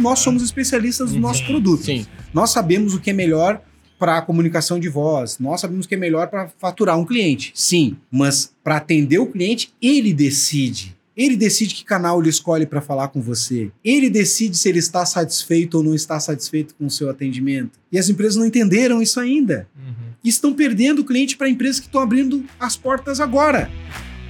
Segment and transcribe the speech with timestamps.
[0.00, 1.84] nós somos especialistas do nosso produto.
[1.84, 2.06] Sim.
[2.32, 3.60] Nós sabemos o que é melhor
[4.00, 7.52] para a comunicação de voz, nós sabemos o que é melhor para faturar um cliente.
[7.54, 10.96] Sim, mas para atender o cliente, ele decide.
[11.14, 13.70] Ele decide que canal ele escolhe para falar com você.
[13.84, 17.78] Ele decide se ele está satisfeito ou não está satisfeito com o seu atendimento.
[17.92, 19.68] E as empresas não entenderam isso ainda.
[19.76, 20.14] Uhum.
[20.24, 23.70] E estão perdendo o cliente para empresas que estão abrindo as portas agora.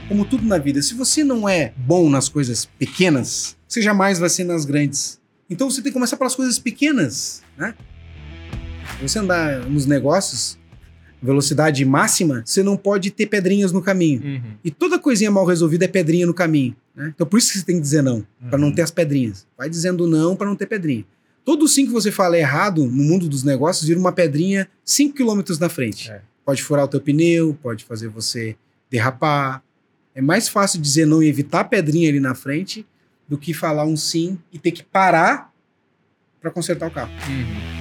[0.09, 4.29] Como tudo na vida, se você não é bom nas coisas pequenas, você jamais vai
[4.29, 5.20] ser nas grandes.
[5.51, 7.75] Então você tem que começar pelas coisas pequenas, né?
[9.03, 10.59] Você andar nos negócios,
[11.23, 14.23] velocidade máxima, você não pode ter pedrinhas no caminho.
[14.23, 14.53] Uhum.
[14.65, 16.77] E toda coisinha mal resolvida é pedrinha no caminho.
[16.95, 17.13] Né?
[17.15, 18.75] Então por isso que você tem que dizer não, para não Uhum.
[18.75, 19.47] ter as pedrinhas.
[19.57, 21.05] Vai dizendo não para não ter pedrinha.
[21.45, 25.41] Todo sim que você fala errado no mundo dos negócios vira uma pedrinha 5 km
[25.59, 26.11] na frente.
[26.11, 26.23] É.
[26.45, 28.57] Pode furar o teu pneu, pode fazer você
[28.91, 29.63] derrapar.
[30.15, 32.87] É mais fácil dizer não e evitar a pedrinha ali na frente
[33.29, 35.50] do que falar um sim e ter que parar
[36.41, 37.11] para consertar o carro.
[37.29, 37.81] Uhum.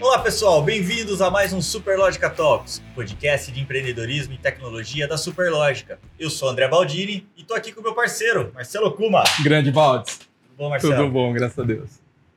[0.00, 5.98] Olá pessoal, bem-vindos a mais um Superlógica Talks, podcast de empreendedorismo e tecnologia da Superlógica.
[6.18, 9.24] Eu sou André Baldini e tô aqui com o meu parceiro, Marcelo Kuma.
[9.42, 10.18] Grande Valdes.
[10.18, 10.94] Tudo bom, Marcelo?
[10.94, 11.90] Tudo bom, graças a Deus.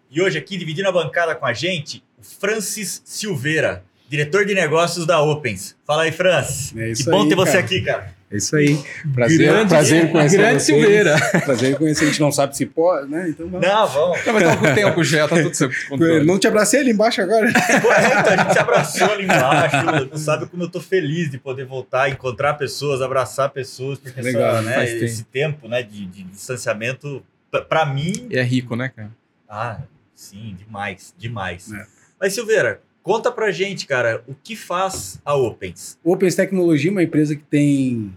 [0.10, 5.06] E hoje aqui, dividindo a bancada com a gente, o Francis Silveira, diretor de negócios
[5.06, 5.76] da Opens.
[5.86, 6.76] Fala aí, Francis.
[6.76, 7.66] É isso que bom aí, ter você cara.
[7.66, 8.19] aqui, cara.
[8.32, 8.80] É isso aí.
[9.14, 10.64] Prazer, Grande- prazer em conhecer grande vocês.
[10.64, 11.18] Silveira.
[11.46, 12.04] Prazer em conhecer.
[12.04, 13.28] A gente não sabe se pode, né?
[13.30, 13.68] Então vamos.
[13.68, 14.26] Não, vamos.
[14.26, 16.26] Não, mas tá com tempo já, tá tudo sob controle.
[16.26, 17.48] Não te abracei ali embaixo agora?
[17.82, 20.18] Pô, é, a gente se abraçou ali embaixo.
[20.20, 24.62] Sabe como eu tô feliz de poder voltar, encontrar pessoas, abraçar pessoas, porque Legal, essa,
[24.62, 25.06] né, faz tempo.
[25.06, 29.10] esse tempo né, de, de distanciamento, pra- pra mim, é rico, né, cara?
[29.50, 29.80] Ah,
[30.14, 31.72] sim, demais, demais.
[31.74, 31.84] É.
[32.22, 35.98] Mas Silveira, conta pra gente, cara, o que faz a Opens?
[36.04, 38.12] Opens Tecnologia é uma empresa que tem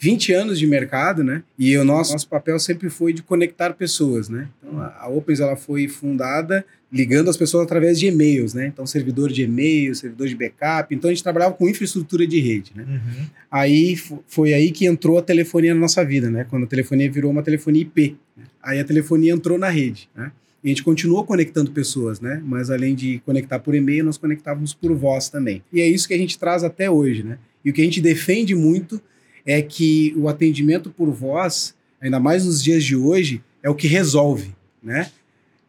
[0.00, 1.42] 20 anos de mercado, né?
[1.58, 4.48] E o nosso, nosso papel sempre foi de conectar pessoas, né?
[4.62, 8.66] Então, a Opens ela foi fundada ligando as pessoas através de e-mails, né?
[8.68, 10.94] Então, servidor de e-mail, servidor de backup.
[10.94, 12.84] Então, a gente trabalhava com infraestrutura de rede, né?
[13.50, 16.46] Aí fo- foi aí que entrou a telefonia na nossa vida, né?
[16.48, 18.16] Quando a telefonia virou uma telefonia IP.
[18.36, 18.44] né?
[18.62, 20.30] Aí a telefonia entrou na rede, né?
[20.68, 22.42] A gente continuou conectando pessoas, né?
[22.44, 25.62] Mas além de conectar por e-mail, nós conectávamos por voz também.
[25.72, 27.38] E é isso que a gente traz até hoje, né?
[27.64, 29.00] E o que a gente defende muito
[29.46, 33.88] é que o atendimento por voz, ainda mais nos dias de hoje, é o que
[33.88, 35.10] resolve, né?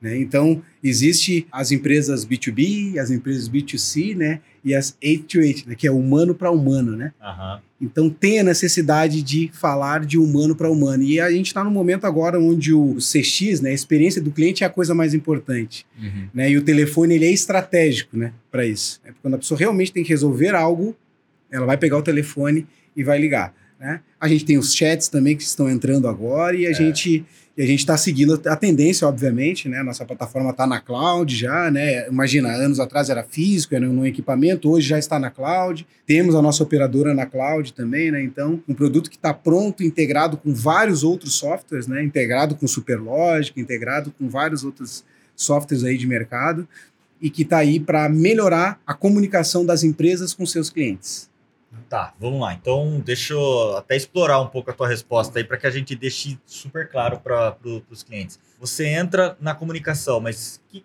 [0.02, 0.18] Né?
[0.18, 4.40] Então, existe as empresas B2B, as empresas B2C, né?
[4.64, 5.76] E as 8 to 8, né?
[5.76, 7.12] que é humano para humano, né?
[7.22, 7.62] Aham.
[7.82, 11.02] Então tem a necessidade de falar de humano para humano.
[11.04, 14.64] E a gente está no momento agora onde o CX, né, a experiência do cliente
[14.64, 15.86] é a coisa mais importante.
[15.98, 16.28] Uhum.
[16.34, 16.52] Né?
[16.52, 19.00] E o telefone ele é estratégico né, para isso.
[19.06, 20.96] É quando a pessoa realmente tem que resolver algo,
[21.50, 23.54] ela vai pegar o telefone e vai ligar.
[23.80, 24.02] Né?
[24.20, 27.24] A gente tem os chats também que estão entrando agora e a gente
[27.60, 29.84] e a gente está seguindo a tendência, obviamente, né?
[29.84, 32.08] Nossa plataforma está na cloud já, né?
[32.08, 35.86] Imagina, anos atrás era físico, era num equipamento, hoje já está na cloud.
[36.06, 38.24] Temos a nossa operadora na cloud também, né?
[38.24, 42.02] Então, um produto que está pronto, integrado com vários outros softwares, né?
[42.02, 45.04] Integrado com Superlogic, integrado com vários outros
[45.36, 46.66] softwares aí de mercado
[47.22, 51.29] e que está aí para melhorar a comunicação das empresas com seus clientes.
[51.88, 52.54] Tá, vamos lá.
[52.54, 55.96] Então, deixa eu até explorar um pouco a tua resposta aí para que a gente
[55.96, 58.40] deixe super claro para pro, os clientes.
[58.60, 60.84] Você entra na comunicação, mas que-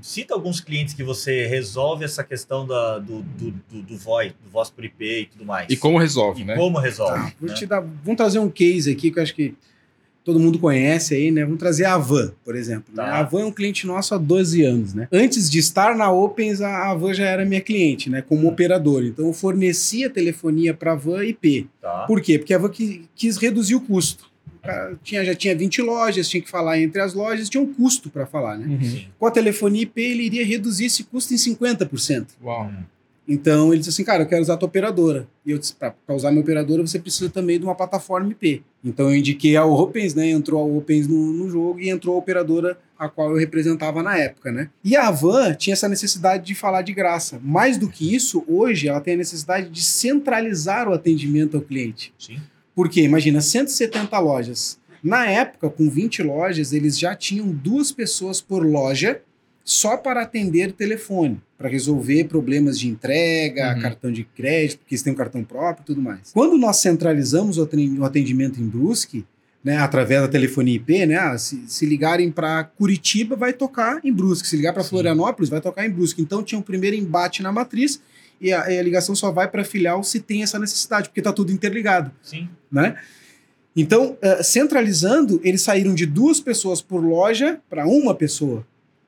[0.00, 4.50] cita alguns clientes que você resolve essa questão da, do, do, do, do voz, do
[4.50, 5.68] voz por IP e tudo mais.
[5.68, 6.56] E como resolve, E né?
[6.56, 7.14] como resolve?
[7.30, 7.54] Tá, vou né?
[7.54, 9.54] te dar, vamos trazer um case aqui que eu acho que
[10.24, 11.44] todo mundo conhece aí, né?
[11.44, 12.84] Vamos trazer a Van, por exemplo.
[12.94, 13.02] né?
[13.04, 13.18] Tá.
[13.18, 15.06] A Van é um cliente nosso há 12 anos, né?
[15.12, 18.22] Antes de estar na Opens, a a Van já era minha cliente, né?
[18.22, 19.04] Como operador.
[19.04, 21.68] Então eu fornecia telefonia para a Van IP.
[21.80, 22.04] Tá.
[22.06, 22.38] Por quê?
[22.38, 24.32] Porque a Van qui- quis reduzir o custo.
[24.62, 28.08] Cara tinha, já tinha 20 lojas, tinha que falar entre as lojas, tinha um custo
[28.08, 28.66] para falar, né?
[28.66, 29.00] Uhum.
[29.18, 32.28] Com a telefonia IP, ele iria reduzir esse custo em 50%.
[32.42, 32.70] Uau.
[33.26, 35.26] Então ele disse assim, cara, eu quero usar a tua operadora.
[35.44, 38.62] E eu disse, para usar minha operadora, você precisa também de uma plataforma IP.
[38.84, 40.28] Então eu indiquei a Opens, né?
[40.28, 44.16] Entrou a Opens no, no jogo e entrou a operadora a qual eu representava na
[44.16, 44.68] época, né?
[44.84, 47.40] E a Van tinha essa necessidade de falar de graça.
[47.42, 52.12] Mais do que isso, hoje ela tem a necessidade de centralizar o atendimento ao cliente.
[52.18, 52.38] Sim.
[52.74, 54.78] Porque, imagina, 170 lojas.
[55.02, 59.20] Na época, com 20 lojas, eles já tinham duas pessoas por loja
[59.64, 63.80] só para atender telefone, para resolver problemas de entrega, Uhum.
[63.80, 66.30] cartão de crédito, porque eles têm um cartão próprio e tudo mais.
[66.32, 69.24] Quando nós centralizamos o aten- o atendimento em Brusque,
[69.64, 74.12] né, através da telefonia IP, né, ah, se, se ligarem para Curitiba, vai tocar em
[74.12, 74.46] Brusque.
[74.46, 74.84] Se ligar para.
[74.84, 76.20] Florianópolis, vai tocar em Brusque.
[76.20, 77.98] Então tinha um primeiro embate na matriz
[78.38, 81.50] e a, a ligação só vai para filial se tem essa necessidade, porque está tudo
[81.50, 82.46] interligado Sim.
[82.70, 82.96] né?
[83.76, 88.64] Então, eh, centralizando, eles saíram de duas pessoas por loja para uma pessoa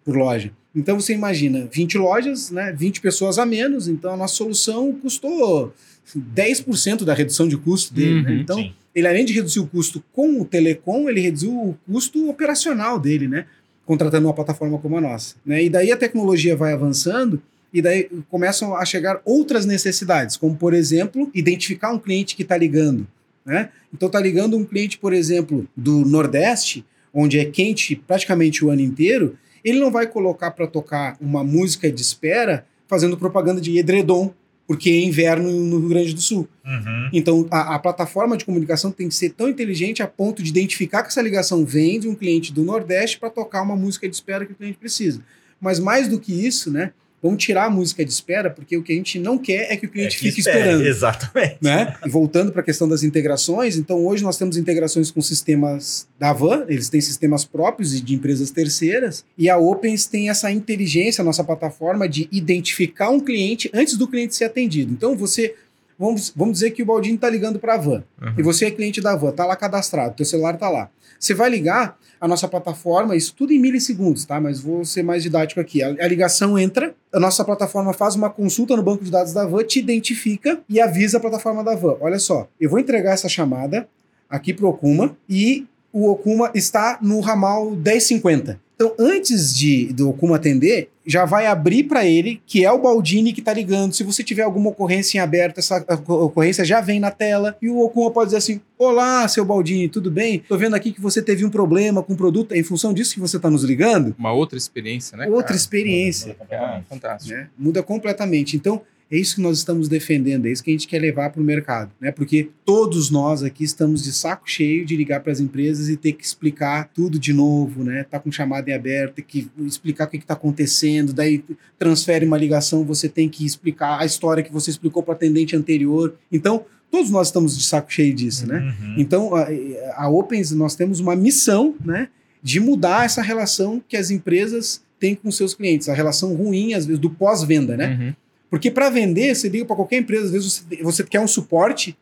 [0.07, 0.53] por loja.
[0.75, 5.75] Então você imagina, 20 lojas, né, 20 pessoas a menos, então a nossa solução custou
[6.17, 8.23] 10% da redução de custo dele.
[8.23, 8.31] né?
[8.31, 8.73] Uhum, Então, Sim.
[8.95, 13.27] ele além de reduzir o custo com o telecom, ele reduziu o custo operacional dele,
[13.27, 13.47] né?
[13.85, 15.35] Contratando uma plataforma como a nossa.
[15.45, 15.65] Né?
[15.65, 17.41] E daí a tecnologia vai avançando
[17.73, 22.57] e daí começam a chegar outras necessidades, como por exemplo, identificar um cliente que está
[22.57, 23.07] ligando.
[23.45, 23.71] Né?
[23.95, 28.83] Então tá ligando um cliente, por exemplo, do Nordeste, onde é quente praticamente o ano
[28.83, 29.37] inteiro,
[29.67, 34.33] ele não vai colocar para tocar uma música de espera fazendo propaganda de edredom,
[34.65, 36.49] porque é inverno no Rio Grande do Sul.
[36.65, 37.11] Uhum.
[37.13, 41.03] Então, a, a plataforma de comunicação tem que ser tão inteligente a ponto de identificar
[41.03, 44.47] que essa ligação vem de um cliente do Nordeste para tocar uma música de espera
[44.47, 45.21] que o cliente precisa.
[45.61, 46.93] Mas mais do que isso, né?
[47.27, 49.87] Vamos tirar a música de espera, porque o que a gente não quer é que
[49.87, 50.87] o É cliente que fique espera, esperando.
[50.87, 51.59] Exatamente.
[51.61, 51.95] Né?
[52.05, 56.33] E voltando para a questão das integrações, então hoje nós temos integrações com sistemas da
[56.33, 61.23] Van, eles têm sistemas próprios e de empresas terceiras, e a Opens tem essa inteligência,
[61.23, 64.93] a nossa plataforma, de identificar um cliente antes do cliente ser atendido.
[64.93, 65.55] Então você,
[65.99, 68.35] vamos, vamos dizer que o Baldini está ligando para a Van, Uhum.
[68.39, 70.89] e você é cliente da Van, está lá cadastrado, teu celular está lá.
[71.19, 74.41] Você vai ligar, a nossa plataforma, isso tudo em milissegundos, tá?
[74.41, 75.83] Mas vou ser mais didático aqui.
[75.83, 79.45] A, a ligação entra, a nossa plataforma faz uma consulta no banco de dados da
[79.47, 81.97] Van, te identifica e avisa a plataforma da Van.
[82.01, 83.87] Olha só, eu vou entregar essa chamada
[84.31, 88.59] aqui pro Okuma e o Okuma está no ramal 1050.
[88.77, 93.33] Então, antes de do Okuma atender, já vai abrir para ele que é o Baldini
[93.33, 93.95] que está ligando.
[93.95, 97.81] Se você tiver alguma ocorrência em aberto, essa ocorrência já vem na tela e o
[97.81, 100.41] Okuma pode dizer assim: Olá, seu Baldini, tudo bem?
[100.47, 102.53] Tô vendo aqui que você teve um problema com o produto.
[102.53, 104.15] É em função disso que você está nos ligando?
[104.19, 105.27] Uma outra experiência, né?
[105.27, 105.57] Outra cara?
[105.57, 106.37] experiência.
[106.53, 107.35] Ah, fantástico.
[107.35, 107.49] né?
[107.59, 108.57] Muda completamente.
[108.57, 111.41] Então, é isso que nós estamos defendendo, é isso que a gente quer levar para
[111.41, 112.11] o mercado, né?
[112.11, 116.13] Porque todos nós aqui estamos de saco cheio de ligar para as empresas e ter
[116.13, 118.05] que explicar tudo de novo, né?
[118.05, 121.45] Tá com chamada em aberto, ter que explicar o que está acontecendo, daí
[121.79, 125.55] transfere uma ligação, você tem que explicar a história que você explicou para o atendente
[125.55, 126.17] anterior.
[126.33, 128.59] Então, todos nós estamos de saco cheio disso, né?
[128.59, 128.95] Uhum.
[128.99, 129.47] Então, a,
[129.95, 132.09] a Opens, nós temos uma missão, né,
[132.43, 136.87] de mudar essa relação que as empresas têm com seus clientes, a relação ruim, às
[136.87, 137.99] vezes, do pós-venda, né?
[138.01, 138.26] Uhum.
[138.51, 141.97] Porque para vender, você liga para qualquer empresa, às vezes você, você quer um suporte,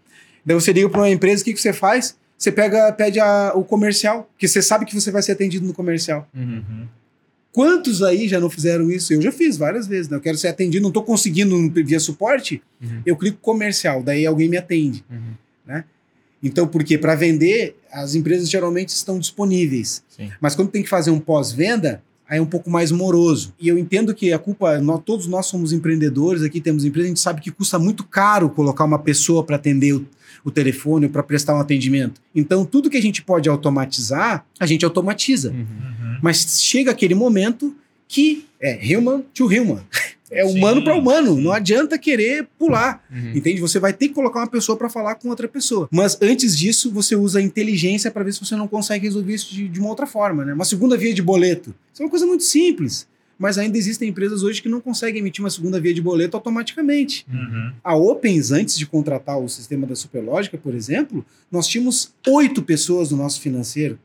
[0.45, 2.17] daí você liga para uma empresa, o que, que você faz?
[2.37, 5.73] Você pega, pede a- o comercial, porque você sabe que você vai ser atendido no
[5.73, 6.29] comercial.
[6.35, 6.87] Uhum.
[7.53, 9.13] Quantos aí já não fizeram isso?
[9.13, 10.17] Eu já fiz várias vezes, né?
[10.17, 13.01] Eu quero ser atendido, não estou conseguindo via suporte, Uhum.
[13.07, 15.05] eu clico comercial, daí alguém me atende.
[15.11, 15.83] Uhum.
[16.43, 20.05] Então, porque para vender, as empresas geralmente estão disponíveis.
[20.15, 20.31] Sim.
[20.41, 23.55] Mas quando tem que fazer um pós-venda, aí é um pouco mais moroso.
[23.61, 27.09] E eu entendo que a culpa, nós, todos nós somos empreendedores, aqui temos empresa, a
[27.09, 30.07] gente sabe que custa muito caro colocar uma pessoa para atender o,
[30.45, 32.21] o telefone ou para prestar um atendimento.
[32.35, 35.51] Então, tudo que a gente pode automatizar, a gente automatiza.
[35.51, 35.59] Uhum.
[35.59, 36.19] Uhum.
[36.23, 37.75] Mas chega aquele momento
[38.09, 39.81] que é human to human.
[40.35, 41.35] É humano para humano.
[41.35, 41.43] sim.
[41.43, 43.05] Não adianta querer pular.
[43.11, 43.33] Uhum.
[43.35, 43.61] Entende?
[43.61, 45.89] Você vai ter que colocar uma pessoa para falar com outra pessoa.
[45.91, 49.53] Mas antes disso, você usa a inteligência para ver se você não consegue resolver isso
[49.53, 50.53] de, de uma outra forma, né?
[50.53, 51.75] Uma segunda via de boleto.
[51.93, 53.07] Isso é uma coisa muito simples.
[53.39, 57.27] Mas ainda existem empresas hoje que não conseguem emitir uma segunda via de boleto automaticamente.
[57.29, 57.73] Uhum.
[57.83, 63.11] A Opens, antes de contratar o sistema da Superlógica, por exemplo, nós tínhamos oito pessoas
[63.11, 63.99] no nosso financeiro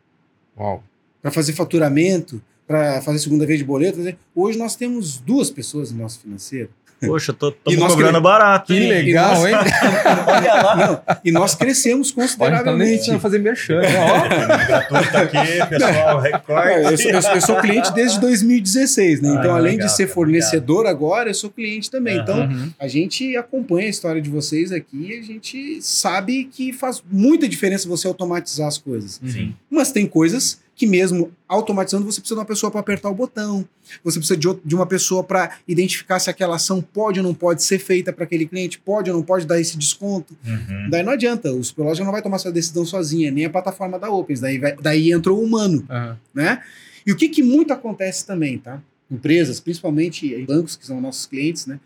[1.22, 3.98] para fazer faturamento, para fazer segunda via de boleto.
[3.98, 6.70] dizer, Hoje nós temos duas pessoas no nosso financeiro.
[7.02, 8.68] Poxa, tô, tô nós cobrando queremos- barato.
[8.68, 8.90] Que hein?
[8.90, 9.56] legal, hein?
[10.28, 10.76] Olha lá.
[10.76, 12.92] Não, e nós crescemos nem consideravelmente.
[12.98, 13.80] precisando fazer merchan.
[13.80, 13.88] né?
[14.68, 16.74] Gratuito aqui, pessoal, recorde.
[16.92, 19.30] Eu, sou, eu sou- eu sou cliente desde 2016, né?
[19.30, 22.16] Ah, Então, além legal, de ser cara, fornecedor agora, eu sou cliente também.
[22.20, 22.24] Aham.
[22.24, 22.70] Então, Uhum.
[22.78, 27.48] a gente acompanha a história de vocês aqui e a gente sabe que faz muita
[27.48, 29.22] diferença você automatizar as coisas.
[29.26, 29.56] Sim.
[29.72, 33.68] Mas tem coisas que mesmo automatizando você precisa de uma pessoa para apertar o botão,
[34.02, 37.62] você precisa de, de uma pessoa para identificar se aquela ação pode ou não pode
[37.64, 40.38] ser feita para aquele cliente, pode ou não pode dar esse desconto.
[40.48, 40.90] Uhum.
[40.90, 44.10] Daí não adianta, o Superloja não vai tomar essa decisão sozinha, nem a plataforma da
[44.10, 46.18] Opens, daí, vai- daí entra o humano Aham.
[46.34, 46.64] né?
[47.06, 48.82] E o que, que muito acontece também, tá?
[49.12, 51.78] Empresas, principalmente bancos, que são nossos clientes, né?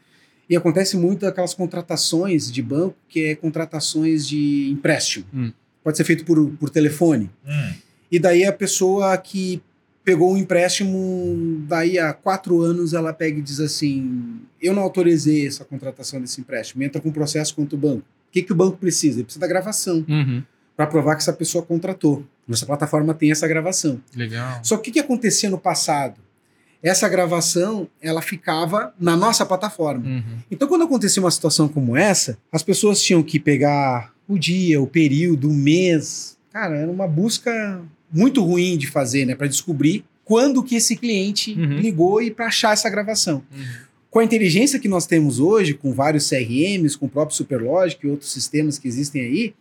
[0.47, 5.25] E acontece muito aquelas contratações de banco, que é contratações de empréstimo.
[5.33, 5.51] Hum.
[5.83, 7.31] Pode ser feito por, por telefone.
[7.47, 7.73] Hum.
[8.13, 9.59] E daí a pessoa que
[10.03, 15.47] pegou um empréstimo, daí há quatro anos ela pega e diz assim: eu não autorizei
[15.47, 16.83] essa contratação desse empréstimo.
[16.83, 18.01] Entra com um processo contra o banco.
[18.01, 19.17] O que, que o banco precisa?
[19.17, 20.43] Ele precisa da gravação Uhum.
[20.77, 22.23] para provar que essa pessoa contratou.
[22.47, 23.99] Nossa plataforma tem essa gravação.
[24.15, 24.59] Legal.
[24.63, 26.19] Só que o que, que acontecia no passado?
[26.83, 30.05] Essa gravação, ela ficava na nossa plataforma.
[30.05, 30.37] Uhum.
[30.51, 34.85] Então, quando acontecia uma situação como essa, as pessoas tinham que pegar o dia, o
[34.87, 37.81] período, o mês, cara, era uma busca
[38.13, 39.35] muito ruim de fazer, né?
[39.35, 41.79] Para descobrir quando que esse cliente Uhum.
[41.79, 43.43] ligou e para achar essa gravação.
[43.51, 43.63] Uhum.
[44.09, 48.09] Com a inteligência que nós temos hoje, com vários CRMs, com o próprio Superlogic e
[48.09, 49.53] outros sistemas que existem aí,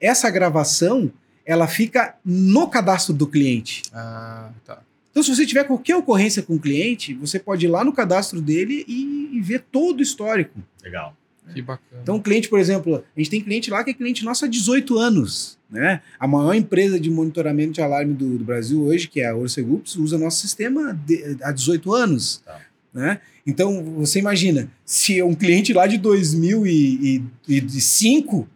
[0.00, 1.12] essa gravação
[1.44, 3.82] ela fica no cadastro do cliente.
[3.92, 4.80] Ah, tá.
[5.10, 8.40] Então, se você tiver qualquer ocorrência com o cliente, você pode ir lá no cadastro
[8.40, 10.58] dele e, e ver todo o histórico.
[10.82, 11.16] Legal.
[11.54, 12.00] Que bacana.
[12.02, 14.48] Então, o cliente, por exemplo, a gente tem cliente lá que é cliente nosso há
[14.48, 15.56] 18 anos.
[15.70, 16.00] Né?
[16.18, 19.96] A maior empresa de monitoramento de alarme do, do Brasil hoje, que é a Orcegups,
[19.96, 22.42] usa nosso sistema de- há 18 anos.
[22.44, 22.58] Tá.
[22.94, 23.20] Né?
[23.46, 28.48] Então, você imagina, se um cliente lá de 2005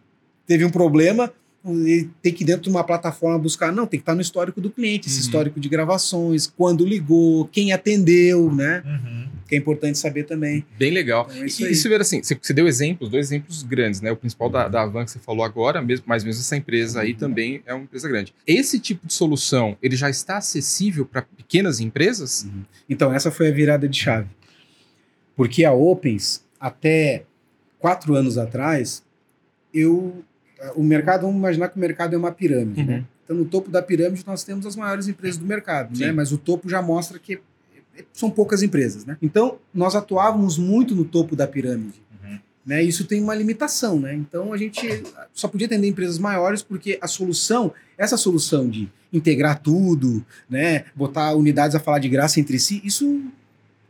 [0.45, 1.31] teve um problema,
[1.65, 3.71] ele tem que ir dentro de uma plataforma buscar.
[3.71, 5.23] Não, tem que estar no histórico do cliente, esse Uhum.
[5.23, 8.83] histórico de gravações, quando ligou, quem atendeu, né?
[8.85, 9.22] Uhum.
[9.53, 10.65] Que é importante saber também.
[10.79, 11.27] Bem legal.
[11.29, 14.11] Então, é isso E, vê assim, você, deu exemplos, dois exemplos grandes, né?
[14.11, 17.13] O principal da, da Avan que você falou agora, mesmo, mas mesmo essa empresa aí
[17.13, 18.33] também é uma empresa grande.
[18.47, 22.47] Esse tipo de solução, ele já está acessível para pequenas empresas?
[22.89, 24.27] Então, essa foi a virada de chave.
[25.35, 27.25] Porque a Opens, até
[27.79, 29.03] quatro anos atrás,
[29.73, 30.23] eu.
[30.75, 32.87] O mercado, vamos imaginar que o mercado é uma pirâmide, Uhum.
[32.87, 33.05] né?
[33.23, 36.05] Então, no topo da pirâmide, nós temos as maiores empresas do mercado, Sim.
[36.05, 36.11] né?
[36.11, 37.39] Mas o topo já mostra que
[38.11, 39.17] são poucas empresas, né?
[39.21, 42.01] Então, nós atuávamos muito no topo da pirâmide.
[42.23, 42.39] Uhum.
[42.65, 42.83] Né?
[42.83, 44.13] Isso tem uma limitação, né?
[44.15, 49.59] Então a gente só podia atender empresas maiores porque a solução, essa solução de integrar
[49.61, 53.21] tudo, né, botar unidades a falar de graça entre si, isso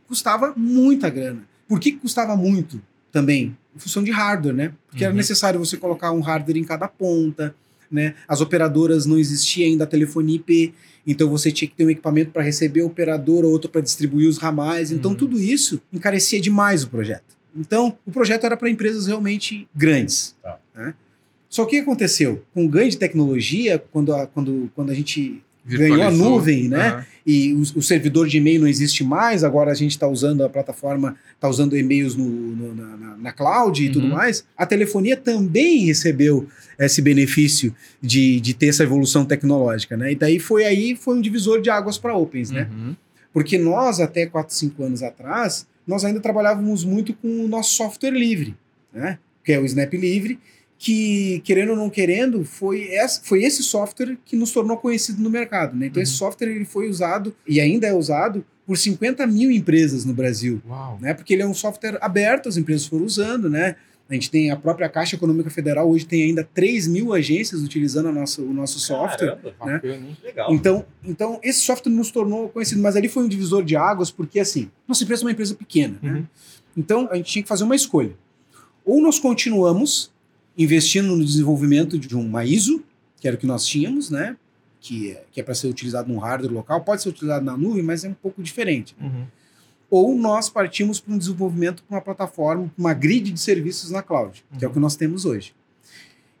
[0.06, 1.42] custava muita grana.
[1.66, 2.80] Por que custava muito
[3.10, 3.56] também?
[3.74, 4.72] Em função de hardware, né?
[4.88, 5.16] Porque era Uhum.
[5.16, 7.54] necessário você colocar um hardware em cada ponta,
[7.90, 8.14] né?
[8.28, 10.74] As operadoras não existia ainda a telefonia IP,
[11.06, 14.38] então você tinha que ter um equipamento para receber a operadora, outro para distribuir os
[14.38, 14.90] ramais.
[14.90, 15.16] Então Uhum.
[15.16, 17.34] tudo isso encarecia demais o projeto.
[17.56, 20.34] Então, o projeto era para empresas realmente grandes.
[20.42, 20.58] Tá.
[20.74, 20.94] né?
[21.48, 22.42] Só que o que aconteceu?
[22.52, 26.88] Com o ganho de tecnologia, quando a, quando, quando a gente ganhou a nuvem, né?
[26.88, 27.06] Aham.
[27.26, 30.48] E o, o servidor de e-mail não existe mais, agora a gente está usando a
[30.48, 34.12] plataforma, está usando e-mails no, no- na, na- cloud e tudo Uhum.
[34.12, 34.44] mais.
[34.56, 36.46] A telefonia também recebeu
[36.78, 40.12] esse benefício de, de ter essa evolução tecnológica, né?
[40.12, 42.68] E daí foi aí, foi um divisor de águas para Opens, né?
[42.70, 42.94] Uhum.
[43.32, 48.10] Porque nós, até 4, 5 anos atrás, nós ainda trabalhávamos muito com o nosso software
[48.10, 48.54] livre,
[48.92, 49.18] né?
[49.42, 50.38] Que é o Snap Livre,
[50.84, 55.30] que, querendo ou não querendo, foi, essa, foi esse software que nos tornou conhecido no
[55.30, 55.86] mercado, né?
[55.86, 56.02] Então, Uhum.
[56.02, 60.60] esse software ele foi usado, e ainda é usado, por 50 mil empresas no Brasil,
[60.68, 60.98] Uau.
[61.00, 61.14] né?
[61.14, 63.76] Porque ele é um software aberto, as empresas foram usando, né?
[64.10, 68.12] A gente tem a própria Caixa Econômica Federal, hoje tem ainda 3 mil agências utilizando
[68.12, 69.38] nossa, o nosso software.
[69.58, 70.16] Caramba, hein?
[70.22, 70.52] legal.
[70.52, 74.38] Então, então, esse software nos tornou conhecido, mas ali foi um divisor de águas, porque
[74.38, 76.12] assim, nossa empresa é uma empresa pequena, né?
[76.12, 76.26] Uhum.
[76.76, 78.14] Então, a gente tinha que fazer uma escolha.
[78.84, 80.12] Ou nós continuamos
[80.56, 82.82] investindo no desenvolvimento de uma ISO,
[83.20, 84.36] que era o que nós tínhamos, né?
[84.80, 87.82] Que é, que é para ser utilizado num hardware local, pode ser utilizado na nuvem,
[87.82, 88.94] mas é um pouco diferente.
[89.00, 89.24] Uhum.
[89.90, 94.44] Ou nós partimos para um desenvolvimento para uma plataforma, uma grid de serviços na cloud,
[94.58, 95.54] que é o que nós temos hoje.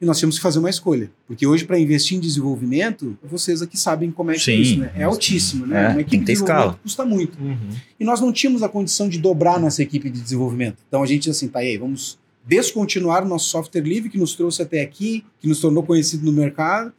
[0.00, 1.10] E nós tínhamos que fazer uma escolha.
[1.26, 4.92] Porque hoje, para investir em desenvolvimento, vocês aqui sabem como é que é isso, né?
[4.96, 5.76] É altíssimo, né?
[5.76, 6.80] É, uma tem equipe que ter de desenvolvimento escala.
[6.82, 7.38] custa muito.
[7.40, 7.70] Uhum.
[7.98, 10.78] E nós não tínhamos a condição de dobrar nossa equipe de desenvolvimento.
[10.88, 14.62] Então a gente assim, tá aí, vamos descontinuar o nosso software livre que nos trouxe
[14.62, 16.92] até aqui, que nos tornou conhecido no mercado,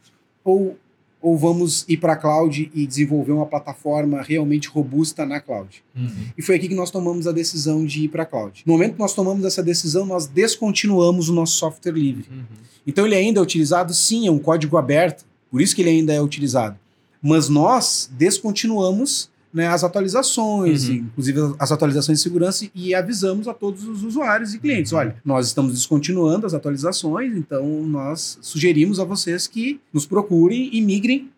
[0.44, 0.76] ou,
[1.20, 5.82] ou vamos ir para a cloud e desenvolver uma plataforma realmente robusta na cloud.
[5.94, 6.08] Uhum.
[6.36, 8.62] E foi aqui que nós tomamos a decisão de ir para a cloud.
[8.66, 12.26] No momento que nós tomamos essa decisão, nós descontinuamos o nosso software livre.
[12.30, 12.44] Uhum.
[12.86, 16.12] Então ele ainda é utilizado, sim, é um código aberto, por isso que ele ainda
[16.12, 16.78] é utilizado.
[17.22, 20.94] Mas nós descontinuamos né, as atualizações, Uhum.
[20.96, 24.98] inclusive as atualizações de segurança, e avisamos a todos os usuários e clientes: Uhum.
[24.98, 30.80] olha, nós estamos descontinuando as atualizações, então nós sugerimos a vocês que nos procurem e
[30.82, 31.30] migrem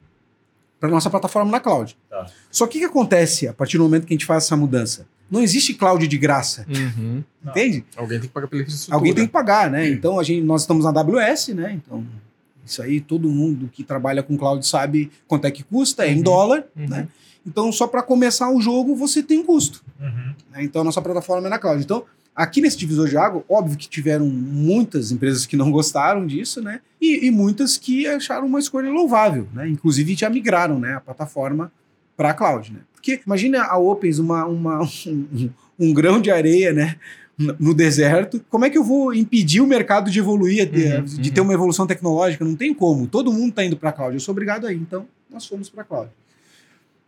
[0.81, 1.97] para nossa plataforma na cloud.
[2.09, 2.27] Tá.
[2.51, 5.07] Só que o que acontece a partir do momento que a gente faz essa mudança?
[5.31, 7.23] Não existe cloud de graça, Uhum.
[7.45, 7.51] Não.
[7.53, 7.85] entende?
[7.97, 8.97] Alguém tem que pagar pela infraestrutura.
[8.97, 9.89] Alguém tem que pagar, né?
[9.91, 11.73] Então a gente, nós estamos na AWS, né?
[11.85, 12.05] Então
[12.65, 16.17] isso aí todo mundo que trabalha com cloud sabe quanto é que custa, é em
[16.19, 16.23] Uhum.
[16.23, 16.89] dólar, Uhum.
[16.89, 17.09] né?
[17.49, 19.83] Então só para começar o jogo você tem custo.
[19.99, 20.35] Uhum.
[20.53, 20.63] né?
[20.63, 21.83] Então a nossa plataforma é na cloud.
[21.83, 22.05] Então
[22.37, 26.81] aqui nesse divisor de água, óbvio que tiveram muitas empresas que não gostaram disso, né?
[27.01, 29.69] E, e muitas que acharam uma escolha louvável, né?
[29.69, 30.95] Inclusive já migraram, né?
[30.95, 31.73] A plataforma
[32.17, 32.81] para a cloud, né?
[32.93, 36.97] Porque imagina a Opens uma, uma um, um grão de areia, né?
[37.39, 41.29] no deserto, como é que eu vou impedir o mercado de evoluir, de, Uhum, de
[41.29, 41.35] uhum.
[41.35, 42.45] ter uma evolução tecnológica?
[42.45, 43.07] Não tem como.
[43.07, 44.15] Todo mundo está indo para a cloud.
[44.15, 44.77] Eu sou obrigado a ir.
[44.77, 46.11] Então, nós fomos para a cloud.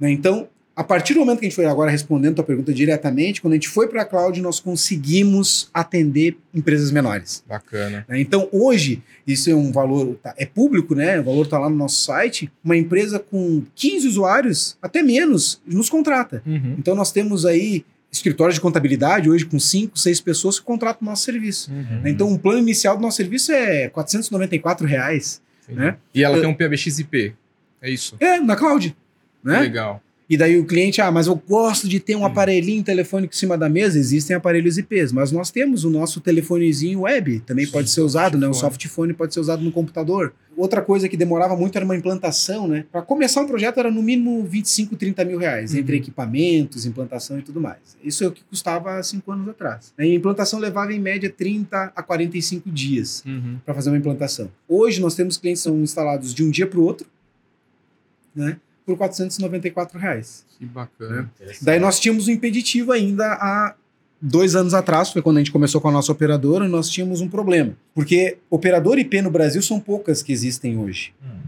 [0.00, 0.10] Né?
[0.10, 3.42] Então, A partir do momento que a gente foi agora respondendo a tua pergunta diretamente,
[3.42, 7.44] quando a gente foi para a cloud, nós conseguimos atender empresas menores.
[7.46, 8.04] Bacana.
[8.08, 8.18] né?
[8.20, 11.20] Então, hoje, isso é um valor, tá- é público, né?
[11.20, 12.50] O valor está lá no nosso site.
[12.64, 16.42] Uma empresa com 15 usuários, até menos, nos contrata.
[16.46, 16.76] Uhum.
[16.78, 21.10] Então, nós temos aí escritórios de contabilidade, hoje com 5, 6 pessoas que contratam o
[21.10, 21.70] nosso serviço.
[21.70, 22.00] Uhum.
[22.02, 22.10] né?
[22.10, 25.42] Então, um plano inicial do nosso serviço é 494 reais.
[25.68, 25.96] Né?
[26.14, 27.34] E ela Eu- tem um PBX-IP.
[27.82, 28.14] É isso.
[28.20, 28.94] É, na cloud.
[29.42, 29.60] Né?
[29.60, 30.02] Legal.
[30.28, 32.24] E daí o cliente, ah, mas eu gosto de ter um Hum.
[32.24, 33.98] aparelhinho telefônico em cima da mesa.
[33.98, 38.38] Existem aparelhos IPs, mas nós temos o nosso telefonezinho web, também Sim, pode ser usado,
[38.38, 38.46] né?
[38.46, 38.70] O softphone.
[38.72, 40.32] softphone pode ser usado no computador.
[40.56, 42.84] Outra coisa que demorava muito era uma implantação, né?
[42.92, 46.00] Para começar um projeto era no mínimo 25, 30 mil reais, entre Uhum.
[46.02, 47.78] equipamentos, implantação e tudo mais.
[48.04, 49.92] Isso é o que custava há cinco anos atrás.
[49.98, 53.56] E a implantação levava em média 30 a 45 dias Uhum.
[53.64, 54.48] para fazer uma implantação.
[54.68, 57.08] Hoje nós temos clientes que são instalados de um dia para o outro,
[58.32, 58.56] né?
[58.90, 60.44] Por 494 reais.
[60.58, 61.30] Que bacana.
[61.62, 63.76] Daí nós tínhamos um impeditivo ainda há
[64.20, 67.28] dois anos atrás, foi quando a gente começou com a nossa operadora, nós tínhamos um
[67.28, 67.76] problema.
[67.94, 71.12] Porque operador IP no Brasil são poucas que existem hoje.
[71.22, 71.38] Hum.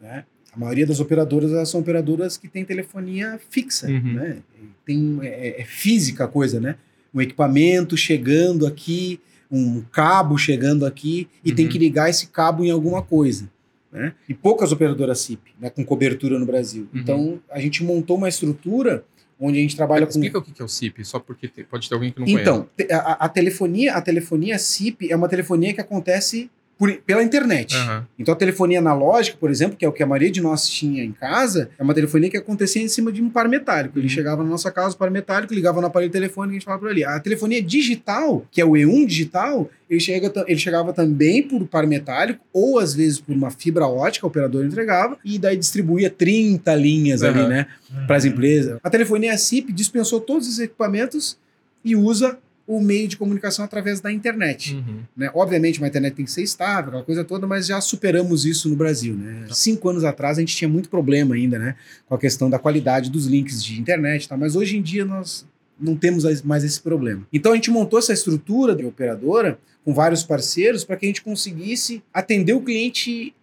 [0.00, 0.24] Né?
[0.52, 3.86] A maioria das operadoras são operadoras que têm telefonia fixa.
[3.86, 4.14] Uhum.
[4.14, 4.38] Né?
[4.86, 6.76] Tem, é, é física a coisa, né?
[7.14, 9.20] Um equipamento chegando aqui,
[9.50, 11.56] um cabo chegando aqui, e Uhum.
[11.56, 13.50] tem que ligar esse cabo em alguma coisa.
[13.92, 14.12] Né?
[14.28, 16.88] E poucas operadoras SIP né, com cobertura no Brasil.
[16.94, 17.00] Uhum.
[17.00, 19.04] Então a gente montou uma estrutura
[19.38, 21.88] onde a gente trabalha com Explica o que é o CIP, só porque te- pode
[21.88, 25.72] ter alguém que não então, te- a, a telefonia, a telefonia SIP é uma telefonia
[25.72, 27.76] que acontece por- pela internet.
[27.76, 28.06] Aham.
[28.18, 31.04] Então a telefonia analógica, por exemplo, que é o que a maioria de nós tinha
[31.04, 33.98] em casa, é uma telefonia que acontecia em cima de um par metálico.
[33.98, 34.08] Ele Uhum.
[34.08, 36.80] chegava na nossa casa, o par metálico, ligava no aparelho telefônico e a gente falava
[36.80, 37.04] por ali.
[37.04, 41.86] A telefonia digital, que é o E1 digital, ele, chega, ele chegava também por par
[41.86, 46.74] metálico, ou às vezes por uma fibra ótica, o operador entregava, e daí distribuía 30
[46.74, 47.48] linhas ali, Aham.
[47.48, 47.66] né?
[48.06, 48.78] para as empresas.
[48.82, 51.36] A telefonia SIP dispensou todos os equipamentos
[51.84, 52.38] e usa
[52.70, 54.76] o meio de comunicação através da internet.
[54.76, 55.00] Uhum.
[55.16, 55.28] Né?
[55.34, 58.76] Obviamente, uma internet tem que ser estável, aquela coisa toda, mas já superamos isso no
[58.76, 59.16] Brasil.
[59.16, 59.48] Né?
[59.50, 61.74] Cinco anos atrás a gente tinha muito problema ainda né?
[62.08, 65.44] com a questão da qualidade dos links de internet, tal, mas hoje em dia nós
[65.80, 67.26] não temos mais esse problema.
[67.32, 71.22] Então a gente montou essa estrutura de operadora com vários parceiros para que a gente
[71.22, 73.34] conseguisse atender o cliente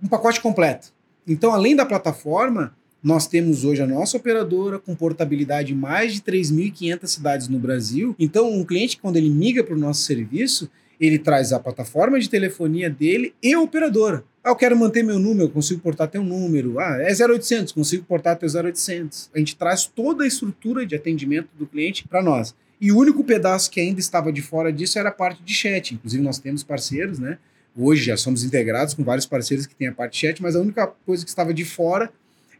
[0.00, 0.92] um pacote completo.
[1.26, 6.20] Então, além da plataforma, nós temos hoje a nossa operadora com portabilidade em mais de
[6.20, 8.14] 3.500 cidades no Brasil.
[8.18, 10.68] Então, um cliente, quando ele migra para o nosso serviço,
[11.00, 14.24] ele traz a plataforma de telefonia dele e a operadora.
[14.42, 16.78] Ah, eu quero manter meu número, eu consigo portar teu número.
[16.78, 19.30] Ah, é 0800, consigo portar teu 0800.
[19.34, 22.54] A gente traz toda a estrutura de atendimento do cliente para nós.
[22.80, 25.94] E o único pedaço que ainda estava de fora disso era a parte de chat.
[25.94, 27.38] Inclusive, nós temos parceiros, né?
[27.76, 30.60] Hoje já somos integrados com vários parceiros que têm a parte de chat, mas a
[30.60, 32.10] única coisa que estava de fora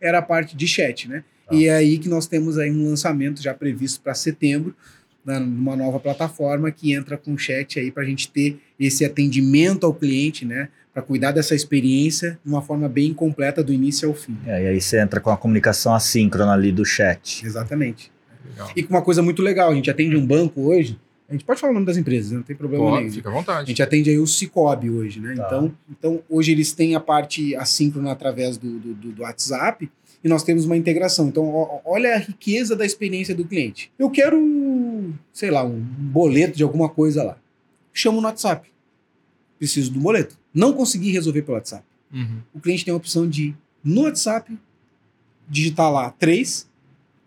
[0.07, 1.25] era a parte de chat, né?
[1.47, 1.55] Tá.
[1.55, 4.75] E é aí que nós temos aí um lançamento já previsto para setembro,
[5.25, 9.85] né, numa nova plataforma que entra com chat aí para a gente ter esse atendimento
[9.85, 10.69] ao cliente, né?
[10.95, 14.37] Para cuidar dessa experiência de uma forma bem completa do início ao fim.
[14.47, 17.45] É, e aí você entra com a comunicação assíncrona ali do chat.
[17.45, 18.11] Exatamente.
[18.49, 18.71] Legal.
[18.75, 21.61] E com uma coisa muito legal, a gente atende um banco hoje, a gente pode
[21.61, 23.13] falar o nome das empresas, né, não tem problema Pode, nenhum.
[23.13, 23.69] fica à A vontade.
[23.69, 25.35] gente atende aí o Cicobi hoje, né?
[25.35, 25.47] Tá.
[25.47, 29.91] Então, então, hoje eles têm a parte assíncrona através do, do, do- do WhatsApp
[30.23, 31.29] e nós temos uma integração.
[31.29, 33.91] Então, ó- olha a riqueza da experiência do cliente.
[33.99, 34.39] Eu quero,
[35.33, 37.37] sei lá, um boleto de alguma coisa lá.
[37.93, 38.69] Chamo no WhatsApp.
[39.59, 40.37] Preciso do boleto.
[40.55, 41.83] Não consegui resolver pelo WhatsApp.
[42.13, 42.39] Uhum.
[42.55, 44.57] O cliente tem a opção de, no WhatsApp,
[45.49, 46.69] digitar lá 3,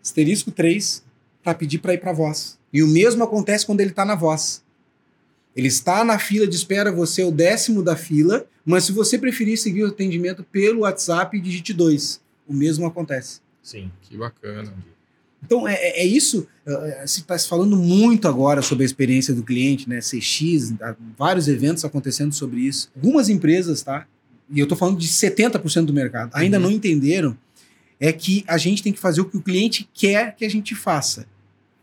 [0.02, 1.04] asterisco 3,
[1.42, 2.58] para pedir para ir para voz.
[2.72, 4.62] E o mesmo acontece quando ele está na voz.
[5.56, 9.18] Ele está na fila de espera, você é o décimo da fila, mas se você
[9.18, 12.20] preferir seguir o atendimento pelo WhatsApp, digite 2.
[12.46, 13.40] O mesmo acontece.
[13.62, 13.90] Sim.
[14.02, 14.72] Que bacana.
[15.42, 16.46] Então, é, é- é isso.
[16.66, 20.00] eh, Se está se falando muito agora sobre a experiência do cliente, né?
[20.00, 20.74] CX,
[21.18, 22.90] vários eventos acontecendo sobre isso.
[22.94, 24.06] Algumas empresas, tá?
[24.52, 26.64] E eu estou falando de 70% do mercado, ainda Uhum.
[26.64, 27.36] não entenderam
[27.98, 30.74] é que a gente tem que fazer o que o cliente quer que a gente
[30.74, 31.26] faça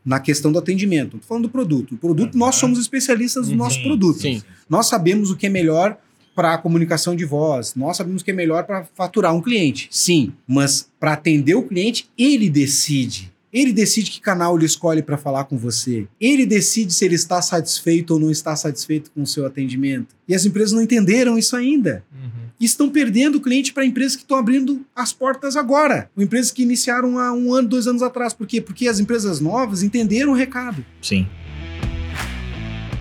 [0.07, 1.17] na questão do atendimento.
[1.17, 1.95] Estou falando do produto.
[1.95, 2.39] O produto, Uhum.
[2.39, 3.57] nós somos especialistas no Uhum.
[3.57, 4.21] nosso produto.
[4.21, 4.41] sim.
[4.69, 5.97] Nós sabemos o que é melhor
[6.33, 9.87] para a comunicação de voz, nós sabemos o que é melhor para faturar um cliente.
[9.91, 13.31] Sim, mas para atender o cliente, ele decide.
[13.51, 16.05] Ele decide que canal ele escolhe para falar com você.
[16.21, 20.15] Ele decide se ele está satisfeito ou não está satisfeito com o seu atendimento.
[20.27, 22.03] E as empresas não entenderam isso ainda.
[22.13, 22.46] Uhum.
[22.59, 26.09] E estão perdendo o cliente para empresas que estão abrindo as portas agora.
[26.17, 28.33] Ou empresas que iniciaram há um ano, dois anos atrás.
[28.33, 28.59] Por quê?
[28.59, 30.83] Porque as empresas novas entenderam o recado.
[31.01, 31.27] Sim.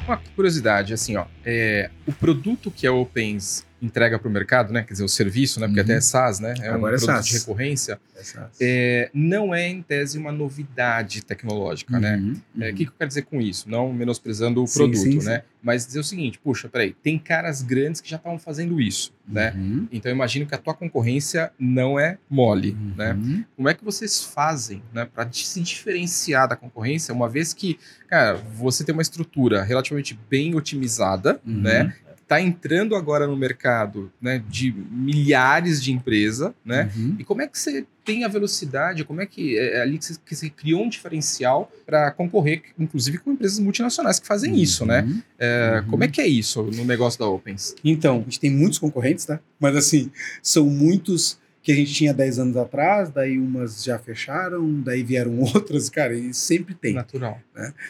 [0.07, 4.83] Uma curiosidade, assim, ó, é, o produto que a Opens entrega para o mercado, né?
[4.83, 5.67] Quer dizer, o serviço, né?
[5.67, 5.85] Porque Uhum.
[5.85, 6.55] até é SaaS, né?
[6.61, 7.27] É Agora é um produto SaaS.
[7.27, 8.01] de recorrência.
[8.19, 12.17] Essa- É, não é, em tese, uma novidade tecnológica, né?
[12.17, 12.73] Uhum, É, uhum.
[12.73, 13.69] O que, que eu quero dizer com isso?
[13.69, 15.43] Não menosprezando o Sim, produto, sim, né?
[15.63, 19.53] Mas dizer o seguinte, puxa, peraí, tem caras grandes que já estavam fazendo isso, né?
[19.57, 23.13] Uhum, Então eu imagino que a tua concorrência não é mole, né?
[23.15, 23.45] uhum.
[23.57, 28.35] Como é que vocês fazem, né, para se diferenciar da concorrência, uma vez que, cara,
[28.35, 31.61] você tem uma estrutura relativamente bem otimizada, Uhum.
[31.63, 31.95] né?
[32.29, 36.91] Tá entrando agora no mercado, né, de milhares de empresas, né?
[36.97, 37.17] Uhum.
[37.21, 39.05] E como é que você tem a velocidade?
[39.05, 43.19] Como é que é ali que você, que você criou um diferencial para concorrer, inclusive
[43.19, 45.03] com empresas multinacionais que fazem isso, né?
[45.03, 45.23] Uhum.
[45.39, 45.91] É, Uhum.
[45.91, 47.75] Como é que é isso no negócio da Opens?
[47.85, 49.41] Então, a gente tem muitos concorrentes, tá?
[49.59, 50.11] Mas assim,
[50.43, 55.39] são muitos que a gente tinha 10 anos atrás, daí umas já fecharam, daí vieram
[55.55, 56.95] outras, cara, e sempre tem.
[56.95, 57.41] Natural.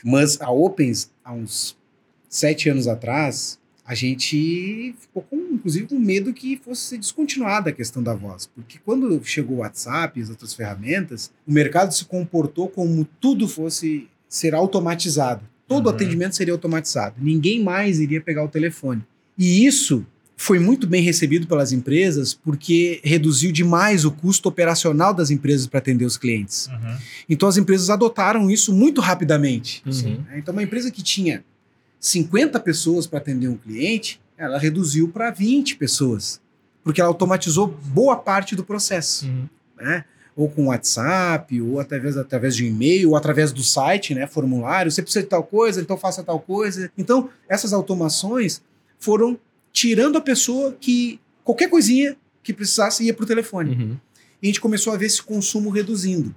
[0.02, 1.76] Mas a Opens, há uns
[2.28, 7.72] sete anos atrás, a gente ficou com, inclusive, com medo que fosse ser descontinuada a
[7.72, 8.46] questão da voz.
[8.54, 13.46] Porque quando chegou o WhatsApp e as outras ferramentas, o mercado se comportou como tudo
[13.46, 15.42] fosse ser automatizado.
[15.68, 15.92] Todo Uhum.
[15.94, 17.14] atendimento seria automatizado.
[17.18, 19.02] Ninguém mais iria pegar o telefone.
[19.38, 20.04] E isso
[20.36, 25.78] foi muito bem recebido pelas empresas porque reduziu demais o custo operacional das empresas para
[25.78, 26.66] atender os clientes.
[26.68, 26.96] Uhum.
[27.28, 29.82] Então as empresas adotaram isso muito rapidamente.
[29.86, 29.92] Né?
[30.38, 31.42] Então, uma empresa que tinha
[32.00, 36.40] 50 pessoas para atender um cliente, ela reduziu para 20 pessoas,
[36.84, 39.46] porque ela automatizou boa parte do processo, Uhum.
[39.76, 40.04] né?
[40.36, 44.26] Ou com WhatsApp, ou através, através de e-mail, ou através do site, né?
[44.26, 44.90] Formulário.
[44.90, 46.90] Você precisa de tal coisa, então faça tal coisa.
[46.98, 48.60] Então, essas automações
[48.98, 49.38] foram
[49.72, 53.96] tirando a pessoa que qualquer coisinha que precisasse ia para o telefone Uhum.
[54.42, 56.34] e a gente começou a ver esse consumo reduzindo.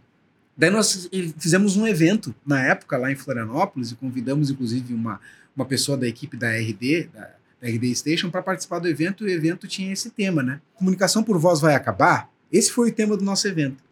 [0.58, 5.19] Daí nós fizemos um evento na época lá em Florianópolis e convidamos inclusive uma,
[5.60, 7.30] uma pessoa da equipe da RD, da,
[7.62, 10.62] da RD Station, para participar do evento e o evento tinha esse tema, né?
[10.76, 12.30] Comunicação por voz vai acabar?
[12.52, 13.84] Esse foi o tema do nosso evento.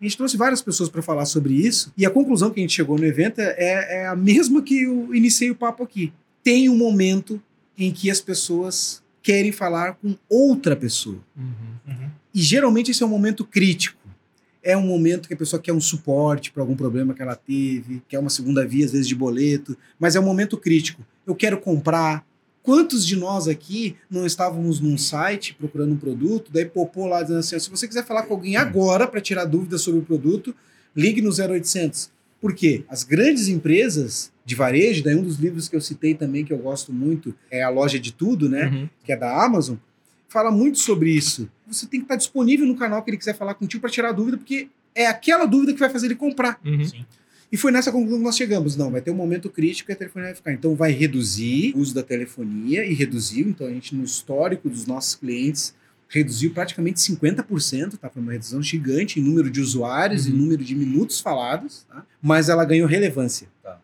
[0.00, 2.74] A gente trouxe várias pessoas para falar sobre isso e a conclusão que a gente
[2.74, 6.12] chegou no evento é, é a mesma que eu iniciei o papo aqui.
[6.44, 7.42] Tem um momento
[7.76, 11.18] em que as pessoas querem falar com outra pessoa.
[11.36, 11.52] Uhum.
[11.88, 12.10] Uhum.
[12.32, 13.98] E geralmente esse é um momento crítico.
[14.62, 18.02] É um momento que a pessoa quer um suporte para algum problema que ela teve,
[18.08, 21.02] quer uma segunda via, às vezes de boleto, mas é um momento crítico.
[21.26, 22.24] Eu quero comprar.
[22.62, 27.38] Quantos de nós aqui não estávamos num site procurando um produto, daí popou lá dizendo
[27.38, 30.54] assim: se você quiser falar com alguém agora para tirar dúvidas sobre o produto,
[30.94, 32.10] ligue no 0800.
[32.40, 32.84] Por quê?
[32.88, 36.58] As grandes empresas de varejo, daí um dos livros que eu citei também que eu
[36.58, 38.66] gosto muito é A Loja de Tudo, né?
[38.66, 38.88] Uhum.
[39.04, 39.76] que é da Amazon,
[40.28, 41.48] fala muito sobre isso.
[41.66, 44.36] Você tem que estar disponível no canal que ele quiser falar contigo para tirar dúvida,
[44.36, 46.60] porque é aquela dúvida que vai fazer ele comprar.
[46.64, 46.84] Uhum.
[46.84, 47.06] Sim.
[47.50, 48.76] E foi nessa conclusão que nós chegamos.
[48.76, 50.52] Não, vai ter um momento crítico e a telefonia vai ficar.
[50.52, 53.48] Então vai reduzir o uso da telefonia e reduziu.
[53.48, 55.74] Então a gente, no histórico dos nossos clientes,
[56.08, 58.08] reduziu praticamente 50%, tá?
[58.10, 60.36] Foi uma redução gigante em número de usuários e Uhum.
[60.38, 62.04] número de minutos falados, tá?
[62.22, 63.48] Mas ela ganhou relevância.
[63.62, 63.80] Tá.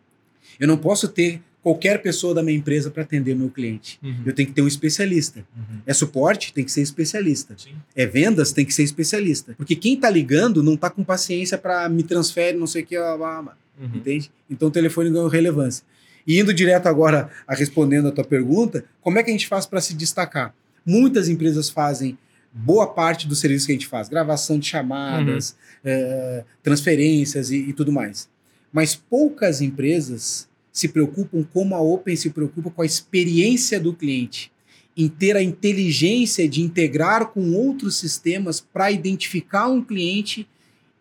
[0.58, 3.98] Eu não posso ter qualquer pessoa da minha empresa para atender o meu cliente.
[4.02, 4.22] Uhum.
[4.26, 5.46] Eu tenho que ter um especialista.
[5.56, 5.78] Uhum.
[5.86, 6.52] É suporte?
[6.52, 7.54] Tem que ser especialista.
[7.56, 7.74] Sim.
[7.94, 8.52] É vendas?
[8.52, 9.54] Tem que ser especialista.
[9.56, 12.96] Porque quem tá ligando não tá com paciência para me transfere, não sei o que,
[12.98, 13.96] blá, blá, blá, Uhum.
[13.96, 14.30] entende?
[14.50, 15.84] Então o telefone ganhou relevância.
[16.26, 19.64] E indo direto agora a respondendo a tua pergunta, como é que a gente faz
[19.64, 20.54] para se destacar?
[20.84, 22.18] Muitas empresas fazem
[22.52, 27.72] boa parte do serviço que a gente faz, gravação de chamadas, eh, transferências e, e
[27.72, 28.28] tudo mais.
[28.72, 34.50] Mas poucas empresas se preocupam como a Open se preocupa com a experiência do cliente,
[34.96, 40.48] em ter a inteligência de integrar com outros sistemas para identificar um cliente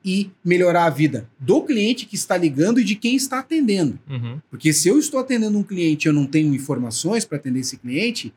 [0.03, 3.99] e melhorar a vida do cliente que está ligando e de quem está atendendo.
[4.09, 4.41] Uhum.
[4.49, 7.77] Porque se eu estou atendendo um cliente e eu não tenho informações para atender esse
[7.77, 8.33] cliente,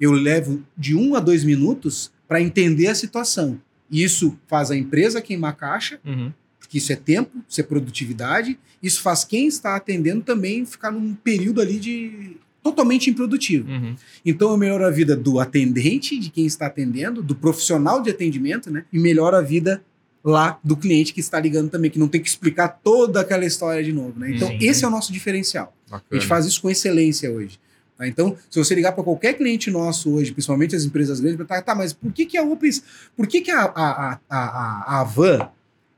[0.00, 3.60] eu levo de um a dois minutos para entender a situação.
[3.90, 6.32] Isso faz a empresa queimar caixa, Uhum.
[6.66, 8.58] Porque isso é tempo, isso é produtividade.
[8.82, 13.70] Isso faz quem está atendendo também ficar num período ali de totalmente improdutivo.
[13.70, 13.94] Uhum.
[14.24, 18.68] Então eu melhoro a vida do atendente, de quem está atendendo, do profissional de atendimento,
[18.70, 18.84] né?
[18.92, 19.80] E melhoro a vida
[20.24, 23.82] lá do cliente que está ligando também, que não tem que explicar toda aquela história
[23.84, 24.32] de novo, né?
[24.32, 25.72] Então esse é o nosso diferencial.
[25.86, 26.20] A Bacana.
[26.20, 27.60] gente faz isso com excelência hoje.
[27.96, 28.08] tá?
[28.08, 31.76] Então, se você ligar para qualquer cliente nosso hoje, principalmente as empresas grandes, perguntar, tá,
[31.76, 32.82] mas por que, que a Opens,
[33.16, 35.48] por que, que a, a, a, a, a Avan,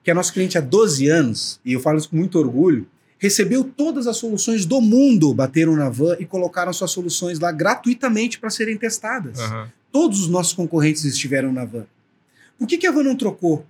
[0.02, 2.86] que é nosso cliente há 12 anos, e eu falo isso com muito orgulho,
[3.18, 8.38] recebeu todas as soluções do mundo, bateram na Van e colocaram suas soluções lá gratuitamente
[8.38, 9.38] para serem testadas.
[9.38, 9.70] Aham.
[9.90, 11.86] Todos os nossos concorrentes estiveram na Van.
[12.58, 13.66] Por que, que a Van não trocou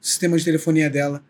[0.00, 1.22] o sistema de telefonia dela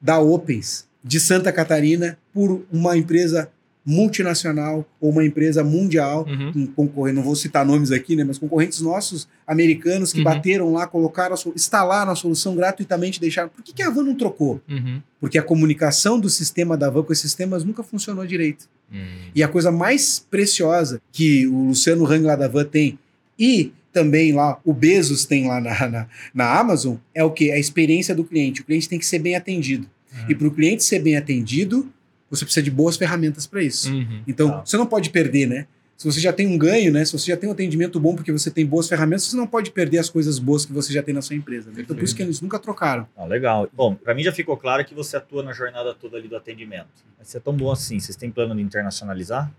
[0.00, 3.50] da Opens, de Santa Catarina, por uma empresa
[3.84, 6.52] multinacional ou uma empresa mundial Uhum.
[6.56, 10.24] um concorrente, não vou citar nomes aqui, né, mas concorrentes nossos americanos que Uhum.
[10.24, 13.48] bateram lá, colocaram, instalaram a solução gratuitamente, deixaram.
[13.48, 14.60] Por que, que a Van não trocou?
[14.68, 15.00] Uhum.
[15.20, 18.68] Porque a comunicação do sistema da Van com esses sistemas nunca funcionou direito.
[18.92, 18.98] Hum.
[19.34, 22.98] E a coisa mais preciosa que o Luciano Hang lá da Van tem
[23.38, 27.50] e também lá o Bezos tem lá na, na, na Amazon é o que?
[27.50, 28.60] A experiência do cliente.
[28.60, 29.86] O cliente tem que ser bem atendido.
[30.12, 30.26] Uhum.
[30.28, 31.88] E para o cliente ser bem atendido,
[32.30, 33.92] você precisa de boas ferramentas para isso.
[33.92, 34.22] Uhum.
[34.26, 34.64] Então, Tá.
[34.66, 35.66] você não pode perder, né?
[35.96, 37.04] Se você já tem um ganho, né?
[37.04, 39.70] Se você já tem um atendimento bom porque você tem boas ferramentas, você não pode
[39.70, 41.70] perder as coisas boas que você já tem na sua empresa.
[41.70, 41.76] né?
[41.82, 43.06] Então, por isso que eles nunca trocaram.
[43.16, 43.68] Ah, legal.
[43.72, 46.88] Bom, para mim já ficou claro que você atua na jornada toda ali do atendimento.
[47.16, 49.52] Mas você é tão bom assim, vocês têm plano de internacionalizar?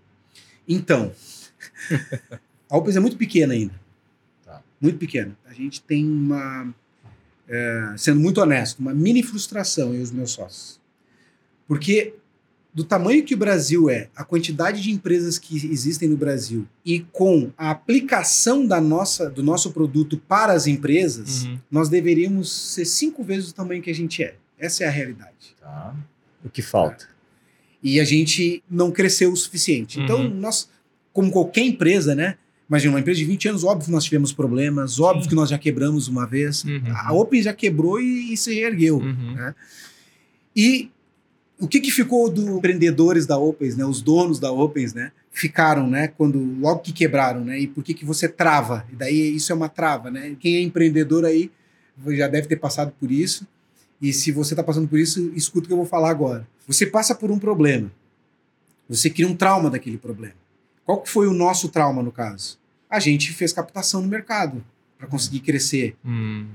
[0.68, 1.14] Então,
[2.70, 3.74] a Opus é muito pequena ainda.
[4.44, 4.62] Tá.
[4.82, 5.36] Muito pequena.
[5.46, 6.74] A gente tem uma,
[7.48, 10.82] é, sendo muito honesto, uma mini frustração eu e os meus sócios.
[11.68, 12.14] Porque
[12.76, 17.00] do tamanho que o Brasil é, a quantidade de empresas que existem no Brasil e
[17.00, 21.58] com a aplicação da nossa, do nosso produto para as empresas, Uhum.
[21.72, 24.36] nós deveríamos ser cinco vezes o tamanho que a gente é.
[24.60, 25.56] Essa é a realidade.
[25.62, 25.96] Tá.
[26.44, 27.08] O que falta?
[27.82, 30.00] E a gente não cresceu o suficiente.
[30.02, 30.36] Então, Uhum.
[30.36, 30.70] nós,
[31.14, 32.36] como qualquer empresa, né?
[32.68, 35.30] Imagina, uma empresa de 20 anos, óbvio que nós tivemos problemas, óbvio Sim.
[35.30, 36.64] que nós já quebramos uma vez.
[36.66, 36.82] Uhum.
[36.94, 38.98] A Open já quebrou e, e se reergueu.
[38.98, 39.54] Uhum.
[40.56, 40.90] E
[41.60, 43.86] o que, que ficou dos empreendedores da Opens, né?
[43.86, 45.12] Os donos da Opens, né?
[45.32, 46.08] Ficaram, né?
[46.08, 47.60] Quando logo que quebraram, né?
[47.60, 48.86] E por que, que você trava?
[48.92, 50.36] E daí isso é uma trava, né?
[50.40, 51.52] Quem é empreendedor aí
[52.10, 53.48] já deve ter passado por isso.
[54.02, 56.46] E se você está passando por isso, escuta o que eu vou falar agora.
[56.68, 57.90] Você passa por um problema.
[58.90, 60.36] Você cria um trauma daquele problema.
[60.84, 62.60] Qual que foi o nosso trauma no caso?
[62.90, 64.64] A gente fez captação no mercado
[64.98, 65.96] para conseguir crescer.
[66.06, 66.48] Hum.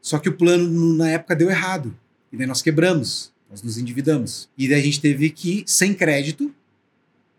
[0.00, 1.94] Só que o plano no- na época deu errado.
[2.30, 4.48] E daí nós quebramos, nós nos endividamos.
[4.56, 6.52] E daí a gente teve que, sem crédito,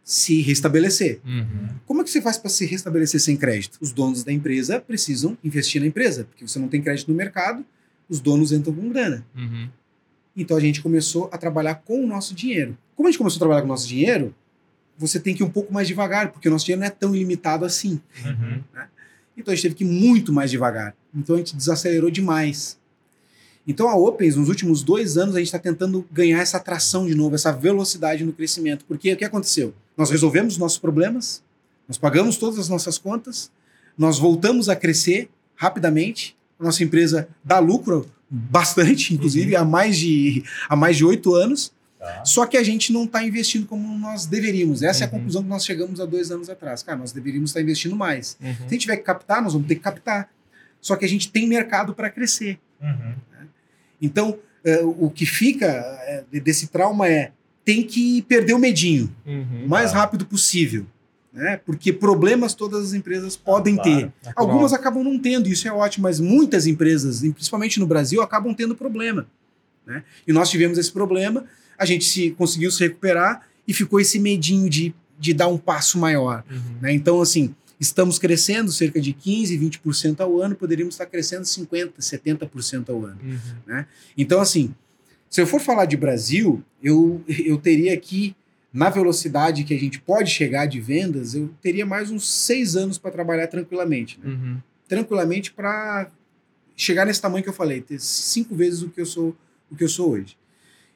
[0.04, 1.20] se restabelecer.
[1.26, 1.70] Uhum.
[1.88, 3.80] Como é que você faz para se restabelecer sem crédito?
[3.82, 7.66] Os donos da empresa precisam investir na empresa, porque você não tem crédito no mercado,
[8.08, 9.26] os donos entram com grana.
[9.36, 9.68] Uhum.
[10.38, 12.78] Então a gente começou a trabalhar com o nosso dinheiro.
[12.96, 14.36] Como a gente começou a trabalhar com o nosso dinheiro,
[14.96, 17.16] você tem que ir um pouco mais devagar, porque o nosso dinheiro não é tão
[17.16, 18.00] ilimitado assim.
[18.24, 18.62] Uhum.
[19.36, 20.96] Então a gente teve que ir muito mais devagar.
[21.16, 22.78] Então a gente desacelerou demais.
[23.68, 27.16] Então a Opens, nos últimos dois anos, a gente está tentando ganhar essa tração de
[27.16, 28.84] novo, essa velocidade no crescimento.
[28.86, 29.74] Porque o que aconteceu?
[29.96, 31.42] Nós resolvemos os nossos problemas,
[31.88, 33.52] nós pagamos todas as nossas contas,
[33.98, 40.44] nós voltamos a crescer rapidamente, a nossa empresa dá lucro bastante, inclusive, há mais de
[40.68, 41.72] há mais de oito anos.
[42.00, 42.26] Tá.
[42.26, 44.82] Só que a gente não está investindo como nós deveríamos.
[44.84, 45.18] Essa é a Uhum.
[45.20, 46.84] conclusão que nós chegamos há dois anos atrás.
[46.84, 48.36] Cara, nós deveríamos estar investindo mais.
[48.42, 48.54] Uhum.
[48.56, 50.30] Se a gente tiver que captar, nós vamos ter que captar.
[50.82, 52.60] Só que a gente tem mercado para crescer.
[52.82, 53.16] Uhum.
[54.04, 57.32] Então, eh, o que fica eh, desse trauma é
[57.66, 59.64] tem que perder o medinho Uhum.
[59.66, 60.00] o mais Tá.
[60.00, 60.86] rápido possível.
[61.32, 61.60] Né?
[61.66, 63.90] Porque problemas todas as empresas podem Claro.
[64.02, 64.14] ter.
[64.36, 68.76] Algumas acabam não tendo, isso é ótimo, mas muitas empresas, principalmente no Brasil, acabam tendo
[68.76, 69.26] problema.
[69.88, 70.04] Né?
[70.28, 71.46] E nós tivemos esse problema,
[71.78, 75.98] a gente se conseguiu se recuperar e ficou esse medinho de, de dar um passo
[75.98, 76.44] maior.
[76.52, 76.60] Uhum.
[76.82, 76.94] né?
[76.94, 82.90] Então, assim, estamos crescendo cerca de 15%, 20% ao ano, poderíamos estar crescendo 50%, 70%
[82.90, 83.20] ao ano.
[83.24, 83.86] Uhum.
[84.18, 84.74] Então, assim,
[85.30, 88.36] se eu for falar de Brasil, eu, eu teria aqui,
[88.72, 92.98] na velocidade que a gente pode chegar de vendas, eu teria mais uns seis anos
[92.98, 94.20] para trabalhar tranquilamente.
[94.24, 94.30] né?
[94.32, 94.58] Uhum.
[94.88, 96.10] Tranquilamente para
[96.76, 99.36] chegar nesse tamanho que eu falei, ter cinco vezes o que eu sou,
[99.72, 100.38] o que eu sou hoje.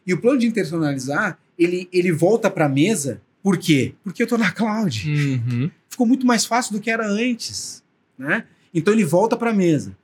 [0.05, 3.93] E o plano de internacionalizar, ele, ele volta para a mesa, por quê?
[4.03, 5.71] Porque eu estou na cloud Uhum.
[5.89, 7.81] ficou muito mais fácil do que era antes,
[8.17, 8.43] né?
[8.73, 9.95] Então ele volta para a mesa.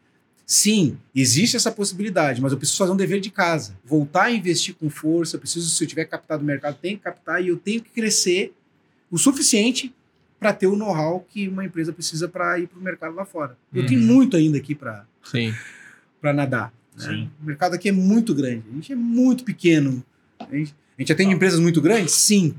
[0.46, 3.78] Sim, existe essa possibilidade, mas eu preciso fazer um dever de casa.
[3.84, 7.04] Voltar a investir com força, eu preciso, se eu tiver captado o mercado, tenho que
[7.04, 8.54] captar e eu tenho que crescer
[9.12, 9.94] o suficiente
[10.40, 13.58] para ter o know-how que uma empresa precisa para ir para o mercado lá fora.
[13.74, 13.88] Eu Uhum.
[13.90, 15.54] tenho muito ainda aqui para Sim.
[16.22, 16.72] nadar.
[16.98, 17.06] né?
[17.10, 17.30] Sim.
[17.42, 18.64] O mercado aqui é muito grande.
[18.72, 20.02] A gente é muito pequeno.
[20.40, 22.14] A gente, a gente atende empresas muito grandes?
[22.14, 22.56] Sim.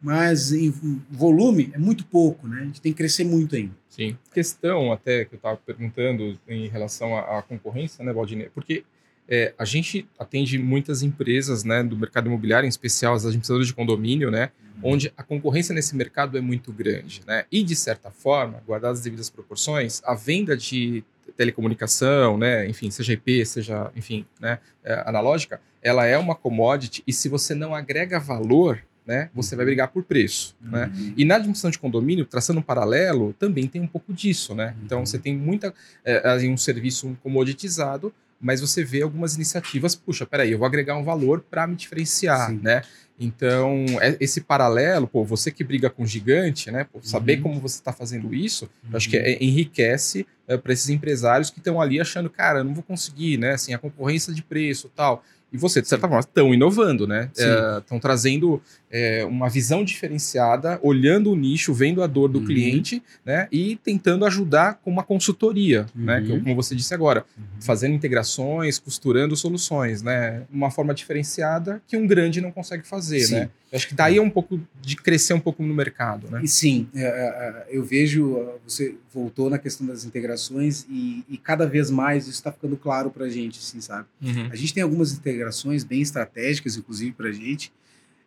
[0.00, 0.70] Mas em
[1.10, 2.60] volume é muito pouco, né?
[2.60, 3.74] A gente tem que crescer muito ainda.
[3.88, 4.16] Sim.
[4.32, 8.48] Questão até que eu estava perguntando em relação à, à concorrência, né, Valdinei?
[8.54, 8.84] Porque
[9.28, 13.74] é, a gente atende muitas empresas né, do mercado imobiliário, em especial as administradoras de
[13.74, 14.50] condomínio, né?
[14.80, 17.44] Onde a concorrência nesse mercado é muito grande, né?
[17.50, 21.02] E, de certa forma, guardadas as devidas proporções, a venda de
[21.36, 22.68] telecomunicação, né?
[22.68, 24.60] Enfim, seja IP, seja, enfim, né?
[24.88, 29.30] é, analógica, ela é uma commodity e se você não agrega valor, né?
[29.34, 30.92] Você vai brigar por preço, né?
[31.16, 34.74] E na administração de condomínio, traçando um paralelo, também tem um pouco disso, né?
[34.84, 35.06] Então Uhum.
[35.06, 35.72] você tem muita
[36.04, 41.02] é, um serviço comoditizado, mas você vê algumas iniciativas, puxa, peraí, eu vou agregar um
[41.02, 42.60] valor para me diferenciar, Sim.
[42.62, 42.82] né?
[43.18, 46.84] Então, é, esse paralelo, pô, você que briga com gigante, né?
[46.84, 47.42] Pô, saber uhum.
[47.44, 48.96] como você está fazendo isso, uhum.
[48.96, 49.36] acho que é, uhum.
[49.40, 53.52] enriquece é, para esses empresários que estão ali achando, cara, eu não vou conseguir, né?
[53.52, 55.24] Assim, a concorrência de preço tal.
[55.52, 56.10] E você, de certa Sim.
[56.10, 57.30] forma, estão inovando, né?
[57.34, 62.46] Estão é, trazendo é, uma visão diferenciada, olhando o nicho, vendo a dor do uhum.
[62.46, 63.48] cliente, né?
[63.52, 66.04] E tentando ajudar com uma consultoria, uhum.
[66.04, 66.24] né?
[66.42, 67.44] como você disse agora, uhum.
[67.60, 70.42] fazendo integrações, costurando soluções, né?
[70.50, 73.34] Uma forma diferenciada que um grande não consegue fazer, sim.
[73.34, 73.50] né?
[73.70, 76.40] Eu acho que daí é um pouco de crescer um pouco no mercado, né?
[76.42, 81.36] E sim, é, é, é eu vejo, você voltou na questão das integrações e, e
[81.36, 84.06] cada vez mais isso está ficando claro para a gente, assim, sabe?
[84.22, 84.48] Uhum.
[84.50, 87.70] A gente tem algumas integrações bem estratégicas, inclusive para a gente,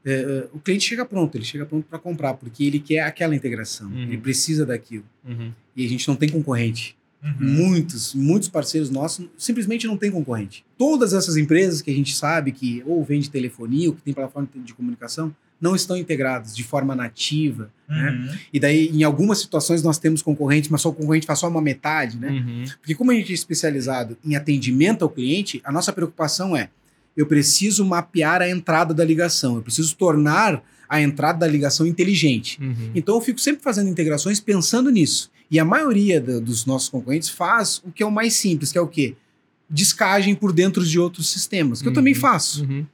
[0.05, 3.35] é, é, o cliente chega pronto, ele chega pronto para comprar, porque ele quer aquela
[3.35, 4.03] integração, uhum.
[4.03, 5.05] ele precisa daquilo.
[5.25, 5.51] Uhum.
[5.75, 6.97] E a gente não tem concorrente.
[7.23, 7.35] Uhum.
[7.39, 10.65] Muitos, muitos parceiros nossos simplesmente não tem concorrente.
[10.75, 14.49] Todas essas empresas que a gente sabe que ou vende telefonia ou que tem plataforma
[14.55, 18.09] de comunicação não estão integradas de forma nativa, né?
[18.09, 18.37] Uhum.
[18.51, 21.61] E daí, em algumas situações, nós temos concorrentes, mas só o concorrente faz só uma
[21.61, 22.31] metade, né?
[22.31, 22.63] Uhum.
[22.79, 26.69] Porque como a gente é especializado em atendimento ao cliente, a nossa preocupação é
[27.15, 32.59] eu preciso mapear a entrada da ligação, eu preciso tornar a entrada da ligação inteligente.
[32.61, 32.91] Uhum.
[32.93, 35.31] Então eu fico sempre fazendo integrações pensando nisso.
[35.49, 38.77] E a maioria do, dos nossos concorrentes faz o que é o mais simples, que
[38.77, 39.15] é o quê?
[39.69, 41.91] Descagem por dentro de outros sistemas, que uhum.
[41.91, 42.63] eu também faço.
[42.63, 42.85] Uhum.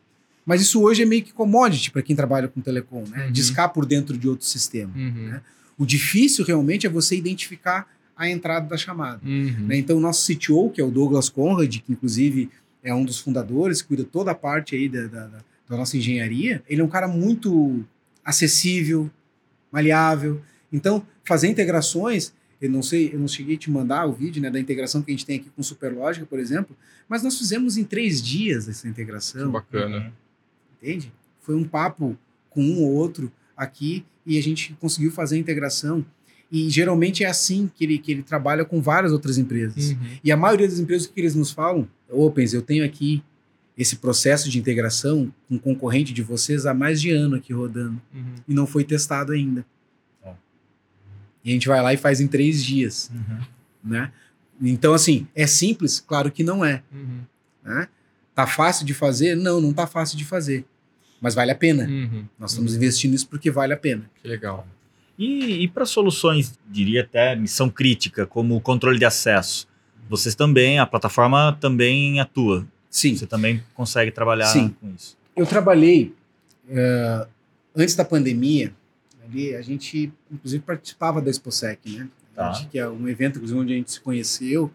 [0.46, 3.26] Mas isso hoje é meio que commodity para quem trabalha com telecom, né?
[3.26, 3.32] Uhum.
[3.32, 4.94] Discar por dentro de outro sistema.
[4.96, 5.30] Uhum.
[5.30, 5.42] Né?
[5.78, 9.22] O difícil realmente é você identificar a entrada da chamada.
[9.24, 9.66] Uhum.
[9.68, 9.78] Né?
[9.78, 12.50] Então o nosso CTO, que é o Douglas Conrad, que inclusive
[12.84, 15.28] é um dos fundadores, cuida toda a parte aí da, da,
[15.70, 16.64] da nossa engenharia.
[16.68, 17.84] Ele é um cara muito
[18.24, 19.10] acessível,
[19.72, 20.42] maleável.
[20.72, 24.50] Então, fazer integrações, eu não sei, eu não cheguei a te mandar o vídeo né,
[24.50, 26.76] da integração que a gente tem aqui com Superlógica, por exemplo,
[27.08, 29.48] mas nós fizemos em três dias essa integração.
[29.48, 30.14] Que bacana.
[30.82, 31.12] Entende?
[31.42, 32.18] Foi um papo
[32.50, 36.06] com um ou outro aqui e a gente conseguiu fazer a integração.
[36.52, 39.92] E geralmente é assim que ele, que ele trabalha com várias outras empresas.
[39.92, 39.98] Uhum.
[40.24, 43.24] E a maioria das empresas que eles nos falam, Opens, eu tenho aqui
[43.78, 48.02] esse processo de integração com um concorrente de vocês há mais de ano aqui rodando.
[48.14, 48.36] Uhum.
[48.48, 49.66] E não foi testado ainda.
[50.24, 50.32] Oh.
[51.44, 53.12] E a gente vai lá e faz em três dias.
[53.14, 53.40] Uhum.
[53.84, 54.12] Né?
[54.62, 56.00] Então, assim, é simples?
[56.00, 56.82] Claro que não é.
[56.92, 57.22] Uhum.
[57.64, 57.88] Né?
[58.34, 59.36] Tá fácil de fazer?
[59.36, 60.66] Não, não tá fácil de fazer.
[61.22, 61.86] Mas vale a pena.
[61.86, 62.26] Uhum.
[62.40, 64.10] Nós estamos investindo nisso porque vale a pena.
[64.22, 64.68] Que legal.
[65.18, 69.68] E, e para soluções, diria até missão crítica, como o controle de acesso,
[70.10, 72.68] vocês também, a plataforma também atua.
[72.90, 73.16] Sim.
[73.16, 74.70] Você também consegue trabalhar Sim.
[74.70, 75.18] com isso.
[75.36, 76.16] Eu trabalhei
[76.70, 77.28] uh,
[77.76, 78.74] antes da pandemia.
[79.24, 82.08] Ali, a gente, inclusive, participava da ExpoSec, né?
[82.34, 82.54] Tá.
[82.54, 84.72] Gente, que é um evento, inclusive, onde a gente se conheceu.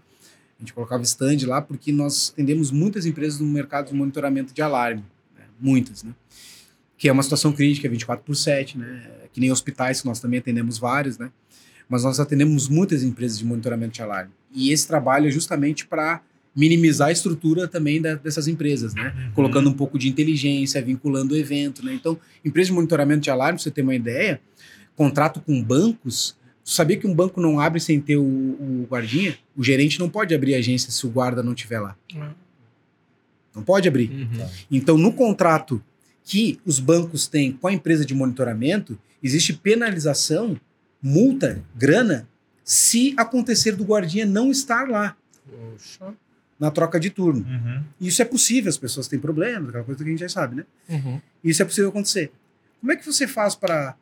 [0.59, 4.61] A gente colocava stand lá porque nós atendemos muitas empresas no mercado de monitoramento de
[4.63, 5.05] alarme.
[5.37, 5.45] Né?
[5.59, 6.15] Muitas, né?
[6.97, 9.11] Que é uma situação crítica, 24 por 7, né?
[9.33, 11.33] Que nem hospitais, que nós também atendemos vários, né?
[11.93, 14.31] Mas nós atendemos muitas empresas de monitoramento de alarme.
[14.51, 16.23] E esse trabalho é justamente para
[16.57, 19.15] minimizar a estrutura também da, dessas empresas, né?
[19.15, 19.33] Uhum.
[19.33, 21.93] Colocando um pouco de inteligência, vinculando o evento, né?
[21.93, 24.41] Então, empresa de monitoramento de alarme, pra você ter uma ideia,
[24.97, 29.37] contrato com bancos, sabia que um banco não abre sem ter o, o, guardinha?
[29.55, 31.95] O gerente não pode abrir a agência se o guarda não estiver lá.
[32.15, 32.31] Uhum.
[33.55, 34.11] Não pode abrir.
[34.11, 34.49] Uhum.
[34.71, 35.83] Então, no contrato
[36.25, 40.59] que os bancos têm com a empresa de monitoramento, existe penalização
[41.03, 42.29] multa, grana,
[42.65, 45.17] se acontecer do guardinha não estar lá.
[45.45, 46.15] Poxa.
[46.59, 47.45] Na troca de turno.
[47.45, 47.83] Uhum.
[48.01, 50.65] Isso é possível, as pessoas têm problemas, aquela coisa que a gente já sabe, né?
[50.89, 51.21] Uhum.
[51.43, 52.31] Isso é possível acontecer.
[52.81, 53.97] Como é que você faz para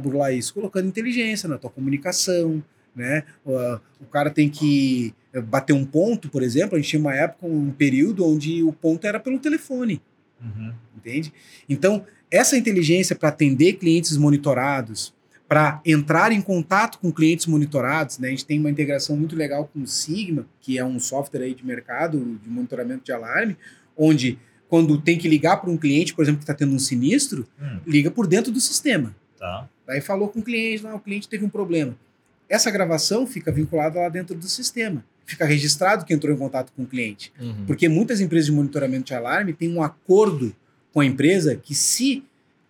[0.00, 0.54] burlar isso?
[0.54, 2.62] Colocando inteligência na tua comunicação,
[2.96, 3.24] né?
[3.44, 3.52] O,
[4.00, 5.14] o, cara tem que
[5.46, 6.76] bater um ponto, por exemplo.
[6.76, 10.00] A gente tinha uma época, um período onde o ponto era pelo telefone.
[10.40, 10.72] Uhum.
[10.96, 11.32] Entende?
[11.68, 15.14] Então, essa inteligência para atender clientes monitorados,
[15.54, 18.18] para entrar em contato com clientes monitorados.
[18.18, 18.26] Né?
[18.26, 21.54] A gente tem uma integração muito legal com o Sigma, que é um software aí
[21.54, 23.56] de mercado de monitoramento de alarme,
[23.96, 24.36] onde
[24.68, 27.78] quando tem que ligar para um cliente, por exemplo, que está tendo um sinistro, hum.
[27.86, 29.14] liga por dentro do sistema.
[29.38, 29.68] Tá.
[29.86, 31.96] Daí falou com o cliente, não, o cliente teve um problema.
[32.48, 35.04] Essa gravação fica vinculada lá dentro do sistema.
[35.24, 37.32] Fica registrado que entrou em contato com o cliente.
[37.40, 37.64] Uhum.
[37.64, 40.52] Porque muitas empresas de monitoramento de alarme têm um acordo
[40.92, 42.24] com a empresa que se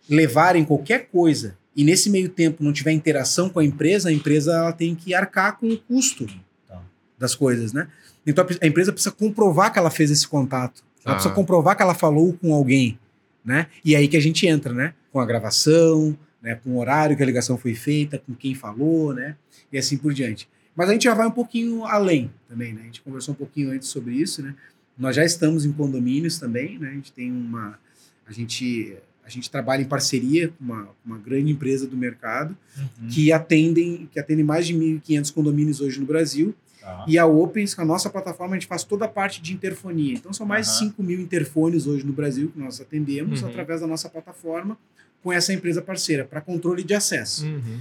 [0.07, 4.53] levarem qualquer coisa e nesse meio tempo não tiver interação com a empresa, a empresa
[4.53, 6.27] ela tem que arcar com o custo
[6.69, 6.81] tá.
[7.19, 7.89] das coisas, né?
[8.27, 10.83] Então a empresa precisa comprovar que ela fez esse contato.
[11.05, 11.17] Ela ah.
[11.17, 12.99] precisa comprovar que ela falou com alguém,
[13.45, 13.67] né?
[13.85, 14.95] E é aí que a gente entra, né?
[15.13, 16.55] Com a gravação, né?
[16.55, 19.37] com o horário que a ligação foi feita, com quem falou, né?
[19.73, 20.49] E assim por diante.
[20.77, 22.83] Mas a gente já vai um pouquinho além também, né?
[22.83, 24.55] A gente conversou um pouquinho antes sobre isso, né?
[24.97, 26.91] Nós já estamos em condomínios também, né?
[26.91, 27.79] A gente tem uma.
[28.27, 33.09] A gente, a gente trabalha em parceria com uma, uma grande empresa do mercado Uhum.
[33.09, 36.55] que atendem, que atendem mais de 1.500 condomínios hoje no Brasil.
[36.81, 37.05] Tá.
[37.09, 40.13] E a Opens, com a nossa plataforma, a gente faz toda a parte de interfonia.
[40.15, 40.91] Então, são mais de Aham.
[40.91, 43.49] 5 mil interfones hoje no Brasil que nós atendemos Uhum.
[43.49, 44.77] através da nossa plataforma
[45.23, 47.47] com essa empresa parceira para controle de acesso.
[47.47, 47.81] Uhum.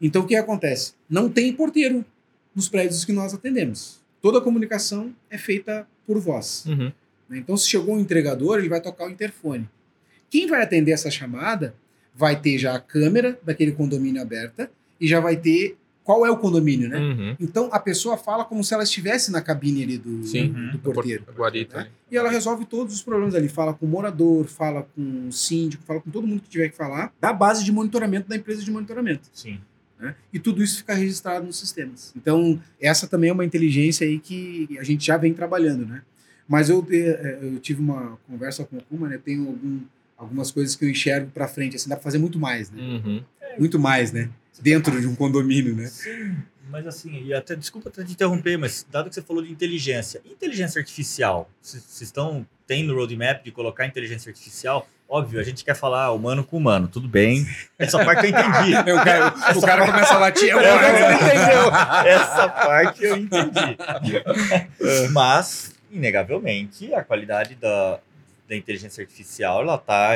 [0.00, 0.92] Então, o que acontece?
[1.08, 2.04] Não tem porteiro
[2.54, 4.00] nos prédios que nós atendemos.
[4.20, 6.64] Toda a comunicação é feita por voz.
[6.66, 6.92] Uhum.
[7.30, 9.66] Então, se chegou um entregador, ele vai tocar o interfone.
[10.32, 11.74] Quem vai atender essa chamada
[12.14, 16.38] vai ter já a câmera daquele condomínio aberta e já vai ter qual é o
[16.38, 16.98] condomínio, né?
[16.98, 17.36] Uhum.
[17.38, 20.70] Então a pessoa fala como se ela estivesse na cabine ali do, Sim.
[20.72, 21.24] do porteiro.
[21.28, 21.82] A guarita né?
[21.82, 21.90] ali.
[22.10, 23.46] E ela resolve todos os problemas ali.
[23.46, 26.76] Fala com o morador, fala com o síndico, fala com todo mundo que tiver que
[26.76, 29.28] falar, da base de monitoramento da empresa de monitoramento.
[29.34, 29.60] Sim.
[30.00, 30.14] né?
[30.32, 32.10] E tudo isso fica registrado nos sistemas.
[32.16, 36.00] Então, essa também é uma inteligência aí que a gente já vem trabalhando, né?
[36.48, 39.20] Mas eu, eh, eu tive uma conversa com o Kuma, né?
[39.22, 39.80] Tenho algum,
[40.22, 42.80] algumas coisas que eu enxergo para frente, assim, dá para fazer muito mais, né?
[42.80, 43.24] Uhum.
[43.58, 44.30] Muito mais, né?
[44.60, 45.86] Dentro de um condomínio, né?
[45.86, 46.36] Sim,
[46.70, 50.22] mas assim, e até desculpa até te interromper, mas dado que você falou de inteligência,
[50.24, 54.88] inteligência artificial, vocês estão tem no roadmap de colocar inteligência artificial?
[55.08, 57.46] Óbvio, a gente quer falar humano com humano, tudo bem.
[57.78, 58.72] Essa parte eu entendi.
[58.88, 61.70] É, o cara, o cara começa a latir, É, agora você não entendeu.
[62.06, 63.76] Essa parte eu entendi.
[65.12, 68.00] Mas, inegavelmente, a qualidade da,
[68.52, 70.10] da inteligência artificial ela tá,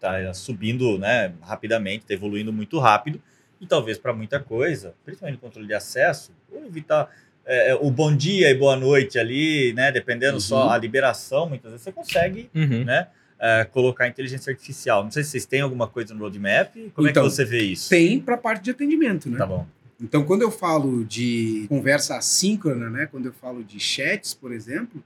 [0.00, 3.20] tá subindo né, rapidamente, está evoluindo muito rápido.
[3.60, 7.10] E talvez para muita coisa, principalmente no controle de acesso, ou evitar
[7.44, 9.92] é, o bom dia e boa noite ali, né?
[9.92, 10.40] Dependendo Uhum.
[10.40, 12.84] só a liberação, muitas vezes você consegue Uhum.
[12.84, 13.08] né,
[13.38, 15.04] é, colocar inteligência artificial.
[15.04, 16.72] Não sei se vocês têm alguma coisa no roadmap.
[16.94, 17.90] Como é Então, que você vê isso?
[17.90, 19.36] Tem para parte de atendimento, né?
[19.36, 19.66] Tá bom.
[20.00, 23.06] Então, quando eu falo de conversa assíncrona, né?
[23.10, 25.02] Quando eu falo de chats, por exemplo,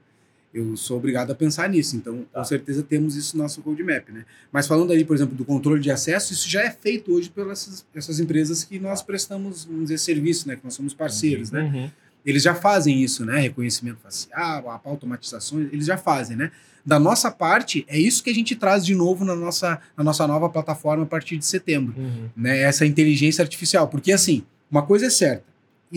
[0.55, 1.95] eu sou obrigado a pensar nisso.
[1.95, 2.39] Então, Tá.
[2.39, 4.25] com certeza temos isso no nosso roadmap, né?
[4.51, 7.85] Mas falando ali, por exemplo, do controle de acesso, isso já é feito hoje pelas
[7.93, 10.55] essas, empresas que nós prestamos, vamos dizer, serviço, né?
[10.55, 11.61] Que nós somos parceiros, né?
[11.63, 11.91] Uhum.
[12.25, 13.39] Eles já fazem isso, né?
[13.39, 16.51] Reconhecimento facial, automatizações, eles já fazem, né?
[16.85, 20.25] Da nossa parte, é isso que a gente traz de novo na nossa, na nossa
[20.27, 22.29] nova plataforma a partir de setembro Uhum.
[22.37, 23.87] né, essa inteligência artificial.
[23.87, 25.43] Porque, assim, uma coisa é certa: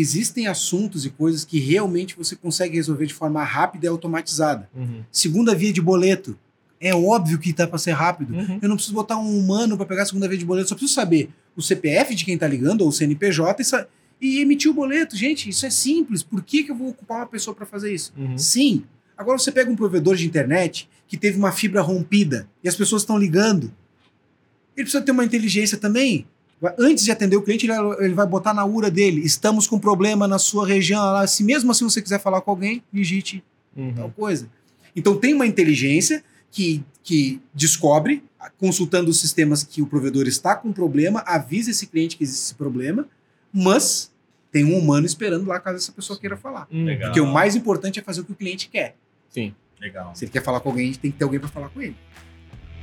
[0.00, 4.68] existem assuntos e coisas que realmente você consegue resolver de forma rápida e automatizada.
[4.74, 5.02] Uhum.
[5.10, 6.38] Segunda via de boleto.
[6.80, 8.32] É óbvio que tá para ser rápido.
[8.32, 8.58] Uhum.
[8.62, 10.94] Eu não preciso botar um humano para pegar a segunda via de boleto, só preciso
[10.94, 13.62] saber o CPF de quem tá ligando, ou o CNPJ,
[14.20, 15.16] e, e emitir o boleto.
[15.16, 16.22] Gente, isso é simples.
[16.22, 18.12] Por que, que eu vou ocupar uma pessoa para fazer isso?
[18.16, 18.38] Uhum.
[18.38, 18.84] Sim.
[19.16, 23.02] Agora você pega um provedor de internet que teve uma fibra rompida e as pessoas
[23.02, 23.74] estão ligando.
[24.76, 26.24] Ele precisa ter uma inteligência também.
[26.78, 29.20] Antes de atender o cliente, ele vai- ele vai botar na URA dele.
[29.24, 31.00] Estamos com problema na sua região.
[31.00, 31.26] lá.
[31.26, 33.44] Se mesmo assim você quiser falar com alguém, digite
[33.94, 34.10] tal Uhum.
[34.10, 34.48] coisa.
[34.96, 38.24] Então tem uma inteligência que, que descobre,
[38.58, 42.54] consultando os sistemas que o provedor está com problema, avisa esse cliente que existe esse
[42.54, 43.06] problema,
[43.52, 44.10] mas
[44.50, 46.66] tem um humano esperando lá caso essa pessoa queira falar.
[46.72, 46.84] Uhum.
[46.84, 47.08] Legal.
[47.10, 48.96] Porque o mais importante é fazer o que o cliente quer.
[49.30, 50.10] Sim, Legal.
[50.16, 51.94] Se ele quer falar com alguém, tem que ter alguém para falar com ele.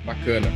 [0.05, 0.47] bacana.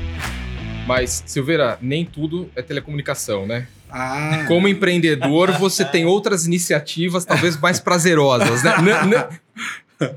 [0.89, 3.67] Mas, Silveira, nem tudo é telecomunicação, né?
[3.91, 8.73] Ah, Como empreendedor, você tem outras iniciativas talvez mais prazerosas, né?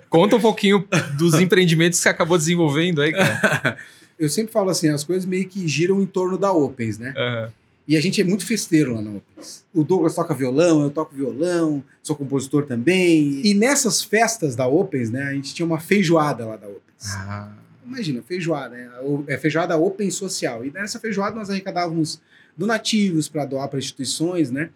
[0.09, 3.77] Conta um pouquinho dos empreendimentos que você acabou desenvolvendo aí, cara.
[4.19, 7.13] eu sempre falo assim, as coisas meio que giram em torno da Opens, né?
[7.19, 7.53] Aham.
[7.87, 9.67] E a gente é muito festeiro lá na Opens.
[9.75, 13.43] O Douglas toca violão, eu toco violão, sou compositor também.
[13.45, 17.15] E nessas festas da Opens, né, a gente tinha uma feijoada lá da Opens.
[17.15, 17.53] Ah,
[17.87, 18.91] Imagina, feijoada, né?
[19.03, 20.65] O- É feijoada Open Social.
[20.65, 22.21] E nessa feijoada nós arrecadávamos
[22.57, 24.71] donativos para doar para instituições, né?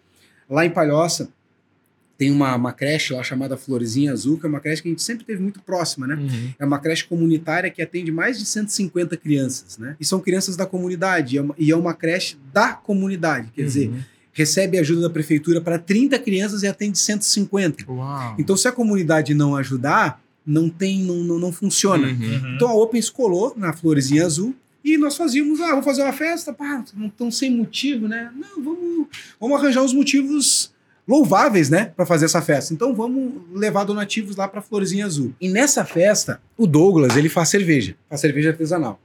[0.49, 1.29] Lá em Palhoça
[2.17, 5.03] tem uma, uma creche lá chamada Florezinha Azul, que é uma creche que a gente
[5.03, 6.15] sempre teve muito próxima, né?
[6.15, 6.53] uhum.
[6.57, 9.95] É uma creche comunitária que atende mais de 150 crianças, né?
[9.99, 13.61] E são crianças da comunidade, e é uma, e é uma creche da comunidade, quer
[13.61, 13.99] dizer, Uhum.
[14.33, 17.85] recebe ajuda da prefeitura para 30 crianças e atende 150.
[17.91, 18.35] Uau.
[18.39, 22.07] Então, se a comunidade não ajudar, não tem, não, não, não funciona.
[22.07, 22.13] Uhum.
[22.13, 22.55] Uhum.
[22.55, 26.53] Então a Opens colou na Florezinha Azul e nós fazíamos, ah, vamos fazer uma festa,
[26.53, 28.31] pá, não tão sem motivo, né?
[28.33, 29.07] Não, vamos,
[29.39, 30.71] vamos arranjar uns motivos
[31.05, 32.73] louváveis, né, para fazer essa festa.
[32.73, 35.33] Então vamos levar donativos lá para Florezinha Azul.
[35.39, 38.99] E nessa festa, o Douglas, ele faz cerveja, faz cerveja artesanal.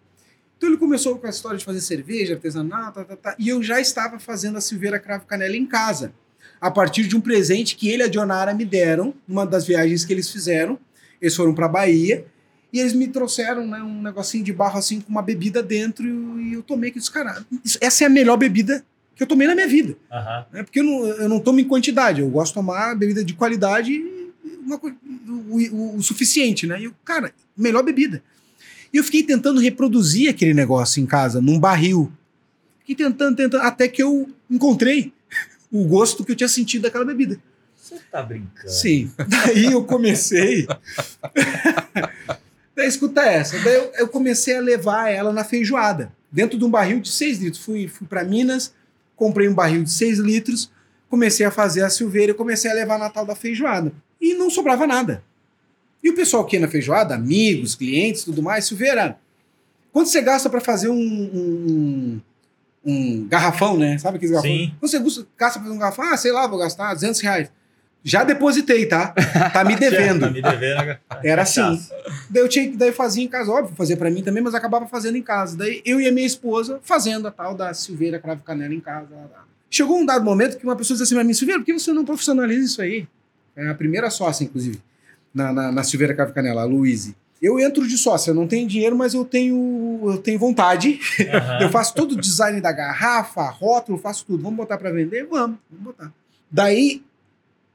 [0.57, 3.63] Então ele começou com a história de fazer cerveja artesanal, tá, tá, tá, e eu
[3.63, 6.13] já estava fazendo a Silveira Cravo Canela em casa,
[6.61, 10.05] a partir de um presente que ele e a Dionara me deram, numa das viagens
[10.05, 10.79] que eles fizeram.
[11.23, 12.27] Eles foram para Bahia
[12.73, 16.05] e eles me trouxeram né, um negocinho de barro assim com uma bebida dentro
[16.41, 17.45] e eu tomei que disse, cara,
[17.81, 19.97] essa é a melhor bebida que eu tomei na minha vida.
[20.11, 20.47] Aham.
[20.53, 20.63] Né?
[20.65, 24.03] Porque eu não, eu não tomo em quantidade, eu gosto de tomar bebida de qualidade
[24.65, 26.81] uma, o, o, o, suficiente, né?
[26.81, 28.23] E eu, cara, melhor bebida.
[28.93, 32.13] E eu fiquei tentando reproduzir aquele negócio em casa, num barril.
[32.81, 35.13] Fiquei tentando, tentando, até que eu encontrei
[35.71, 37.39] o gosto que eu tinha sentido daquela bebida.
[37.83, 38.71] Você tá brincando?
[38.71, 39.11] Sim.
[39.27, 40.69] Daí eu comecei.
[42.77, 43.59] Daí escuta essa.
[43.59, 47.39] Daí eu, eu, comecei a levar ela na feijoada, dentro de um barril de 6
[47.41, 47.65] litros.
[47.65, 48.73] Fui, fui para Minas,
[49.17, 50.71] comprei um barril de 6 litros,
[51.11, 53.93] comecei a fazer a silveira e comecei a levar na tal da feijoada.
[54.21, 55.25] E não sobrava nada.
[56.05, 59.19] E o pessoal que ia na feijoada, amigos, clientes, tudo mais, silveira,
[59.93, 62.21] quanto você gasta para fazer um, um,
[62.87, 63.99] um, garrafão, né?
[63.99, 64.57] Sabe aqueles garrafão?
[64.57, 64.73] Sim.
[64.79, 66.05] Quanto você gasta para fazer um garrafão?
[66.05, 67.51] Ah, sei lá, vou gastar 200 reais.
[68.05, 69.15] Já depositei, tá?
[69.53, 70.21] Tá me devendo.
[70.21, 70.99] tá me devendo.
[71.23, 71.81] Era assim.
[72.29, 74.87] Daí eu tinha daí eu fazia em casa, óbvio, fazer para mim também, mas acabava
[74.87, 75.57] fazendo em casa.
[75.57, 79.09] Daí eu e a minha esposa fazendo a tal da Silveira Cravo Canela em casa.
[79.71, 81.93] Chegou um dado momento que uma pessoa disse assim pra mim, Silveira, por que você
[81.93, 83.07] não profissionaliza isso aí?
[83.55, 84.81] É a primeira sócia, inclusive,
[85.33, 87.15] na, na, na Silveira Cravo Canela, a Luíse.
[87.41, 91.01] Eu entro de sócia, eu não tenho dinheiro, mas eu tenho, eu tenho vontade.
[91.19, 91.63] Uhum.
[91.63, 94.43] eu faço todo o design da garrafa, rótulo, faço tudo.
[94.43, 95.27] Vamos botar para vender?
[95.27, 96.13] Vamos, vamos botar.
[96.51, 97.03] Daí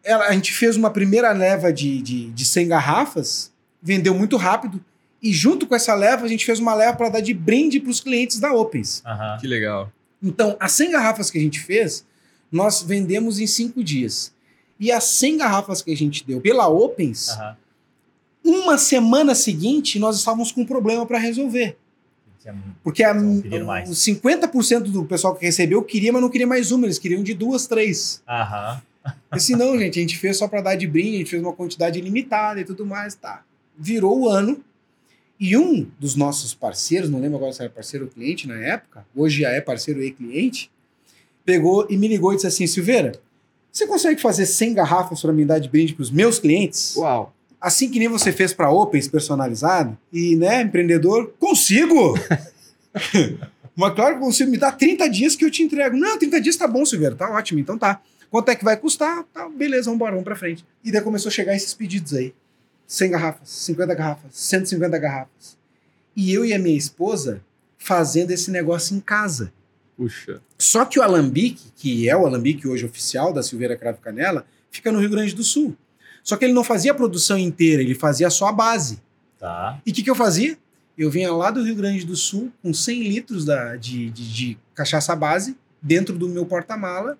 [0.07, 3.51] ela, a gente fez uma primeira leva de, de, de 100 garrafas,
[3.81, 4.83] vendeu muito rápido.
[5.21, 7.91] E junto com essa leva, a gente fez uma leva para dar de brinde para
[7.91, 9.03] os clientes da Opens.
[9.05, 9.37] Uhum.
[9.39, 9.91] Que legal.
[10.23, 12.05] Então, as 100 garrafas que a gente fez,
[12.51, 14.33] nós vendemos em 5 dias.
[14.79, 17.29] E as 100 garrafas que a gente deu pela Opens,
[18.43, 18.61] uhum.
[18.61, 21.77] uma semana seguinte, nós estávamos com um problema para resolver.
[22.83, 26.97] Porque a, o 50% do pessoal que recebeu queria, mas não queria mais uma, eles
[26.97, 28.21] queriam de duas, três.
[28.27, 28.81] Aham.
[29.29, 31.53] Assim, não, gente, a gente fez só para dar de brinde, a gente fez uma
[31.53, 33.43] quantidade limitada e tudo mais, tá.
[33.77, 34.63] Virou o ano
[35.39, 39.05] e um dos nossos parceiros, não lembro agora se era parceiro ou cliente na época,
[39.15, 40.71] hoje já é parceiro e cliente,
[41.45, 43.13] pegou e me ligou e disse assim: Silveira,
[43.71, 46.95] você consegue fazer 100 garrafas para me dar de brinde para os meus clientes?
[46.95, 47.33] Uau!
[47.61, 52.15] Assim que nem você fez para Opens personalizado e, né, empreendedor, consigo!
[53.75, 55.95] Mas claro que consigo me dar 30 dias que eu te entrego.
[55.95, 58.01] Não, 30 dias tá bom, Silveira, tá ótimo, então tá.
[58.29, 59.23] Quanto é que vai custar?
[59.33, 60.65] Tá, beleza, vamos embora, vamos pra frente.
[60.83, 62.33] E daí começou a chegar esses pedidos aí.
[62.85, 65.57] 100 garrafas, 50 garrafas, 150 garrafas.
[66.15, 67.41] E eu e a minha esposa
[67.77, 69.51] fazendo esse negócio em casa.
[69.95, 70.41] Puxa.
[70.57, 74.91] Só que o alambique, que é o alambique hoje oficial da Silveira Cravo Canela, fica
[74.91, 75.75] no Rio Grande do Sul.
[76.23, 79.01] Só que ele não fazia a produção inteira, ele fazia só a base.
[79.39, 79.79] Tá.
[79.85, 80.57] E o que, que eu fazia?
[80.97, 84.57] Eu vinha lá do Rio Grande do Sul com 100 litros da, de, de, de
[84.73, 87.17] cachaça base dentro do meu porta-mala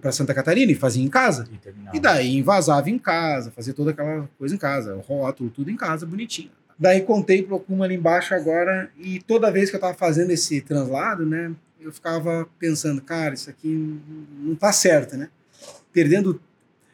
[0.00, 1.48] para Santa Catarina e fazia em casa.
[1.92, 5.70] E, e daí invasava em casa, fazia toda aquela coisa em casa, o rótulo, tudo
[5.70, 6.50] em casa, bonitinho.
[6.78, 10.60] Daí contei pro Kuma ali embaixo agora e toda vez que eu tava fazendo esse
[10.62, 14.00] translado, né, eu ficava pensando, cara, isso aqui
[14.42, 15.28] não tá certo, né?
[15.92, 16.40] Perdendo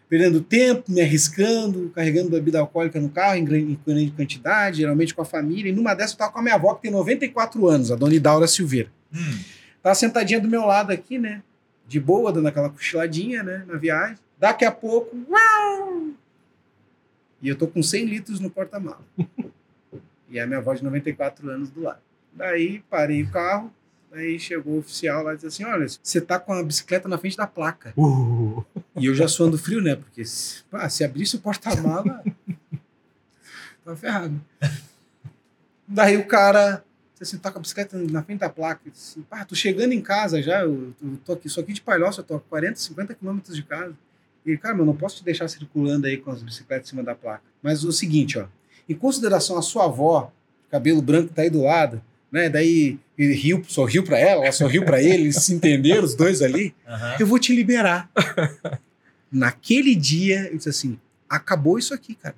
[0.08, 3.76] perdendo tempo, me arriscando, carregando bebida alcoólica no carro em grande,
[4.14, 5.70] quantidade, geralmente com a família.
[5.70, 8.14] E numa dessa eu tava com a minha avó, que tem 94 anos, a dona
[8.14, 8.88] Idaura Silveira.
[9.12, 9.38] Hum.
[9.82, 11.42] Tava sentadinha do meu lado aqui, né?
[11.86, 14.18] De boa, dando aquela cochiladinha, né, na viagem.
[14.38, 16.10] Daqui a pouco, uau!
[17.40, 19.04] E eu tô com 100 litros no porta-mala.
[20.28, 22.00] e a minha avó de 94 anos do lado.
[22.32, 23.72] Daí parei o carro,
[24.16, 27.18] Aí chegou o oficial lá e disse assim: Olha, você tá com a bicicleta na
[27.18, 27.92] frente da placa.
[27.98, 28.64] Uh.
[28.96, 29.94] E eu já suando frio, né?
[29.94, 32.24] Porque se, pá, se abrisse o porta-mala,
[33.84, 34.40] tava ferrado.
[35.86, 36.82] Daí o cara
[37.18, 38.82] você assim, com a bicicleta na frente da placa.
[38.90, 42.20] Assim, pá, tô chegando em casa já, eu, eu tô aqui, só aqui de Palhoça,
[42.20, 43.94] eu tô a 40, 50 quilômetros de casa.
[44.44, 46.90] E ele, cara, mas eu não posso te deixar circulando aí com as bicicletas em
[46.90, 47.42] cima da placa.
[47.62, 48.46] Mas o seguinte, ó,
[48.88, 50.30] em consideração a sua avó,
[50.70, 52.50] cabelo branco tá aí do lado, né?
[52.50, 56.42] Daí ele riu, sorriu para ela, ela sorriu para ele, eles se entenderam, os dois
[56.42, 56.74] ali.
[56.86, 57.16] Uhum.
[57.20, 58.10] Eu vou te liberar.
[59.32, 60.98] Naquele dia, eu disse assim:
[61.28, 62.36] acabou isso aqui, cara.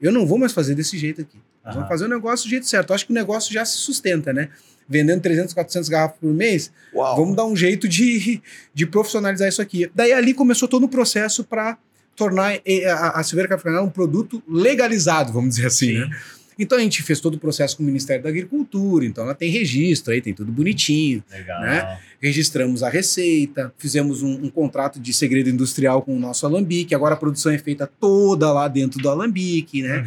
[0.00, 1.38] Eu não vou mais fazer desse jeito aqui.
[1.66, 1.72] Uhum.
[1.74, 2.90] Vamos fazer o negócio do jeito certo.
[2.90, 4.48] Eu acho que o negócio já se sustenta, né?
[4.88, 7.16] Vendendo 300, 400 garrafas por mês, Uau.
[7.16, 8.40] vamos dar um jeito de,
[8.72, 9.90] de profissionalizar isso aqui.
[9.94, 11.76] Daí ali começou todo o processo para
[12.14, 15.98] tornar eh, a, a Silveira Café um produto legalizado, vamos dizer assim, Sim.
[15.98, 16.10] né?
[16.58, 19.50] Então a gente fez todo o processo com o Ministério da Agricultura, então ela tem
[19.50, 21.22] registro aí, tem tudo bonitinho.
[21.30, 21.60] Legal.
[21.60, 21.98] Né?
[22.20, 27.14] Registramos a receita, fizemos um, um, contrato de segredo industrial com o nosso alambique, agora
[27.14, 29.98] a produção é feita toda lá dentro do alambique, né?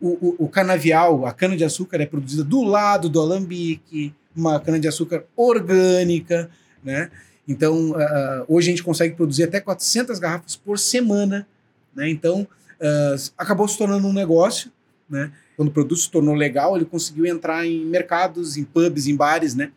[0.00, 0.08] Uhum.
[0.08, 6.48] O, o, o canavial, a cana-de-açúcar é produzida do lado do alambique, uma cana-de-açúcar orgânica,
[6.82, 7.10] né?
[7.46, 11.46] Então, uh, hoje a gente consegue produzir até 400 garrafas por semana,
[11.94, 12.08] né?
[12.08, 12.42] Então,
[12.80, 14.70] uh, acabou se tornando um negócio,
[15.08, 15.32] né?
[15.58, 19.56] Quando o produto se tornou legal, ele conseguiu entrar em mercados, em pubs, em bares,
[19.56, 19.72] né?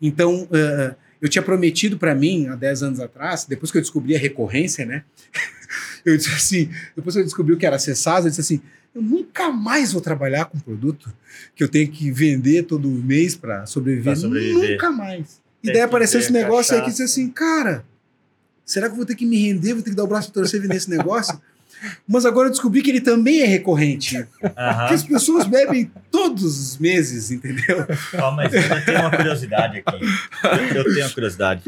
[0.00, 4.16] Então, uh, eu tinha prometido para mim, há 10 anos atrás, depois que eu descobri
[4.16, 5.04] a recorrência, né?
[6.04, 8.60] Eu disse assim, depois que eu descobri o que era acessado, eu disse assim,
[8.92, 11.10] eu nunca mais vou trabalhar com produto
[11.54, 14.16] que eu tenho que vender todo mês para sobreviver.
[14.16, 14.72] Sobreviver.
[14.72, 15.40] Nunca mais.
[15.62, 17.04] E Tem daí apareceu esse negócio aí que cachaça.
[17.04, 17.84] disse assim, cara,
[18.66, 20.42] será que eu vou ter que me render, vou ter que dar o braço pra
[20.42, 21.40] torcer e vender esse negócio?
[22.06, 24.26] Mas agora eu descobri que ele também é recorrente.
[24.40, 24.94] Porque Aham.
[24.94, 27.86] as pessoas bebem todos os meses, entendeu?
[28.14, 30.04] Ó, mas eu tenho uma curiosidade aqui.
[30.44, 31.62] Eu, eu tenho uma curiosidade.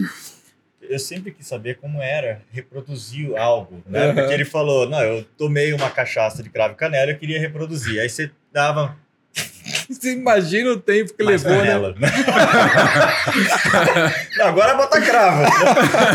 [0.82, 4.06] Eu sempre quis saber como era reproduzir algo, né?
[4.06, 4.14] Aham.
[4.14, 8.00] Porque ele falou, não, eu tomei uma cachaça de cravo e canela, eu queria reproduzir.
[8.00, 8.96] Aí você dava
[9.88, 11.64] Você imagina o tempo que mais levou, né?
[11.66, 11.94] canela.
[14.36, 15.50] Não, agora é botar cravo.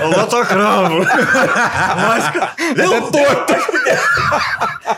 [0.01, 0.99] Vou botar cravo.
[2.07, 2.23] Mas,
[3.11, 3.53] torto.
[3.83, 3.99] Deus!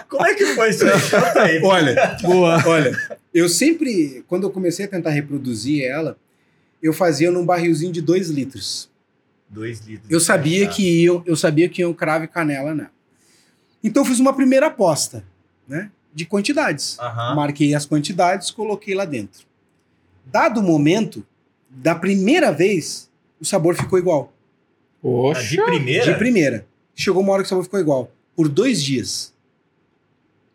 [0.08, 1.62] Como é que foi isso aí?
[1.64, 2.62] Olha, Boa.
[2.66, 2.98] olha,
[3.34, 6.18] eu sempre, quando eu comecei a tentar reproduzir ela,
[6.82, 8.90] eu fazia num barrilzinho de 2 litros.
[9.50, 10.10] Dois litros.
[10.10, 12.92] Eu sabia que iam, eu sabia que iam cravo e canela nela.
[13.84, 15.24] Então eu fiz uma primeira aposta,
[15.68, 15.90] né?
[16.14, 16.98] De quantidades.
[17.00, 17.36] Aham.
[17.36, 19.46] Marquei as quantidades, coloquei lá dentro.
[20.26, 21.26] Dado o momento,
[21.70, 23.10] da primeira vez,
[23.40, 24.34] o sabor ficou igual.
[24.34, 25.42] Ah, Poxa.
[25.50, 26.06] De primeira?
[26.06, 26.68] De primeira.
[26.94, 28.12] Chegou uma hora que o sabor ficou igual.
[28.36, 29.34] Por dois dias.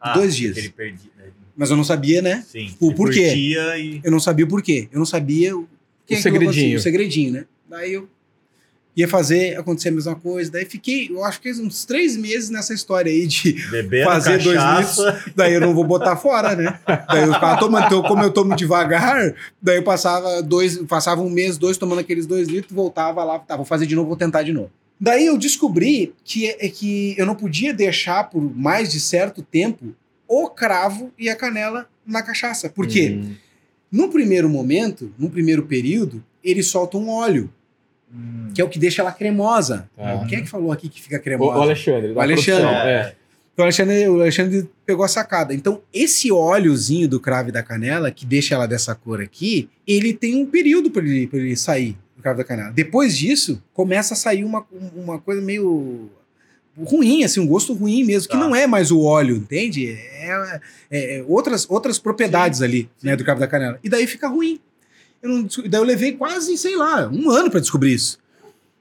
[0.01, 0.57] Ah, dois dias.
[0.57, 1.11] Ele perdi.
[1.17, 1.25] né?
[1.57, 2.45] Mas eu não sabia, né?
[2.47, 2.75] Sim.
[2.79, 3.35] O Ele porquê?
[3.35, 4.01] e...
[4.05, 4.89] Eu não sabia o porquê.
[4.93, 5.67] Eu não sabia o,
[6.07, 6.77] que O é segredinho.
[6.77, 7.47] O segredinho, né?
[7.69, 8.09] Daí eu
[8.97, 10.51] ia fazer acontecer a mesma coisa.
[10.51, 14.57] Daí fiquei, eu acho que uns três meses nessa história aí de Bebendo Fazer dois
[14.57, 15.25] cachaça.
[15.37, 16.81] daí eu não vou botar fora, né?
[16.87, 21.29] Daí eu ficava tomando, então, como eu tomo devagar, daí eu passava dois, passava um
[21.29, 24.43] mês, dois tomando aqueles dois litros, voltava lá, tá, vou fazer de novo, vou tentar
[24.43, 24.71] de novo.
[24.99, 29.95] Daí eu descobri que, é que eu não podia deixar por mais de certo tempo
[30.27, 32.71] o cravo e a canela na cachaça.
[32.71, 33.21] Por quê?
[33.21, 33.35] Hum.
[33.93, 37.51] No primeiro momento, no primeiro período, ele solta um óleo,
[38.13, 38.51] Hum.
[38.55, 39.89] que é o que deixa ela cremosa.
[39.97, 40.25] Tá.
[40.29, 41.59] Quem é que falou aqui que fica cremosa?
[41.59, 42.13] o Alexandre.
[42.13, 42.67] O Alexandre.
[42.67, 43.15] É.
[43.53, 45.53] Então, o Alexandre, o Alexandre pegou a sacada.
[45.55, 50.37] Então, esse óleozinho do cravo da canela, que deixa ela dessa cor aqui, ele tem
[50.37, 52.71] um período para ele, pra ele sair, o cravo da canela.
[52.71, 56.11] Depois disso, começa a sair uma, uma coisa meio
[56.79, 58.41] ruim, assim, um gosto ruim mesmo, que Tá.
[58.41, 59.89] não é mais o óleo, entende?
[59.91, 63.79] É, é- é outras, outras propriedades ali, né, do cravo da canela.
[63.83, 64.61] E daí fica ruim.
[65.27, 68.19] Eu não, daí eu levei quase, sei lá, um ano para descobrir isso.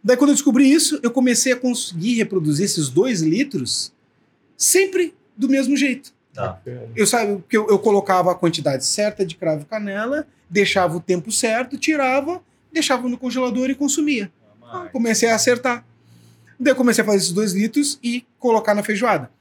[0.04, 3.91] Daí quando eu descobri isso, eu comecei a conseguir reproduzir esses dois litros
[4.56, 6.14] sempre do mesmo jeito.
[6.34, 6.62] Tá.
[6.96, 11.00] Eu sabe que eu, eu colocava a quantidade certa de cravo e canela, deixava o
[11.00, 12.41] tempo certo, tirava,
[12.72, 14.32] deixava no congelador e consumia.
[14.62, 15.84] Ah, comecei a acertar.
[16.60, 19.32] Daí eu comecei a fazer esses dois litros e colocar na feijoada.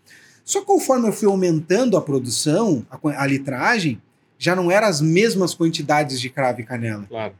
[0.44, 4.00] Só conforme eu fui aumentando a produção, a, a litragem,
[4.39, 7.05] já não eram as mesmas quantidades de cravo e canela.
[7.09, 7.35] Claro.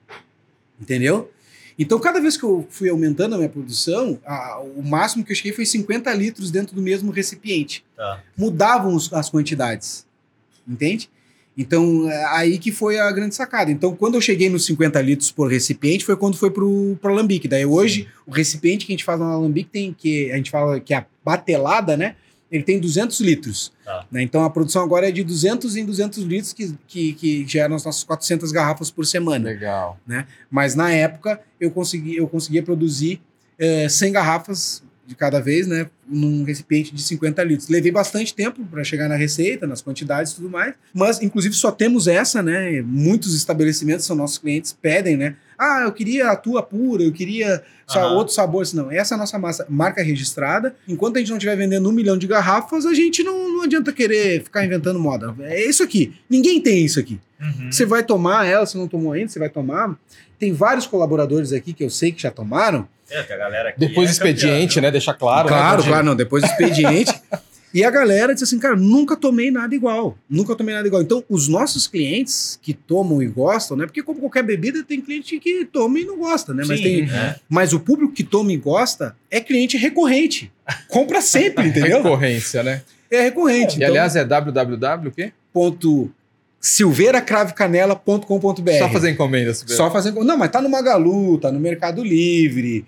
[0.81, 1.31] Entendeu?
[1.79, 5.37] Então, cada vez que eu fui aumentando a minha produção, a- o máximo que eu
[5.37, 7.85] cheguei foi 50 litros dentro do mesmo recipiente.
[7.97, 8.21] Tá.
[8.37, 10.07] Mudavam os- as quantidades.
[10.67, 11.11] Entende?
[11.57, 13.71] Então, é aí que foi a grande sacada.
[13.71, 17.47] Então, quando eu cheguei nos 50 litros por recipiente, foi quando foi pro, pro alambique.
[17.47, 20.81] Daí, hoje, o recipiente que a gente faz no alambique tem que a gente fala
[20.81, 22.17] que é a batelada, né?
[22.51, 23.73] Ele tem 200 litros.
[23.85, 24.07] Tá.
[24.11, 24.23] né?
[24.23, 27.85] Então, a produção agora é de 200 em 200 litros, que, que, que geram as
[27.85, 29.47] nossas 400 garrafas por semana.
[29.47, 29.99] Legal.
[30.51, 33.21] Mas na época eu consegui, eu conseguia produzir
[33.59, 35.89] eh, 100 garrafas de cada vez, né?
[36.09, 37.69] Num recipiente de 50 litros.
[37.69, 40.75] Levei bastante tempo para chegar na receita, nas quantidades e tudo mais.
[40.93, 42.81] Mas, inclusive, só temos essa, né?
[42.83, 45.37] Muitos estabelecimentos são nossos clientes, pedem, né?
[45.65, 48.15] Ah, eu queria a tua pura, eu queria Aham.
[48.15, 48.65] outro sabor.
[48.75, 50.75] Não, essa é a nossa massa, marca registrada.
[50.87, 53.93] Enquanto a gente não estiver vendendo um milhão de garrafas, a gente não, não adianta
[53.93, 55.35] querer ficar inventando moda.
[55.41, 56.15] É isso aqui.
[56.29, 57.21] Ninguém tem isso aqui.
[57.41, 57.71] Uhum.
[57.71, 59.97] Você vai tomar ela, se não tomou ainda, você vai tomar.
[60.39, 62.89] Tem vários colaboradores aqui que eu sei que já tomaram.
[63.11, 64.91] É, que a galera aqui Depois é do expediente, campeã, né?
[64.91, 65.49] Deixar claro.
[65.49, 65.89] claro, né?
[65.89, 66.17] claro, não.
[66.17, 67.13] Depois do expediente.
[67.75, 70.17] e a galera disse assim, cara, nunca tomei nada igual.
[70.31, 71.03] Nunca tomei nada igual.
[71.03, 73.85] Então, os nossos clientes que tomam e gostam, né?
[73.85, 76.63] Porque como qualquer bebida, tem cliente que toma e não gosta, né?
[76.67, 77.37] Mas, Sim, tem, né?
[77.49, 80.53] mas o público que toma e gosta é cliente recorrente.
[80.89, 82.03] Compra sempre, entendeu?
[82.03, 82.83] Recorrência, né?
[83.11, 83.81] É recorrente.
[83.81, 85.33] E aliás, é www o quê?
[85.55, 86.11] ponto
[86.61, 89.77] silveiracravecanela.com.br Só fazer encomenda, Silveira.
[89.77, 90.13] Só fazer.
[90.13, 92.85] Não, mas tá no Magalu, tá no Mercado Livre,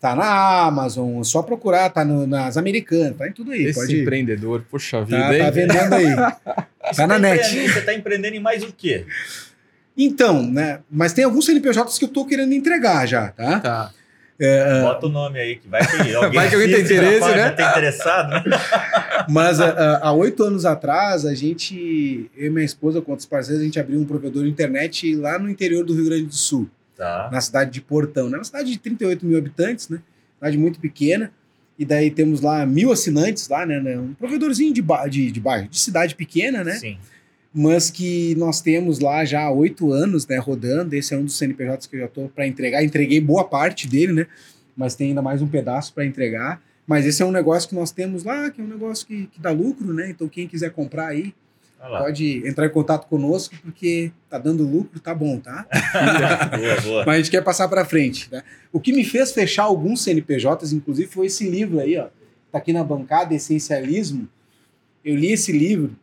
[0.00, 3.64] tá na Amazon, só procurar, tá no- nas Americanas, tá em tudo aí.
[3.66, 4.02] Esse pode ir.
[4.02, 5.42] empreendedor, puxa vida, Tá, hein?
[5.44, 6.06] tá vendendo aí.
[6.90, 7.40] Você tá na net.
[7.46, 9.04] empreendendo- Você tá empreendendo em mais o quê?
[9.96, 10.80] Então, né?
[10.90, 13.60] Mas tem alguns CNPJs que eu tô querendo entregar já, tá?
[13.60, 13.90] Tá.
[14.82, 17.50] Bota o nome aí, que vai que alguém, Vai que alguém tem interesse, né?
[17.50, 18.42] Tá interessado, né?
[19.28, 23.26] Mas a- a- há oito anos atrás, a gente, eu e minha esposa, com outros
[23.28, 26.34] parceiros, a gente abriu um provedor de internet lá no interior do Rio Grande do
[26.34, 26.70] Sul.
[27.00, 27.30] Tá.
[27.32, 28.36] na cidade de Portão, né?
[28.36, 30.02] Uma cidade de 38 mil habitantes, né?
[30.34, 31.32] Cidade muito pequena.
[31.78, 33.80] E daí temos lá mil assinantes lá, né?
[33.80, 36.74] né, Um provedorzinho de, ba de, de bairro, de cidade pequena, né?
[36.74, 36.98] Sim.
[37.54, 40.36] Mas que nós temos lá já há oito anos, né?
[40.36, 40.94] Rodando.
[40.94, 42.84] Esse é um dos CNPJs que eu já tô para entregar.
[42.84, 44.26] Entreguei boa parte dele, né?
[44.76, 46.60] Mas tem ainda mais um pedaço para entregar.
[46.86, 49.40] Mas esse é um negócio que nós temos lá, que é um negócio que, que
[49.40, 50.10] dá lucro, né?
[50.10, 51.32] Então quem quiser comprar aí,
[51.80, 55.66] Pode entrar em contato conosco, porque tá dando lucro, tá bom, tá?
[56.54, 57.04] boa, boa.
[57.06, 58.28] Mas a gente quer passar para frente.
[58.30, 58.42] Né?
[58.70, 62.08] O que me fez fechar alguns CNPJs, inclusive, foi esse livro aí, ó.
[62.52, 64.28] Tá aqui na bancada, Essencialismo.
[65.02, 65.96] Eu li esse livro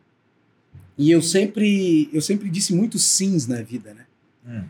[0.96, 4.04] e eu sempre, eu sempre disse muitos sims na vida, né?
[4.44, 4.64] Hum.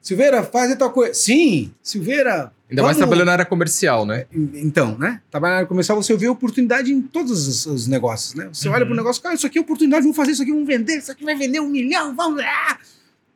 [0.00, 1.14] Silveira, faz a tua coisa.
[1.14, 2.52] Sim, Silveira.
[2.70, 4.26] Ainda mais vamos- trabalhando na área comercial, né?
[4.32, 5.20] Então, né?
[5.30, 8.48] Trabalhar na área comercial, você vê oportunidade em todos os, os negócios, né?
[8.52, 8.74] Você Uhum.
[8.74, 10.96] olha para o negócio, cara, isso aqui é oportunidade, vamos fazer isso aqui, vamos vender,
[10.98, 12.40] isso aqui vai vender um milhão, vamos.
[12.42, 12.78] Ah!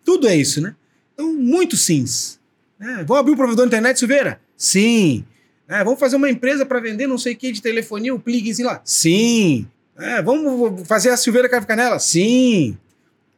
[0.05, 0.75] Tudo é isso, né?
[1.15, 2.39] Então, muitos sims.
[2.79, 3.05] Né?
[3.07, 4.41] Vamos abrir um provedor de internet, Silveira?
[4.57, 5.25] Sim.
[5.67, 8.69] É, vamos fazer uma empresa para vender não sei o que de telefonia, o plugzinho
[8.69, 8.81] lá?
[8.85, 9.67] Sim.
[9.97, 11.99] É, vamos fazer a Silveira Crave Canela?
[11.99, 12.77] Sim.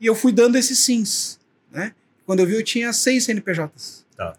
[0.00, 1.38] E eu fui dando esses sims,
[1.72, 1.92] né?
[2.26, 4.04] Quando eu vi, eu tinha seis CNPJs.
[4.16, 4.34] Tá.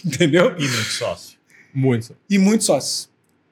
[0.04, 0.56] Entendeu?
[0.58, 1.38] E muito sócio.
[1.72, 2.16] Muito.
[2.28, 3.10] e muitos sócios.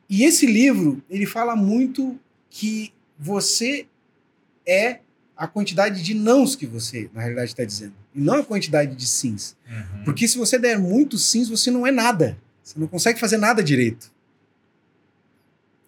[0.08, 2.18] E esse livro, ele fala muito
[2.50, 3.86] que você
[4.66, 5.00] é
[5.36, 7.94] a quantidade de nãos que você, na realidade, está dizendo.
[8.14, 9.56] E não a quantidade de sims.
[9.68, 10.04] Uhum.
[10.04, 12.36] Porque se você der muitos sims, você não é nada.
[12.62, 14.10] Você não consegue fazer nada direito.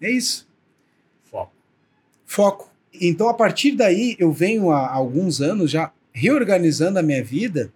[0.00, 0.48] É isso.
[1.30, 1.52] Foco.
[2.24, 2.70] Foco.
[2.94, 7.72] Então, a partir daí, eu venho há alguns anos já reorganizando a minha vida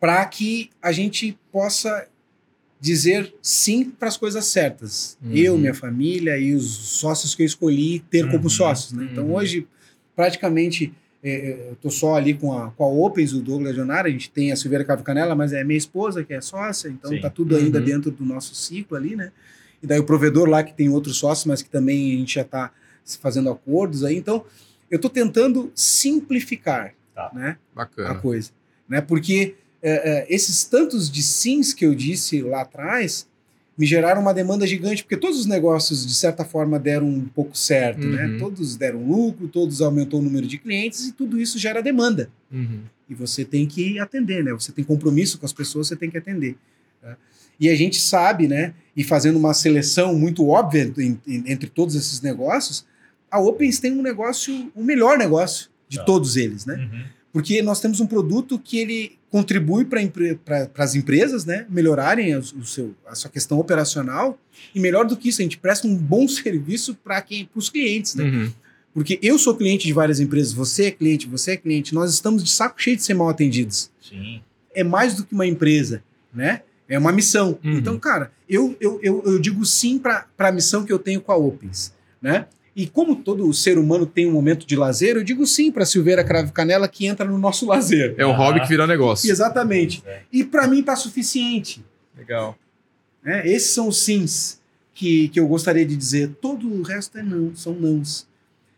[0.00, 2.06] para que a gente possa
[2.80, 5.18] dizer sim para as coisas certas.
[5.22, 5.32] Uhum.
[5.34, 8.30] Eu, minha família e os sócios que eu escolhi ter Uhum.
[8.32, 8.92] como sócios.
[8.92, 9.08] Né?
[9.12, 9.34] Então, Uhum.
[9.34, 9.66] hoje,
[10.16, 10.92] praticamente,
[11.22, 14.30] é, eu estou só ali com a, com a Opens, o Douglas Leonardo, a gente
[14.30, 17.20] tem a Silveira Cavo Canela, mas é minha esposa que é sócia, então Sim.
[17.20, 17.84] tá tudo ainda Uhum.
[17.84, 19.30] dentro do nosso ciclo ali, né?
[19.82, 22.42] E daí o provedor lá que tem outros sócios, mas que também a gente já
[22.42, 22.72] está
[23.20, 24.16] fazendo acordos aí.
[24.16, 24.44] Então,
[24.90, 27.30] eu estou tentando simplificar Tá.
[27.34, 28.50] né, a coisa.
[28.88, 29.00] Né?
[29.00, 33.26] Porque é, é, esses tantos de sims que eu disse lá atrás
[33.78, 37.56] me geraram uma demanda gigante, porque todos os negócios, de certa forma, deram um pouco
[37.56, 38.26] certo, né?
[38.26, 38.38] Uhum.
[38.38, 42.30] Todos deram lucro, todos aumentou o número de clientes e tudo isso gera demanda.
[42.52, 42.80] Uhum.
[43.08, 44.52] E você tem que atender, né?
[44.52, 46.56] Você tem compromisso com as pessoas, você tem que atender.
[47.00, 47.16] tá?
[47.58, 48.74] E a gente sabe, né?
[48.94, 50.92] E fazendo uma seleção muito óbvia
[51.26, 52.84] entre todos esses negócios,
[53.30, 56.04] a Opens tem um negócio, o melhor negócio de Tá.
[56.04, 56.74] todos eles, né?
[56.74, 57.04] Uhum.
[57.32, 61.64] Porque nós temos um produto que ele contribui para as empresas, né?
[61.70, 64.38] Melhorarem o seu, a sua questão operacional.
[64.74, 67.70] E melhor do que isso, a gente presta um bom serviço para quem, para os
[67.70, 68.24] clientes, né?
[68.24, 68.52] Uhum.
[68.92, 72.42] Porque eu sou cliente de várias empresas, você é cliente, você é cliente, nós estamos
[72.42, 73.88] de saco cheio de ser mal atendidos.
[74.00, 74.42] Sim.
[74.74, 76.02] É mais do que uma empresa,
[76.34, 76.62] né?
[76.88, 77.56] É uma missão.
[77.62, 77.78] Uhum.
[77.78, 81.30] Então, cara, eu, eu, eu, eu digo sim para a missão que eu tenho com
[81.30, 82.46] a Opens, né?
[82.80, 86.24] E como todo ser humano tem um momento de lazer, eu digo sim para Silveira
[86.24, 88.14] Cravo Canela que entra no nosso lazer.
[88.16, 88.36] É o Ah.
[88.36, 89.30] hobby que virou negócio.
[89.30, 90.02] Exatamente.
[90.06, 90.22] É.
[90.32, 91.84] E para mim tá suficiente.
[92.16, 92.56] Legal.
[93.22, 93.46] Né?
[93.46, 94.58] Esses são os sims
[94.94, 96.30] que, que eu gostaria de dizer.
[96.40, 98.26] Todo o resto é não, são nãos.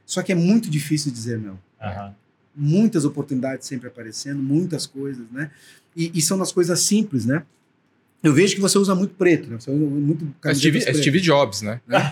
[0.04, 1.56] Só que é muito difícil dizer não.
[1.80, 2.12] Aham.
[2.56, 5.50] muitas oportunidades sempre aparecendo, muitas coisas, né?
[5.96, 7.44] E, e são nas coisas simples, né?
[8.22, 9.58] Eu vejo que você usa muito preto, né?
[9.60, 10.92] Você usa muito É Steve, é.
[10.92, 11.80] Steve Jobs, né?
[11.88, 12.02] É o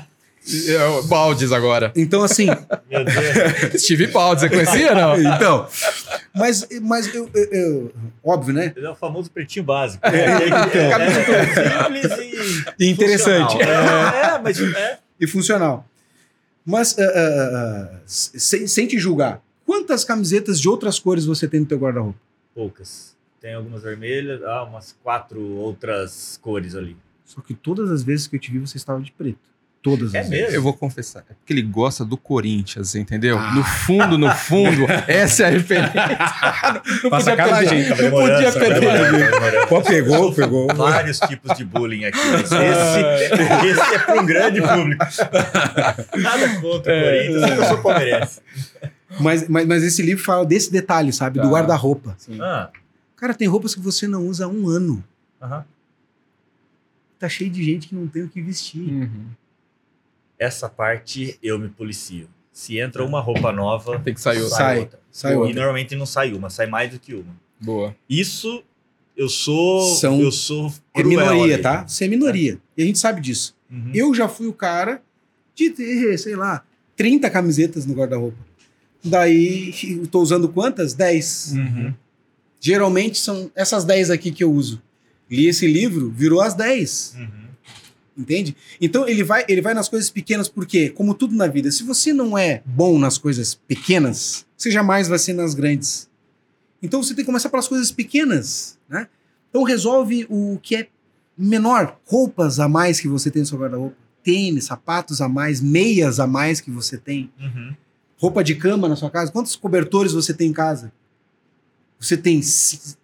[1.08, 1.92] Baldes agora.
[1.94, 2.46] Então, assim,
[2.90, 3.82] Meu Deus.
[3.82, 5.20] Steve Baldes, você conhecia não?
[5.20, 5.68] então,
[6.34, 7.92] mas, mas eu, eu- eu-
[8.24, 8.72] óbvio, né?
[8.76, 10.04] Ele é o famoso pretinho básico.
[10.06, 10.80] É, É, então.
[10.80, 12.84] é simples e.
[12.84, 13.52] E interessante.
[13.52, 14.14] funcional.
[14.14, 14.98] É, mas é.
[15.20, 15.86] E funcional.
[16.64, 21.66] Mas, ah, ah, sem, sem te julgar, quantas camisetas de outras cores você tem no
[21.66, 22.18] teu guarda-roupa?
[22.54, 23.16] Poucas.
[23.40, 26.96] Tem algumas vermelhas, ah, umas quatro outras cores ali.
[27.24, 29.38] Só que todas as vezes que eu te vi, você estava de preto.
[29.82, 30.42] Todas É as mesmo?
[30.42, 30.54] vezes.
[30.56, 31.20] Eu vou confessar.
[31.30, 33.38] É porque ele gosta do Corinthians, entendeu?
[33.38, 33.54] Ah.
[33.54, 35.92] No fundo, no fundo, essa é a referência.
[37.02, 37.20] não Pra
[38.10, 38.80] podia perder.
[38.82, 39.66] Não podia perder.
[39.68, 40.66] Pô, pegou, pegou.
[40.74, 42.18] Vários tipos de bullying aqui.
[42.18, 45.02] Esse, esse é para um grande público.
[46.18, 48.40] Nada contra o Corinthians, eu sou palmeirense.
[49.18, 51.38] Mas, mas, mas esse livro fala desse detalhe, sabe?
[51.38, 51.42] Tá.
[51.44, 52.16] Do guarda-roupa.
[52.40, 52.68] Ah,
[53.16, 55.02] Cara, tem roupas que você não usa há um ano.
[55.42, 55.64] aham.
[57.18, 58.80] Tá cheio de gente que não tem o que vestir.
[58.80, 59.26] Uhum.
[60.40, 62.26] Essa parte eu me policio.
[62.50, 64.56] Se entra uma roupa nova, Tem que sair outra.
[64.56, 64.78] Sai.
[64.80, 65.00] outra.
[65.12, 65.54] Sai E outra.
[65.54, 67.36] normalmente não sai uma, sai mais do que uma.
[67.60, 67.94] Boa.
[68.08, 68.64] Isso
[69.16, 69.94] eu sou.
[69.96, 71.62] São- eu sou É minoria, ali.
[71.62, 71.86] tá?
[71.86, 72.58] Você é minoria.
[72.76, 73.54] E a gente sabe disso.
[73.70, 73.90] Uhum.
[73.94, 75.02] Eu já fui o cara
[75.54, 76.64] de ter, sei lá,
[76.96, 78.38] 30 camisetas no guarda-roupa.
[79.04, 80.92] Daí, eu tô usando quantas?
[80.94, 81.52] 10.
[81.54, 81.94] Uhum.
[82.60, 84.82] Geralmente são essas 10 aqui que eu uso.
[85.30, 87.14] Li esse livro, virou as 10.
[87.18, 87.39] Uhum.
[88.16, 88.54] Entende?
[88.80, 92.12] Então ele vai, ele vai nas coisas pequenas porque, como tudo na vida, se você
[92.12, 96.08] não é bom nas coisas pequenas, você jamais vai ser nas grandes.
[96.82, 99.06] Então você tem que começar pelas coisas pequenas, né?
[99.48, 100.88] Então resolve o que é
[101.36, 106.20] menor, roupas a mais que você tem no seu guarda-roupa, tênis, sapatos a mais, meias
[106.20, 107.74] a mais que você tem, Uhum.
[108.18, 109.32] roupa de cama na sua casa.
[109.32, 110.92] Quantos cobertores você tem em casa?
[111.98, 112.40] Você tem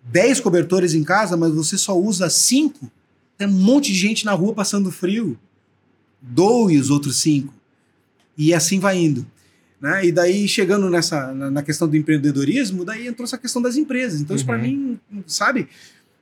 [0.05, 2.91] 10 cobertores em casa, mas você só usa 5.
[3.39, 5.39] Tem um monte de gente na rua passando frio.
[6.21, 7.53] Doe os outros 5.
[8.37, 9.27] E assim vai indo.
[9.81, 10.07] Né?
[10.07, 14.21] E daí, chegando nessa, na, na questão do empreendedorismo, daí entrou essa questão das empresas.
[14.21, 14.63] Então, isso para Uhum.
[14.63, 15.69] mim, sabe,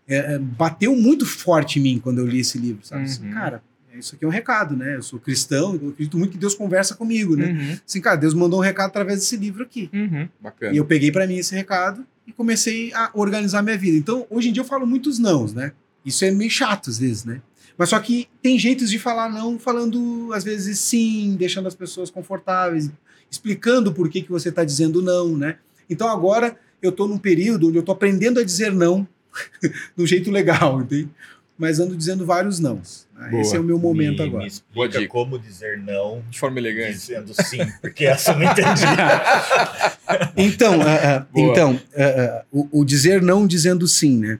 [0.08, 2.84] é, é, bateu muito forte em mim quando eu li esse livro.
[2.84, 3.04] Sabe?
[3.04, 3.32] Assim, Uhum.
[3.32, 3.62] cara,
[3.96, 4.96] isso aqui é um recado, né?
[4.96, 7.52] Eu sou cristão, eu acredito muito que Deus conversa comigo, né?
[7.52, 9.88] Uhum, Assim, cara, Deus mandou um recado através desse livro aqui.
[9.92, 10.72] uhum, bacana.
[10.74, 13.96] E eu peguei pra mim esse recado e comecei a organizar minha vida.
[13.96, 15.72] Então, hoje em dia eu falo muitos nãos, né?
[16.04, 17.40] Isso é meio chato às vezes, né?
[17.76, 22.10] Mas só que tem jeitos de falar não, falando às vezes sim, deixando as pessoas
[22.10, 22.90] confortáveis,
[23.30, 25.56] explicando por que, que você tá dizendo não, né?
[25.90, 29.06] Então agora eu tô num período onde eu tô aprendendo a dizer não
[29.96, 31.08] do jeito legal, entende?
[31.56, 33.06] Mas ando dizendo vários nãos.
[33.14, 33.30] né?
[33.30, 33.40] Boa.
[33.42, 34.44] Esse é o meu momento me, agora.
[34.44, 36.92] Me Boa explica como dizer não De forma elegante.
[36.94, 38.82] dizendo sim, porque essa eu não entendi.
[40.36, 41.50] Então, ah, Boa.
[41.50, 44.38] então ah, o, o dizer não dizendo sim, né?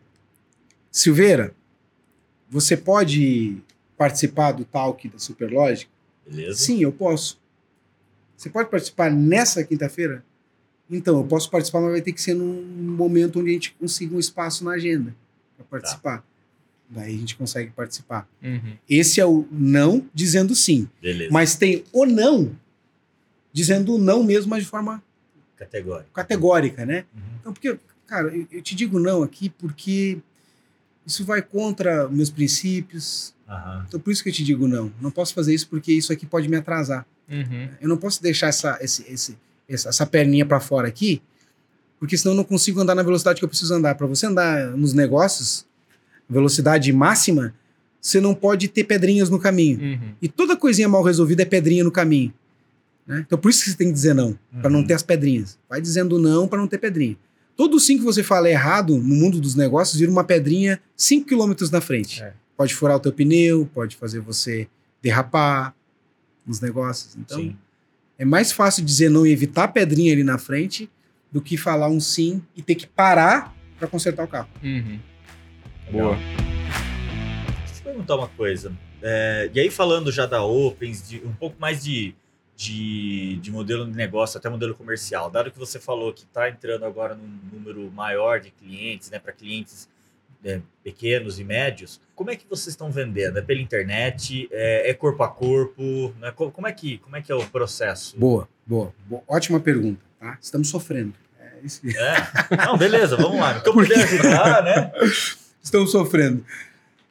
[0.95, 1.53] Silveira,
[2.49, 3.57] você pode
[3.99, 5.91] participar do talk da Superlógica?
[6.25, 6.57] Beleza?
[6.57, 7.37] Sim, eu posso.
[8.37, 10.25] Você pode participar nessa quinta-feira?
[10.89, 14.15] Então, eu posso participar, mas vai ter que ser num momento onde a gente consiga
[14.15, 15.13] um espaço na agenda
[15.57, 16.25] para participar.
[16.89, 18.29] Daí a gente consegue participar.
[18.41, 18.77] Uhum.
[18.89, 20.89] Esse é o não dizendo sim.
[21.03, 21.33] Beleza.
[21.33, 22.55] Mas tem o não
[23.53, 25.03] dizendo o não mesmo, mas de forma
[25.57, 26.11] Categórico.
[26.13, 27.05] categórica, né?
[27.13, 27.23] Uhum.
[27.41, 27.77] Então, porque,
[28.07, 30.19] cara, eu, eu te digo não aqui porque
[31.07, 33.35] isso vai contra meus princípios.
[33.49, 33.85] Aham.
[33.87, 34.93] Então, por isso que eu te digo não.
[35.01, 37.07] Não posso fazer isso porque isso aqui pode me atrasar.
[37.31, 37.69] Uhum.
[37.81, 39.39] Eu não posso deixar essa, esse, esse,
[39.69, 41.23] essa, essa perninha para fora aqui,
[41.99, 43.95] porque senão eu não consigo andar na velocidade que eu preciso andar.
[43.95, 45.67] Para você andar nos negócios,
[46.29, 47.55] velocidade máxima,
[48.01, 49.79] você não pode ter pedrinhas no caminho.
[49.81, 50.13] Uhum.
[50.21, 52.33] E toda coisinha mal resolvida é pedrinha no caminho.
[53.07, 53.25] né?
[53.27, 54.87] Então por isso que você tem que dizer não, para não Uhum.
[54.87, 55.59] ter as pedrinhas.
[55.69, 57.17] Vai dizendo não para não ter pedrinha.
[57.57, 61.55] Todo sim que você fala errado no mundo dos negócios vira uma pedrinha 5 km
[61.71, 62.23] na frente.
[62.23, 62.33] É.
[62.57, 64.69] Pode furar o teu pneu, pode fazer você
[65.03, 65.75] derrapar
[66.47, 67.17] nos negócios.
[67.17, 67.57] Então Sim.
[68.19, 70.91] é mais fácil dizer não e evitar a pedrinha ali na frente
[71.31, 74.49] do que falar um sim e ter que parar para consertar o carro.
[74.63, 74.99] Uhum.
[75.91, 76.17] Boa.
[76.17, 78.73] Deixa eu te perguntar uma coisa.
[79.03, 82.15] É, e aí, falando já da Opens, de, um pouco mais de,
[82.57, 86.85] de, de modelo de negócio, até modelo comercial, dado que você falou que está entrando
[86.85, 89.89] agora num número maior de clientes, né, para clientes
[90.45, 93.39] é, pequenos e médios, como é que vocês estão vendendo?
[93.39, 94.47] É pela internet?
[94.53, 96.15] É, é corpo a corpo?
[96.21, 96.31] Né?
[96.33, 98.17] Co- Como, é que, como é que é o processo?
[98.19, 99.23] Boa, boa, boa.
[99.27, 100.37] Ótima pergunta, tá?
[100.41, 101.15] Estamos sofrendo.
[101.41, 102.57] É isso É?
[102.67, 103.57] Não, beleza, vamos lá.
[103.57, 104.93] Então, puder ajudar, né?
[105.63, 106.45] Estamos sofrendo.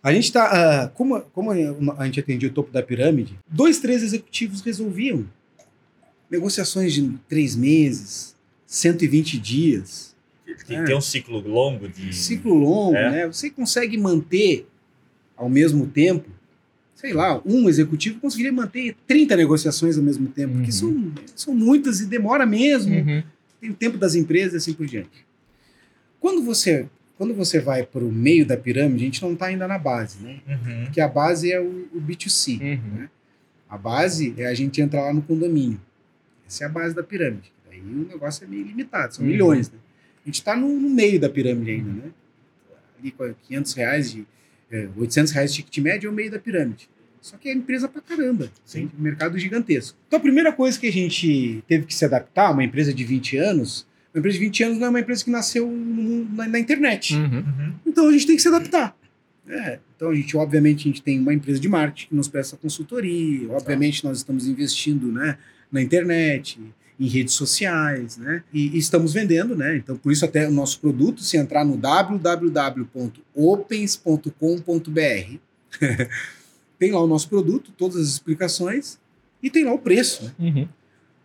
[0.03, 0.91] A gente está.
[0.93, 5.25] como, como a gente atendia o topo da pirâmide, dois, três executivos resolviam
[6.29, 8.35] negociações de três meses,
[8.67, 10.13] 120 dias,
[10.67, 12.13] Tem que ter um ciclo longo de.
[12.13, 13.11] ciclo longo, É.
[13.11, 13.27] né?
[13.27, 14.67] Você consegue manter
[15.37, 16.29] ao mesmo tempo,
[16.95, 21.99] sei lá, um executivo conseguiria manter 30 negociações ao mesmo tempo, porque são, são muitas
[22.01, 23.23] e demora mesmo Uhum.
[23.61, 25.25] tem o tempo das empresas e assim por diante.
[26.19, 26.87] Quando você,
[27.23, 30.21] quando você vai para o meio da pirâmide, a gente não está ainda na base,
[30.21, 30.41] né?
[30.45, 30.83] Uhum.
[30.83, 32.59] Porque a base é o, o B2C.
[32.61, 33.07] Uhum.
[33.69, 35.79] A base é a gente entrar lá no condomínio.
[36.45, 37.49] Essa é a base da pirâmide.
[37.71, 39.31] Aí o negócio é meio limitado, são Uhum.
[39.31, 39.71] milhões.
[39.71, 39.77] Né?
[40.21, 42.11] A gente está no, no meio da pirâmide ainda, né?
[42.99, 44.25] Ali com 500 reais, de,
[44.69, 46.89] é, 800 reais de ticket médio é o meio da pirâmide.
[47.21, 48.51] Só que é empresa pra caramba.
[48.65, 48.91] Sim.
[48.99, 49.97] Um mercado gigantesco.
[50.09, 53.37] Então a primeira coisa que a gente teve que se adaptar, uma empresa de 20
[53.37, 56.59] anos, uma empresa de 20 anos não é uma empresa que nasceu no- na, na
[56.59, 57.15] internet.
[57.15, 57.23] Uhum.
[57.37, 57.73] Uhum.
[57.85, 58.95] Então a gente tem que se adaptar.
[59.47, 62.55] É, então a gente, obviamente, a gente tem uma empresa de marketing que nos presta
[62.55, 65.37] consultoria, obviamente nós estamos investindo né,
[65.71, 66.59] na internet,
[66.99, 68.43] em redes sociais, né?
[68.53, 69.75] E, e estamos vendendo, né?
[69.75, 71.75] Então, por isso até o nosso produto, se entrar no
[74.15, 75.37] www.opens.com.br,
[76.79, 78.99] tem lá o nosso produto, todas as explicações,
[79.41, 80.31] e tem lá o preço, né?
[80.39, 80.67] Uhum.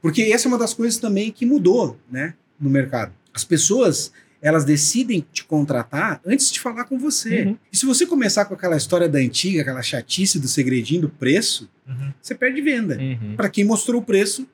[0.01, 3.12] Porque essa é uma das coisas também que mudou, né, no mercado.
[3.32, 7.44] As pessoas, elas decidem te contratar antes de falar com você.
[7.44, 7.59] Uhum.
[7.72, 11.68] E se você começar com aquela história da antiga, aquela chatice do segredinho do preço,
[11.86, 12.12] Uhum.
[12.20, 12.98] você perde venda.
[12.98, 13.34] Uhum.
[13.36, 14.46] Para quem mostrou o preço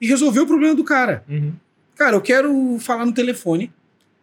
[0.00, 1.22] e resolveu o problema do cara.
[1.28, 1.52] Uhum.
[1.96, 3.72] Cara, eu quero falar no telefone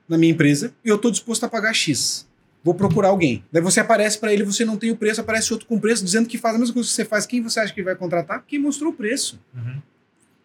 [0.08, 2.28] na minha empresa e eu tô disposto a pagar X.
[2.64, 3.44] Vou procurar alguém.
[3.52, 6.28] Daí você aparece para ele, você não tem o preço, aparece outro com preço, dizendo
[6.28, 7.26] que faz a mesma coisa que você faz.
[7.28, 8.44] Quem você acha que vai contratar?
[8.48, 9.40] Quem mostrou o preço.
[9.54, 9.80] Uhum.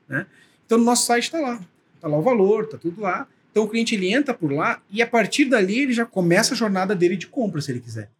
[0.09, 0.26] Né?
[0.66, 1.59] Então no nosso site está lá.
[2.01, 3.29] Está lá o valor, está tudo lá.
[3.51, 6.57] Então o cliente ele entra por lá e a partir dali ele já começa a
[6.57, 8.11] jornada dele de compra, se ele quiser.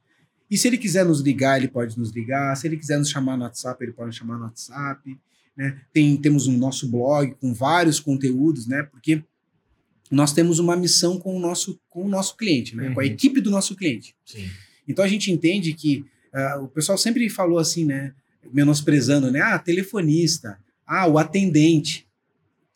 [0.51, 2.55] E se ele quiser nos ligar, ele pode nos ligar.
[2.57, 5.19] Se ele quiser nos chamar no WhatsApp, ele pode nos chamar no WhatsApp.
[5.57, 5.81] Né?
[5.95, 8.83] Tem, temos um nosso blog com vários conteúdos, né?
[8.83, 9.23] Porque
[10.11, 12.89] nós temos uma missão com o nosso, com o nosso cliente, né?
[12.89, 12.95] Uhum.
[12.95, 14.15] com a equipe do nosso cliente.
[14.27, 14.51] Sim.
[14.87, 16.05] Então a gente entende que
[16.35, 18.13] uh, o pessoal sempre falou assim, né?
[18.53, 19.41] Menosprezando, né?
[19.41, 20.59] Ah, telefonista.
[20.85, 22.09] Ah, o atendente.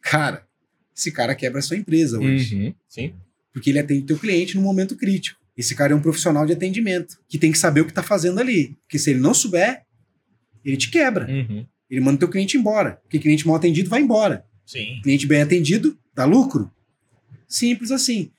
[0.01, 0.47] Cara,
[0.97, 2.55] esse cara quebra a sua empresa hoje.
[2.55, 2.75] Uhum.
[2.89, 3.13] Sim.
[3.53, 5.41] Porque ele atende teu cliente no momento crítico.
[5.57, 8.41] Esse cara é um profissional de atendimento que tem que saber o que está fazendo
[8.41, 8.77] ali.
[8.83, 9.83] Porque se ele não souber,
[10.65, 11.31] ele te quebra.
[11.31, 11.67] Uhum.
[11.89, 12.99] Ele manda teu cliente embora.
[13.03, 14.45] Porque cliente mal atendido vai embora.
[14.67, 15.01] Sim.
[15.03, 16.71] Cliente bem atendido dá lucro.
[17.47, 18.31] Simples assim.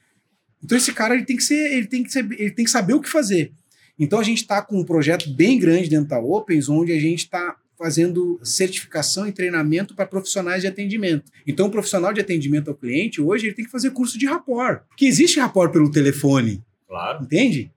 [0.64, 2.94] Então esse cara ele tem que ser, ele tem que ser, ele tem que saber
[2.94, 3.52] o que fazer.
[3.98, 7.20] Então a gente está com um projeto bem grande dentro da Opens, onde a gente
[7.20, 11.32] está fazendo certificação e treinamento para profissionais de atendimento.
[11.46, 14.82] Então o profissional de atendimento ao cliente hoje ele tem que fazer curso de rapport,
[14.88, 17.24] porque existe rapport pelo telefone, Claro.
[17.24, 17.72] entende?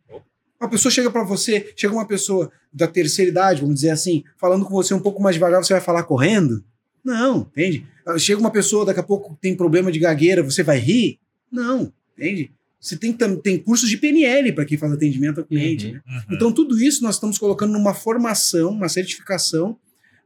[0.60, 4.64] Uma pessoa chega para você, chega uma pessoa da terceira idade, vamos dizer assim, falando
[4.64, 6.64] com você um pouco mais devagar, você vai falar correndo?
[7.04, 7.86] Não, entende?
[8.18, 11.18] Chega uma pessoa, daqui a pouco tem problema de gagueira, você vai rir?
[11.50, 12.50] Não, entende?
[12.80, 15.86] Você tem, tem cursos de PNL para quem faz atendimento ao cliente.
[15.88, 15.92] Uhum.
[15.94, 16.00] né?
[16.06, 16.34] Uhum.
[16.36, 19.76] Então, tudo isso nós estamos colocando numa formação, uma certificação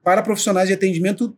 [0.03, 1.37] para profissionais de atendimento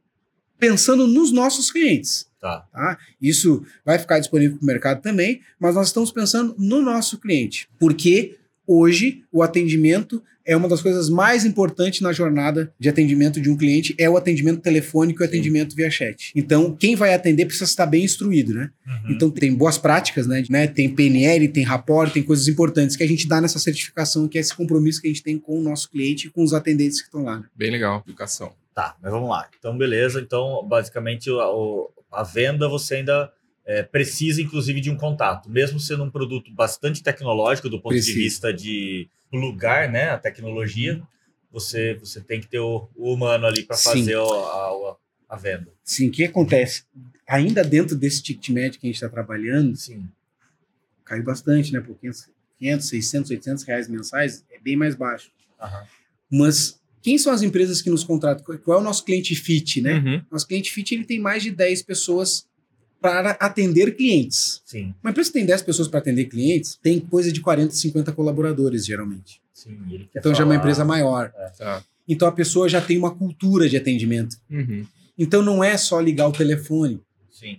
[0.58, 2.30] pensando nos nossos clientes.
[2.40, 2.66] Tá.
[2.72, 2.98] Tá?
[3.20, 7.68] Isso vai ficar disponível para o mercado também, mas nós estamos pensando no nosso cliente.
[7.78, 13.48] Porque hoje o atendimento é uma das coisas mais importantes na jornada de atendimento de
[13.48, 15.32] um cliente, é o atendimento telefônico e o Sim.
[15.34, 16.32] atendimento via chat.
[16.36, 18.70] Então, quem vai atender precisa estar bem instruído, né?
[18.86, 19.12] Uhum.
[19.12, 20.44] Então tem boas práticas, né?
[20.50, 20.66] né?
[20.66, 24.40] Tem PNL, tem rapport, tem coisas importantes que a gente dá nessa certificação, que é
[24.42, 27.06] esse compromisso que a gente tem com o nosso cliente e com os atendentes que
[27.06, 27.38] estão lá.
[27.38, 27.44] né?
[27.56, 28.02] Bem legal.
[28.06, 28.52] Educação.
[28.74, 29.48] Tá, mas vamos lá.
[29.58, 30.20] Então, beleza.
[30.20, 33.30] Então, basicamente, o- a venda você ainda
[33.66, 35.48] é, precisa, inclusive, de um contato.
[35.50, 38.18] Mesmo sendo um produto bastante tecnológico do ponto de Precisa.
[38.18, 40.10] vista de lugar, né?
[40.10, 41.00] A tecnologia,
[41.50, 44.96] você, você tem que ter o, o humano ali para fazer a, a-
[45.30, 45.72] a venda.
[45.82, 46.84] Sim, o que acontece?
[47.26, 50.06] Ainda dentro desse ticket médio que a gente está trabalhando, Sim.
[51.04, 51.80] caiu bastante, né?
[51.80, 55.30] Por 500, 500, 600, 800 reais mensais, é bem mais baixo.
[55.60, 55.84] Aham.
[56.30, 58.44] Mas quem são as empresas que nos contratam?
[58.58, 59.94] Qual é o nosso cliente fit, né?
[59.94, 60.22] Uhum.
[60.30, 62.46] Nosso cliente fit ele tem mais de 10 pessoas
[63.04, 64.62] para atender clientes.
[64.64, 68.12] Sim, Uma empresa que tem 10 pessoas para atender clientes tem coisa de 40, 50
[68.12, 69.42] colaboradores, geralmente.
[69.52, 69.76] sim.
[69.90, 71.30] Ele quer Então já é uma falar- empresa maior.
[71.58, 71.82] Tá.
[72.08, 74.36] Então a pessoa já tem uma cultura de atendimento.
[74.50, 74.86] Uhum.
[75.18, 77.00] Então não é só ligar o telefone.
[77.30, 77.58] Sim.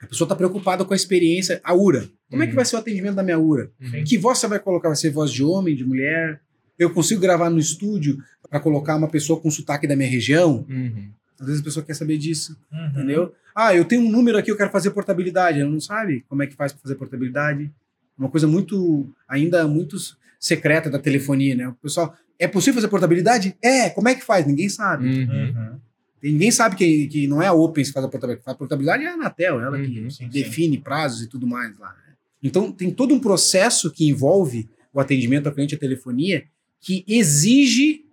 [0.00, 1.60] A pessoa está preocupada com a experiência.
[1.64, 2.08] A URA.
[2.30, 2.56] Como é que Uhum.
[2.56, 3.70] vai ser o atendimento da minha URA?
[3.80, 4.04] Uhum.
[4.04, 4.88] Que voz você vai colocar?
[4.88, 6.40] Vai ser voz de homem, de mulher?
[6.78, 10.64] Eu consigo gravar no estúdio para colocar uma pessoa com sotaque da minha região?
[10.68, 11.08] Uhum.
[11.42, 12.86] Às vezes a pessoa quer saber disso, Uhum.
[12.88, 13.34] entendeu?
[13.54, 15.60] Ah, eu tenho um número aqui, eu quero fazer portabilidade.
[15.60, 17.70] Ela não sabe como é que faz para fazer portabilidade.
[18.16, 19.96] Uma coisa muito, ainda muito
[20.38, 21.68] secreta da telefonia, né?
[21.68, 23.56] O pessoal, é possível fazer portabilidade?
[23.62, 24.46] É, como é que faz?
[24.46, 25.06] Ninguém sabe.
[25.06, 25.44] Uhum.
[25.48, 25.80] Uhum.
[26.22, 28.50] Ninguém sabe que, que não é a Opens que faz a portabilidade.
[28.50, 30.28] A portabilidade é a Anatel, ela que Uhum, sim, sim.
[30.28, 31.88] define prazos e tudo mais lá.
[31.88, 32.14] né?
[32.42, 36.44] Então, tem todo um processo que envolve o atendimento ao cliente à telefonia
[36.80, 38.04] que exige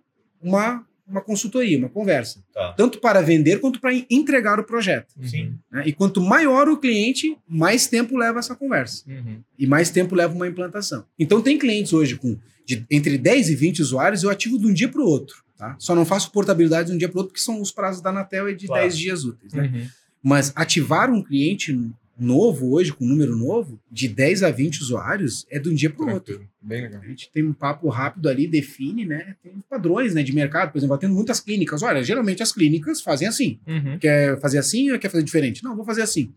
[0.42, 2.42] uma, uma consultoria, uma conversa.
[2.54, 2.72] Tá.
[2.72, 5.12] Tanto para vender quanto para entregar o projeto.
[5.22, 5.54] Sim.
[5.70, 5.82] né?
[5.86, 9.02] E quanto maior o cliente, mais tempo leva essa conversa.
[9.08, 9.40] Uhum.
[9.58, 11.04] E mais tempo leva uma implantação.
[11.18, 14.72] Então, tem clientes hoje com de, entre 10 e 20 usuários, eu ativo de um
[14.72, 15.42] dia para o outro.
[15.58, 15.74] Tá?
[15.78, 18.10] Só não faço portabilidade de um dia para o outro, porque são os prazos da
[18.10, 18.82] Anatel é de Claro.
[18.82, 19.52] 10 dias úteis.
[19.52, 19.70] Né?
[19.74, 19.86] Uhum.
[20.22, 21.76] Mas ativar um cliente
[22.20, 25.90] novo hoje, com um número novo, de 10 a 20 usuários, é de um dia
[25.90, 26.46] para o outro.
[26.60, 27.00] Bem legal.
[27.00, 29.36] A gente tem um papo rápido ali, define, né?
[29.42, 31.82] Tem padrões né, de mercado, por exemplo, tendo muitas clínicas.
[31.82, 33.58] Olha, geralmente as clínicas fazem assim.
[33.66, 33.98] Uhum.
[33.98, 35.64] Quer fazer assim ou quer fazer diferente?
[35.64, 36.32] Não, vou fazer assim.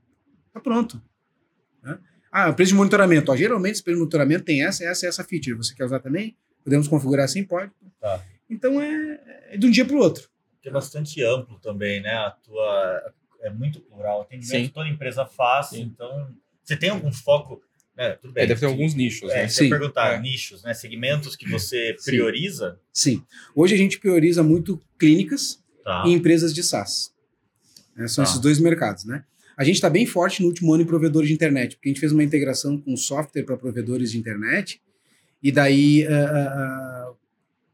[0.54, 1.02] Tá pronto.
[1.84, 1.98] Né?
[2.32, 3.32] Ah, preço de monitoramento.
[3.32, 5.56] Ó, geralmente, esse preço de monitoramento tem essa, essa e essa feature.
[5.56, 6.36] Você quer usar também?
[6.64, 7.44] Podemos configurar assim?
[7.44, 7.72] Pode.
[8.00, 8.24] Tá.
[8.50, 9.20] Então é,
[9.52, 10.30] é de um dia para o outro.
[10.64, 12.14] é bastante amplo também, né?
[12.14, 13.14] A tua
[13.44, 14.22] é muito plural.
[14.22, 14.72] Atendimento Sim.
[14.74, 15.82] toda empresa faz, Sim.
[15.84, 16.30] então
[16.64, 17.62] você tem algum foco,
[17.96, 18.12] né?
[18.14, 18.44] Tudo bem.
[18.44, 19.48] É, deve ter alguns nichos, É, né?
[19.50, 19.70] você Sim.
[19.70, 20.20] perguntar É.
[20.22, 20.74] nichos, né?
[20.74, 22.12] Segmentos que você Sim.
[22.12, 23.24] prioriza, Sim.
[23.56, 26.04] Hoje a gente prioriza muito clínicas tá?
[26.08, 27.14] e empresas de SaaS.
[27.96, 28.08] né?
[28.08, 28.30] São Tá.
[28.30, 29.24] esses dois mercados, né?
[29.56, 32.00] A gente está bem forte no último ano em provedores de internet, porque a gente
[32.00, 34.82] fez uma integração com software para provedores de internet,
[35.44, 36.04] e daí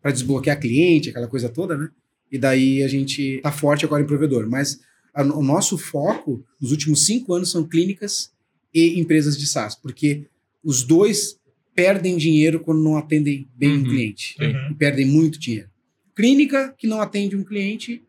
[0.02, 1.90] para desbloquear cliente, aquela coisa toda, né?
[2.32, 4.48] E daí a gente está forte agora em provedor.
[4.50, 4.80] Mas
[5.14, 8.32] a- o nosso foco nos últimos cinco anos são clínicas
[8.74, 10.26] e empresas de SaaS, porque
[10.64, 11.40] os dois
[11.76, 13.80] perdem dinheiro quando não atendem bem Uhum.
[13.80, 14.36] um cliente.
[14.40, 14.72] Uhum.
[14.72, 15.70] E perdem muito dinheiro.
[16.16, 18.04] Clínica que não atende um cliente,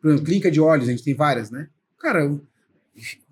[0.00, 1.68] por exemplo, clínica de olhos, a gente tem várias, né?
[1.98, 2.40] Cara,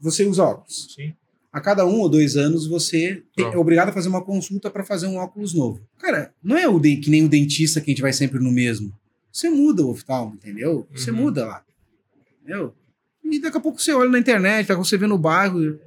[0.01, 0.89] você usa óculos.
[0.95, 1.15] Sim.
[1.53, 4.85] A cada um ou dois anos você tem- é obrigado a fazer uma consulta para
[4.85, 5.81] fazer um óculos novo.
[5.99, 8.53] Cara, não é o de- que nem o dentista que a gente vai sempre no
[8.53, 8.93] mesmo.
[9.33, 10.87] Você muda o oftalmo, entendeu?
[10.93, 11.17] Você Uhum.
[11.19, 11.65] muda lá.
[12.43, 12.75] Entendeu?
[13.31, 15.79] E daqui a pouco você olha na internet, você vê no bairro,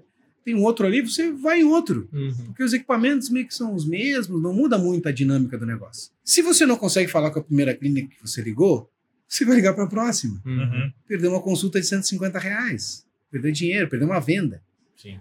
[0.44, 2.10] tem um outro ali, você vai em outro.
[2.12, 2.46] Uhum.
[2.48, 6.12] Porque os equipamentos meio que são os mesmos, não muda muito a dinâmica do negócio.
[6.24, 8.90] Se você não consegue falar com a primeira clínica que você ligou,
[9.28, 10.42] você vai ligar para a próxima.
[10.46, 10.92] Uhum.
[11.08, 13.06] Perdeu uma consulta de 150 reais.
[13.32, 14.62] Perdeu dinheiro, perdeu uma venda.
[14.98, 15.20] Sim.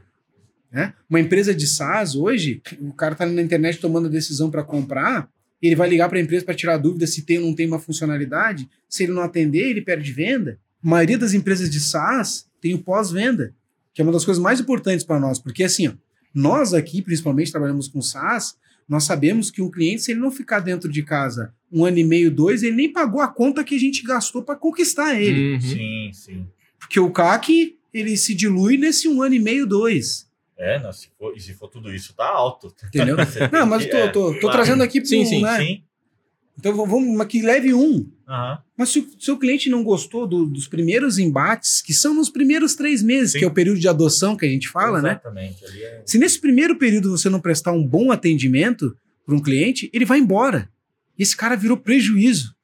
[0.73, 0.95] né?
[1.09, 5.31] Uma empresa de SaaS hoje, o cara tá na internet tomando a decisão para comprar,
[5.61, 7.79] ele vai ligar para a empresa para tirar dúvida se tem ou não tem uma
[7.79, 8.69] funcionalidade.
[8.89, 10.59] Se ele não atender, ele perde venda.
[10.85, 13.55] A maioria das empresas de SaaS tem o pós-venda,
[13.93, 15.93] que é uma das coisas mais importantes para nós, porque assim, ó,
[16.35, 18.57] nós aqui, principalmente, trabalhamos com SaaS,
[18.89, 22.05] nós sabemos que um cliente, se ele não ficar dentro de casa um ano e
[22.05, 25.55] meio, dois, ele nem pagou a conta que a gente gastou para conquistar ele.
[25.55, 25.61] Uhum.
[25.61, 26.47] Sim, sim.
[26.79, 30.27] Porque o CAC, ele se dilui nesse um ano e meio, dois.
[30.57, 32.75] É, não, se for, e se for tudo isso, tá alto.
[32.87, 33.17] Entendeu?
[33.53, 34.57] Não, mas tô, é, tô, tô claro.
[34.57, 35.57] trazendo aqui pro, Sim, sim, né?
[35.57, 35.85] Sim.
[36.59, 38.11] Então vamos, mas que leve um.
[38.29, 38.59] Aham.
[38.77, 42.75] Mas se o seu cliente não gostou do- dos primeiros embates, que são nos primeiros
[42.75, 43.39] três meses, Sim.
[43.39, 45.13] que é o período de adoção que a gente fala, né?
[45.13, 45.65] Exatamente.
[45.65, 46.03] Ali é...
[46.05, 50.19] Se nesse primeiro período você não prestar um bom atendimento para um cliente, ele vai
[50.19, 50.69] embora.
[51.19, 52.55] E esse cara virou prejuízo,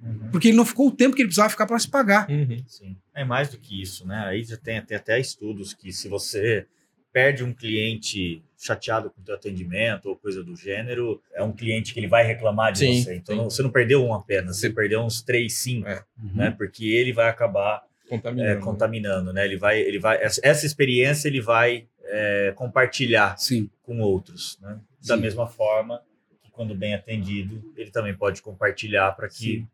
[0.00, 0.28] Uhum.
[0.30, 2.28] porque ele não ficou o tempo que ele precisava ficar para se pagar.
[2.30, 2.62] Uhum.
[2.66, 2.96] Sim.
[3.14, 4.24] É mais do que isso, né?
[4.26, 6.66] Aí já tem, tem até estudos que se você
[7.12, 11.94] perde um cliente chateado com o teu atendimento ou coisa do gênero, é um cliente
[11.94, 13.14] que ele vai reclamar de Sim, você.
[13.14, 13.44] Então sim.
[13.44, 16.04] você não perdeu um apenas, você perdeu uns três, cinco, É.
[16.34, 16.50] né?
[16.50, 18.60] Porque ele vai acabar é, Contaminando.
[18.64, 19.44] contaminando, né?
[19.44, 23.68] Ele vai, ele vai, essa experiência ele vai é, compartilhar Sim.
[23.82, 24.78] com outros, né?
[25.06, 26.02] Da mesma forma
[26.42, 29.66] que quando bem atendido, ele também pode compartilhar para que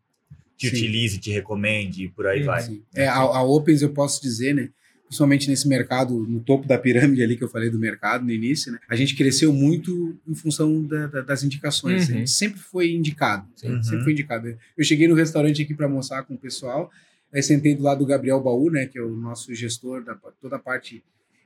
[0.57, 2.61] te utilize, te recomende e por aí vai.
[2.61, 2.83] Sim.
[2.93, 4.69] É, a, a Opens eu posso dizer, né?
[5.07, 8.71] Principalmente nesse mercado, no topo da pirâmide ali que eu falei do mercado no início,
[8.71, 8.79] né?
[8.89, 12.09] A gente cresceu muito em função da- da- das indicações.
[12.09, 12.15] Uhum.
[12.15, 13.47] A gente sempre foi indicado.
[13.55, 13.69] Sim.
[13.75, 13.83] Uhum.
[13.83, 14.57] Sempre foi indicado.
[14.75, 16.91] Eu cheguei no restaurante aqui para almoçar com o pessoal,
[17.31, 18.87] aí sentei do lado do Gabriel Baú, né?
[18.87, 21.03] Que é o nosso gestor da toda a parte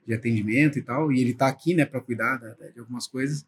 [0.07, 3.45] de atendimento e tal, e ele tá aqui, né, para cuidar da- de algumas coisas.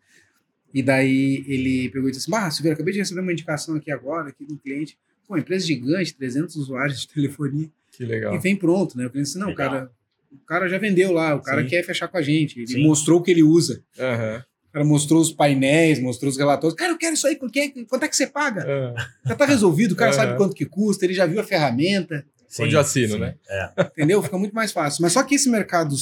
[0.74, 3.90] E daí ele pegou e disse assim: Ah, Silveira, acabei de receber uma indicação aqui
[3.92, 4.98] agora, aqui de um cliente.
[5.28, 7.70] Pô, empresa gigante, 300 usuários de telefonia.
[7.92, 8.36] Que legal.
[8.36, 9.06] E vem pronto, né?
[9.06, 9.70] Eu falei assim, não, Legal.
[9.70, 9.92] cara,
[10.32, 11.68] o cara já vendeu lá, o cara Sim.
[11.70, 12.60] quer fechar com a gente.
[12.60, 12.84] Ele Sim.
[12.84, 13.84] mostrou o que ele usa.
[14.00, 14.44] Aham.
[14.70, 16.78] O cara mostrou os painéis, mostrou os relatórios.
[16.78, 18.66] Cara, eu quero isso aí, quanto é, quanto é que você paga?
[18.66, 20.18] Ah, Já tá resolvido, o cara Aham.
[20.20, 23.20] sabe quanto que custa, ele já viu a ferramenta, Sim, Onde eu assino, sim.
[23.20, 23.36] né?
[23.50, 23.72] É.
[23.84, 24.22] entendeu?
[24.22, 25.02] Fica muito mais fácil.
[25.04, 25.96] Mas só que esse mercado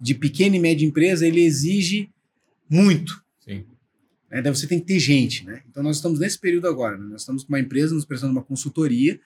[0.00, 2.08] de pequena e média empresa, ele exige
[2.70, 3.22] muito.
[3.38, 3.66] Sim.
[4.30, 4.40] Né?
[4.40, 5.60] Daí você tem que ter gente, né?
[5.68, 7.04] Então nós estamos nesse período agora, né?
[7.10, 9.20] Nós estamos com uma empresa nos prestando uma consultoria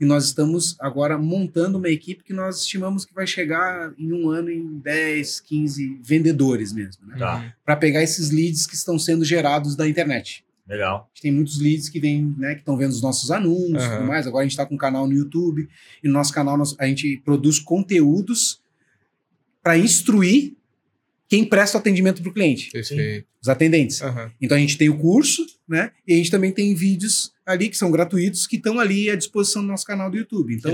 [0.00, 4.30] e nós estamos agora montando uma equipe que nós estimamos que vai chegar em um
[4.30, 7.16] ano em 10, 15 vendedores mesmo, né?
[7.18, 7.54] Tá.
[7.64, 10.44] Para pegar esses leads que estão sendo gerados da internet.
[10.68, 10.96] Legal.
[11.06, 13.86] A gente tem muitos leads que vêm, né, que estão vendo os nossos anúncios e
[13.86, 13.96] Aham.
[13.96, 14.26] tudo mais.
[14.26, 15.66] Agora a gente está com um canal no YouTube
[16.04, 18.60] e no nosso canal nós- a gente produz conteúdos
[19.62, 20.54] para instruir
[21.26, 23.26] quem presta atendimento para o cliente, Perfeito.
[23.42, 24.00] os atendentes.
[24.00, 24.30] Aham.
[24.40, 25.90] Então a gente tem o curso, né?
[26.06, 29.62] E a gente também tem vídeos ali que são gratuitos que estão ali à disposição
[29.62, 30.54] do nosso canal do YouTube.
[30.54, 30.70] Então,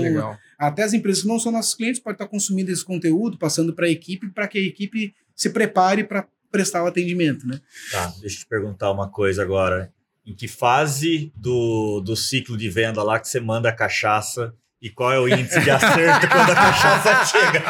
[0.59, 3.85] até as empresas que não são nossos clientes podem estar consumindo esse conteúdo, passando para
[3.85, 7.59] a equipe, para que a equipe se prepare para prestar o atendimento, né?
[7.91, 9.91] Tá, deixa eu te perguntar uma coisa agora.
[10.25, 14.89] Em que fase do, do ciclo de venda lá que você manda a cachaça e
[14.89, 17.63] qual é o índice de acerto quando a cachaça chega?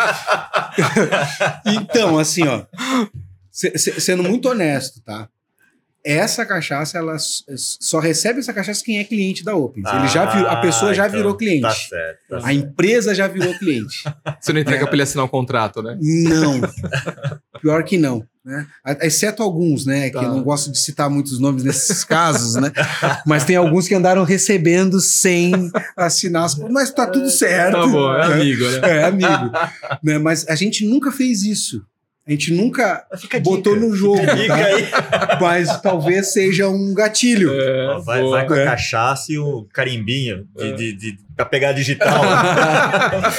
[1.82, 2.66] Então, assim, ó,
[3.52, 5.30] se- se- sendo muito honesto, tá?
[6.06, 9.86] Essa cachaça, ela só recebe essa cachaça quem é cliente da Opens.
[9.92, 11.62] Ele já virou, a pessoa já Ah, então, virou cliente.
[11.64, 12.20] Tá certo.
[12.30, 12.56] Tá A certo.
[12.56, 14.04] empresa já virou cliente.
[14.40, 15.98] Você não entrega pra ele assinar um contrato, né?
[16.00, 16.62] Não.
[17.60, 18.24] Pior que não.
[18.46, 18.68] Né?
[19.02, 20.12] Exceto alguns, né?
[20.12, 20.20] Tá.
[20.20, 22.72] Que eu não gosto de citar muitos nomes nesses casos, né?
[23.26, 26.56] Mas tem alguns que andaram recebendo sem assinar as.
[26.56, 27.72] Mas tá tudo certo.
[27.74, 28.80] Tá bom, é amigo, né?
[28.84, 29.52] É, amigo.
[30.04, 30.20] né?
[30.20, 31.84] Mas a gente nunca fez isso.
[32.28, 33.06] A gente nunca
[33.44, 33.86] botou dica.
[33.86, 34.56] no jogo, tá?
[34.56, 34.88] aí.
[35.40, 37.52] mas talvez seja um gatilho.
[37.54, 38.32] É, vai, boa.
[38.32, 38.66] vai com a É.
[38.66, 40.72] cachaça e o carimbinho de, É.
[40.74, 42.24] de, de, pra pegar digital.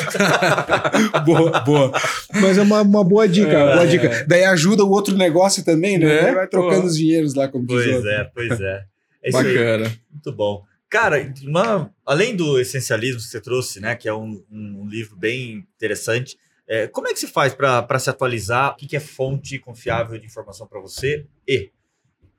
[1.24, 1.92] boa, boa.
[2.34, 3.86] Mas é uma, uma boa dica, uma boa É.
[3.86, 4.24] dica.
[4.28, 6.30] Daí ajuda o outro negócio também, né?
[6.30, 6.86] É, vai trocando pô.
[6.86, 8.82] os dinheiros lá, como diz o pois é, pois é.
[9.22, 9.58] É isso aí.
[9.58, 9.92] Bacana.
[10.12, 10.62] Muito bom.
[10.88, 15.64] Cara, uma- além do essencialismo que você trouxe, né, que é um, um livro bem
[15.76, 16.36] interessante,
[16.68, 18.72] é, como é que se faz para se atualizar?
[18.72, 21.26] O que, que é fonte confiável de informação para você?
[21.46, 21.70] E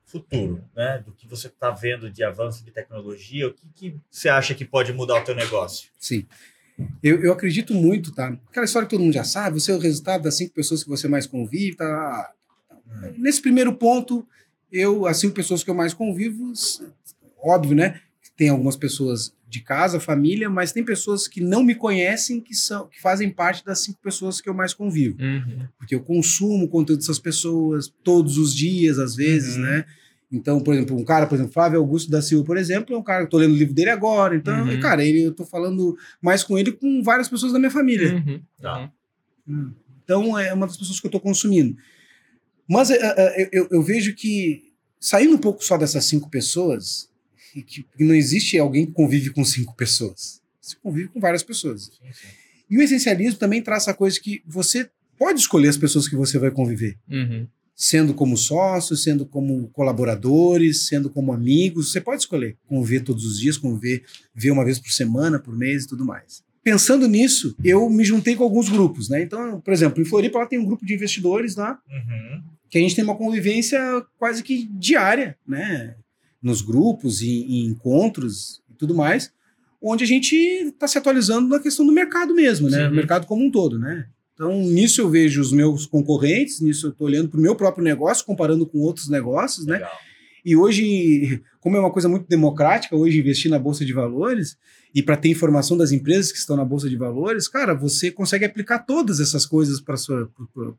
[0.04, 1.02] futuro, né?
[1.04, 4.64] Do que você está vendo de avanço de tecnologia, o que, que você acha que
[4.64, 5.90] pode mudar o teu negócio?
[5.98, 6.26] Sim.
[7.02, 8.28] Eu, eu acredito muito, tá?
[8.48, 10.88] Aquela história que todo mundo já sabe, você é o resultado das cinco pessoas que
[10.88, 12.32] você mais convive, tá?
[13.16, 14.26] Nesse primeiro ponto,
[14.70, 16.52] eu, as cinco pessoas que eu mais convivo,
[17.42, 18.00] óbvio, né?
[18.36, 22.86] Tem algumas pessoas de casa, família, mas tem pessoas que não me conhecem que são
[22.86, 25.16] que fazem parte das cinco pessoas que eu mais convivo.
[25.20, 25.66] Uhum.
[25.78, 29.62] Porque eu consumo o conteúdo dessas pessoas todos os dias, às vezes, Uhum.
[29.62, 29.84] né?
[30.30, 33.02] Então, por exemplo, um cara, por exemplo, Flávio Augusto da Silva, por exemplo, é um
[33.02, 34.36] cara que eu tô lendo o livro dele agora.
[34.36, 34.78] Então, Uhum.
[34.80, 38.16] cara, ele, eu tô falando mais com ele com várias pessoas da minha família.
[38.16, 38.42] Uhum.
[38.60, 38.92] Tá.
[39.48, 39.72] Hum.
[40.04, 41.74] Então, é uma das pessoas que eu estou consumindo.
[42.68, 44.64] Mas é, é, eu, eu- eu vejo que,
[45.00, 47.07] saindo um pouco só dessas cinco pessoas,
[47.62, 50.40] que, que não existe alguém que convive com cinco pessoas.
[50.60, 51.84] Você convive com várias pessoas.
[51.84, 52.26] Sim, sim.
[52.70, 56.38] E o essencialismo também traz essa coisa que você pode escolher as pessoas que você
[56.38, 56.96] vai conviver.
[57.10, 57.46] Uhum.
[57.74, 61.92] Sendo como sócios, sendo como colaboradores, sendo como amigos.
[61.92, 64.04] Você pode escolher conviver todos os dias, conviver
[64.34, 66.42] ver uma vez por semana, por mês e tudo mais.
[66.62, 69.22] Pensando nisso, eu me juntei com alguns grupos, né?
[69.22, 72.42] Então, por exemplo, em Floripa ela tem um grupo de investidores lá, Uhum.
[72.68, 73.80] que a gente tem uma convivência
[74.18, 75.94] quase que diária, né?
[76.42, 79.32] Nos grupos e, e encontros e tudo mais,
[79.82, 82.84] onde a gente está se atualizando na questão do mercado mesmo, né?
[82.84, 82.92] Sim.
[82.92, 84.06] O mercado como um todo, né?
[84.34, 87.82] Então, nisso eu vejo os meus concorrentes, nisso eu estou olhando para o meu próprio
[87.82, 89.74] negócio, comparando com outros negócios, né?
[89.74, 89.90] Legal.
[90.44, 94.56] E hoje, como é uma coisa muito democrática, hoje investir na Bolsa de Valores
[94.94, 98.46] e para ter informação das empresas que estão na Bolsa de Valores, cara, você consegue
[98.46, 99.96] aplicar todas essas coisas para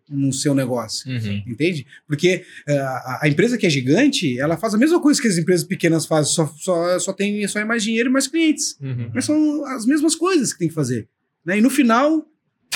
[0.09, 1.07] no seu negócio.
[1.07, 1.43] Uhum.
[1.45, 1.85] Entende?
[2.07, 5.63] Porque a, a empresa que é gigante, ela faz a mesma coisa que as empresas
[5.63, 8.75] pequenas fazem, só, só, só tem só é mais dinheiro e mais clientes.
[8.81, 9.11] Uhum.
[9.13, 11.07] Mas são as mesmas coisas que tem que fazer.
[11.45, 11.59] Né?
[11.59, 12.25] E no final,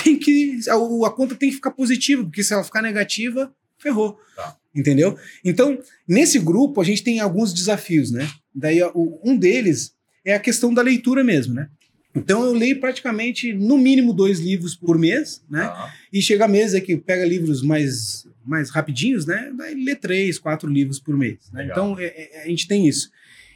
[0.00, 0.74] tem que a,
[1.08, 3.52] a conta tem que ficar positiva, porque se ela ficar negativa,
[3.84, 4.18] ferrou.
[4.34, 4.56] Tá.
[4.74, 5.16] Entendeu?
[5.44, 5.78] Então,
[6.08, 8.28] nesse grupo, a gente tem alguns desafios, né?
[8.52, 8.80] Daí,
[9.22, 9.94] um deles
[10.24, 11.68] é a questão da leitura mesmo, né?
[12.16, 15.64] Então, eu leio praticamente, no mínimo, dois livros por mês, né?
[15.64, 15.92] Tá.
[16.12, 19.52] E chega a mesa que pega livros mais, mais rapidinhos, né?
[19.56, 21.38] Daí lê três, quatro livros por mês.
[21.52, 21.66] né?
[21.70, 23.10] Então é- é- a gente tem isso.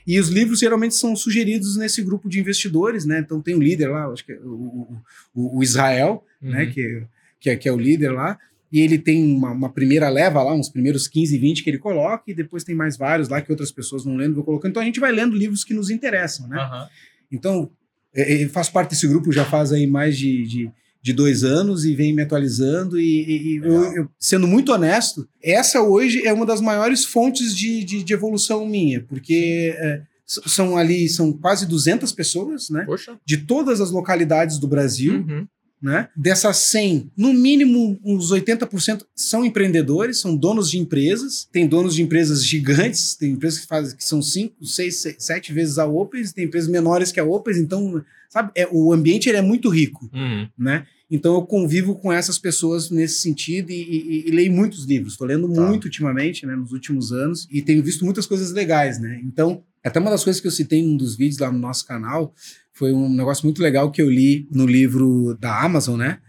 [0.07, 3.19] E os livros geralmente são sugeridos nesse grupo de investidores, né?
[3.21, 5.03] Então tem um líder lá, acho que é o,
[5.35, 6.65] o- o- Israel, né?
[6.65, 6.71] Uhum.
[6.73, 7.03] Que,
[7.41, 8.39] que, é, que é o líder lá.
[8.71, 12.25] E ele tem uma, uma primeira leva lá, uns primeiros 15, 20 que ele coloca,
[12.29, 14.71] e depois tem mais vários lá que outras pessoas não lendo, vou colocando.
[14.73, 16.59] Então a gente vai lendo livros que nos interessam, né?
[16.59, 16.89] Aham.
[17.33, 17.71] Então,
[18.15, 20.71] é, é, faço parte desse grupo já faz aí mais de, de,
[21.01, 22.99] de dois anos e vem me atualizando.
[23.01, 27.83] E, e- eu, eu- sendo muito honesto, essa hoje é uma das maiores fontes de,
[27.85, 32.85] de, de evolução minha, porque é, são ali, são quase 200 pessoas, né?
[32.85, 33.17] Poxa.
[33.25, 35.47] De todas as localidades do Brasil, Uhum.
[35.81, 36.09] Né?
[36.17, 41.49] Dessas 100, no mínimo uns 80% são empreendedores, são donos de empresas.
[41.53, 45.79] Tem donos de empresas gigantes, tem empresas que fazem que são 5, 6, 7 vezes
[45.79, 49.43] a Opens, tem empresas menores que a Opens, então, sabe, é, o ambiente ele é
[49.43, 50.49] muito rico, Uhum.
[50.59, 50.87] né?
[51.11, 55.13] Então eu convivo com essas pessoas nesse sentido e, e- e leio muitos livros.
[55.15, 55.67] Estou lendo Tá.
[55.67, 59.19] muito ultimamente, né, nos últimos anos, e tenho visto muitas coisas legais, né?
[59.25, 61.87] Então, até uma das coisas que eu citei em um dos vídeos lá no nosso
[61.87, 62.35] canal
[62.79, 66.21] foi um negócio muito legal que eu li no livro da Amazon, né?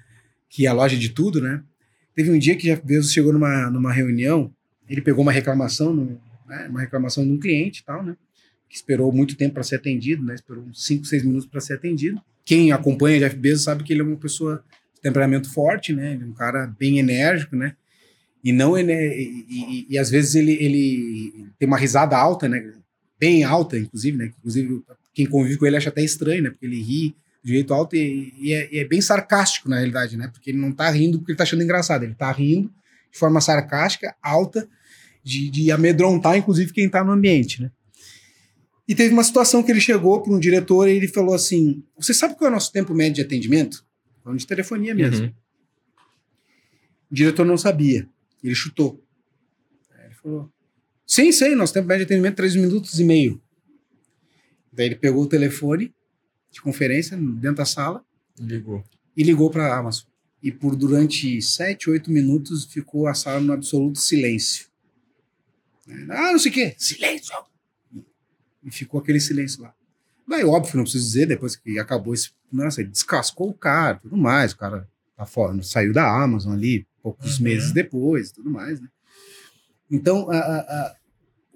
[0.49, 1.61] Que é a loja de tudo, né?
[2.15, 4.51] Teve um dia que Jeff Bezos chegou numa, numa reunião,
[4.89, 5.93] ele pegou uma reclamação,
[6.47, 8.17] né, uma reclamação de um cliente e tal, né?
[8.67, 10.33] Que esperou muito tempo para ser atendido, né?
[10.33, 12.19] Esperou uns 5, 6 minutos para ser atendido.
[12.43, 14.63] Quem acompanha Jeff Bezos sabe que ele é uma pessoa
[14.95, 16.13] de temperamento forte, né?
[16.13, 17.75] Ele é um cara bem enérgico, né?
[18.43, 22.73] E não ené- e, e- e às vezes ele, ele tem uma risada alta, né?
[23.19, 24.31] Bem alta, inclusive, né?
[24.39, 24.81] Inclusive,
[25.19, 26.49] quem convive com ele acha até estranho, né?
[26.49, 27.13] Porque ele ri
[27.43, 30.29] de jeito alto e, e é, e é bem sarcástico, na realidade, né?
[30.31, 32.71] Porque ele não tá rindo porque ele tá achando engraçado, ele tá rindo
[33.11, 34.65] de forma sarcástica, alta,
[35.21, 37.69] de, de amedrontar, inclusive, quem tá no ambiente, né?
[38.87, 42.13] E teve uma situação que ele chegou para um diretor e ele falou assim: Você
[42.13, 43.85] sabe qual é o nosso tempo médio de atendimento?
[44.23, 45.25] Falando de telefonia mesmo.
[45.25, 45.33] Uhum.
[47.11, 48.07] O diretor não sabia.
[48.41, 49.03] Ele chutou.
[49.91, 50.49] Aí ele falou:
[51.05, 53.41] Sim, sei, nosso tempo médio de atendimento é 3 minutos e meio.
[54.79, 55.93] Daí ele pegou o telefone
[56.49, 58.01] de conferência dentro da sala
[58.39, 58.81] Ligou.
[59.17, 60.05] e ligou para a Amazon.
[60.41, 64.67] E por durante 7, 8 minutos ficou a sala no absoluto silêncio.
[66.09, 66.75] Ah, não sei o quê.
[66.77, 67.35] Silêncio!
[68.63, 69.73] E ficou aquele silêncio lá.
[70.25, 72.29] Daí, óbvio, não preciso dizer, depois que acabou esse.
[72.49, 74.53] Nossa, ele descascou o cara, tudo mais.
[74.53, 74.87] O cara
[75.17, 77.43] tá fora, saiu da Amazon ali, poucos Uhum.
[77.43, 78.87] meses depois, tudo mais, né?
[79.91, 80.95] Então, a- a- a-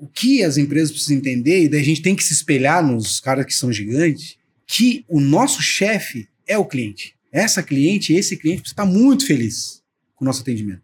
[0.03, 3.21] o que as empresas precisam entender, e daí a gente tem que se espelhar nos
[3.21, 4.35] caras que são gigantes,
[4.67, 7.15] que o nosso chefe é o cliente.
[7.31, 9.81] Essa cliente, esse cliente precisa estar muito feliz
[10.13, 10.81] com o nosso atendimento.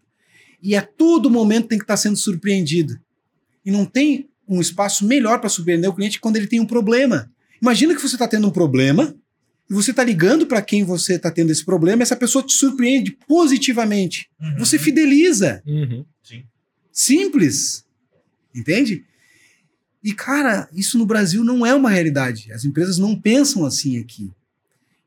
[0.64, 2.98] E a todo momento tem que estar sendo surpreendido.
[3.66, 7.30] E não tem um espaço melhor para surpreender o cliente quando ele tem um problema.
[7.62, 9.14] Imagina que você está tendo um problema
[9.70, 12.54] e você está ligando para quem você está tendo esse problema, e essa pessoa te
[12.54, 14.30] surpreende positivamente.
[14.40, 14.60] Uhum.
[14.60, 15.62] Você fideliza.
[15.66, 16.06] Uhum.
[16.24, 16.44] Sim.
[16.92, 17.86] Simples.
[18.54, 19.06] Entende?
[20.04, 22.52] E, cara, isso no Brasil não é uma realidade.
[22.54, 24.32] As empresas não pensam assim aqui.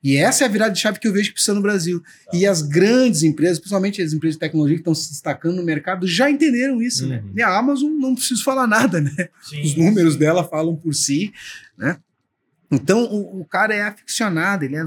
[0.02, 2.00] E essa é a virada de chave que eu vejo que precisa no Brasil.
[2.00, 2.36] Tá.
[2.36, 6.06] E as grandes empresas, principalmente as empresas de tecnologia que estão se destacando no mercado,
[6.08, 7.22] já entenderam isso, né?
[7.24, 7.32] Uhum.
[7.36, 9.28] E a Amazon não preciso falar nada, né?
[9.42, 10.18] Sim, Os números sim.
[10.18, 11.32] dela falam por si,
[11.78, 11.98] né?
[12.70, 14.82] Então, o, o cara é aficionado, ele é,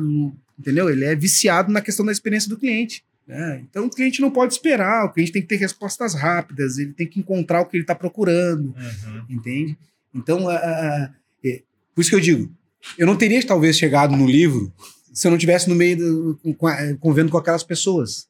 [0.60, 0.90] entendeu?
[0.90, 3.06] Ele é viciado na questão da experiência do cliente.
[3.28, 3.62] Né?
[3.70, 7.08] Então, o cliente não pode esperar, o cliente tem que ter respostas rápidas, ele tem
[7.08, 9.26] que encontrar o que ele está procurando, Uhum.
[9.30, 9.78] entende?
[10.14, 10.58] Então, a- a-
[11.06, 11.12] a-
[11.44, 11.62] é,
[11.94, 12.52] por isso que eu digo,
[12.98, 14.72] eu não teria talvez chegado no livro
[15.14, 18.28] se eu não tivesse no meio do, com- com a- convivendo com aquelas pessoas,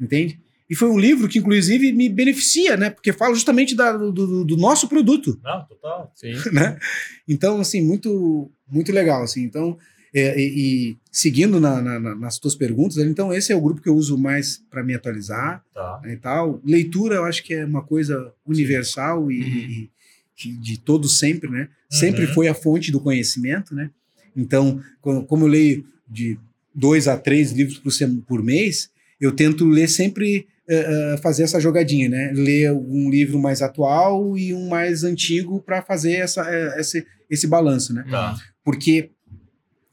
[0.00, 0.40] entende?
[0.70, 2.88] E foi um livro que, inclusive, me beneficia, né?
[2.88, 6.10] Porque fala justamente da- do- do- do nosso produto Não, total.
[6.14, 6.32] Sim.
[6.52, 6.78] né?
[7.28, 9.42] Então, assim, muito, muito legal, assim.
[9.42, 9.76] Então,
[10.14, 13.80] é, e, e seguindo na- na- na- nas tuas perguntas, então esse é o grupo
[13.82, 16.00] que eu uso mais para me atualizar Tá.
[16.04, 16.60] né, e tal.
[16.64, 19.48] Leitura, eu acho que é uma coisa universal e, Uhum.
[19.48, 19.90] e-
[20.60, 21.68] de todos sempre, né?
[21.90, 22.32] Sempre Uhum.
[22.34, 23.90] foi a fonte do conhecimento, né?
[24.36, 26.36] Então, co- como eu leio de
[26.74, 27.92] dois a três livros por,
[28.26, 32.32] por mês, eu tento ler sempre eh, fazer essa jogadinha, né?
[32.34, 37.46] Ler um livro mais atual e um mais antigo para fazer essa, eh, esse, esse
[37.46, 38.02] balanço, né?
[38.10, 38.34] Tá.
[38.64, 39.10] Porque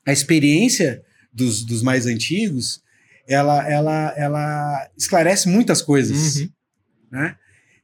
[0.06, 1.02] a experiência
[1.34, 2.82] dos, dos mais antigos,
[3.28, 6.50] ela, ela, ela esclarece muitas coisas, Uhum.
[7.12, 7.36] né?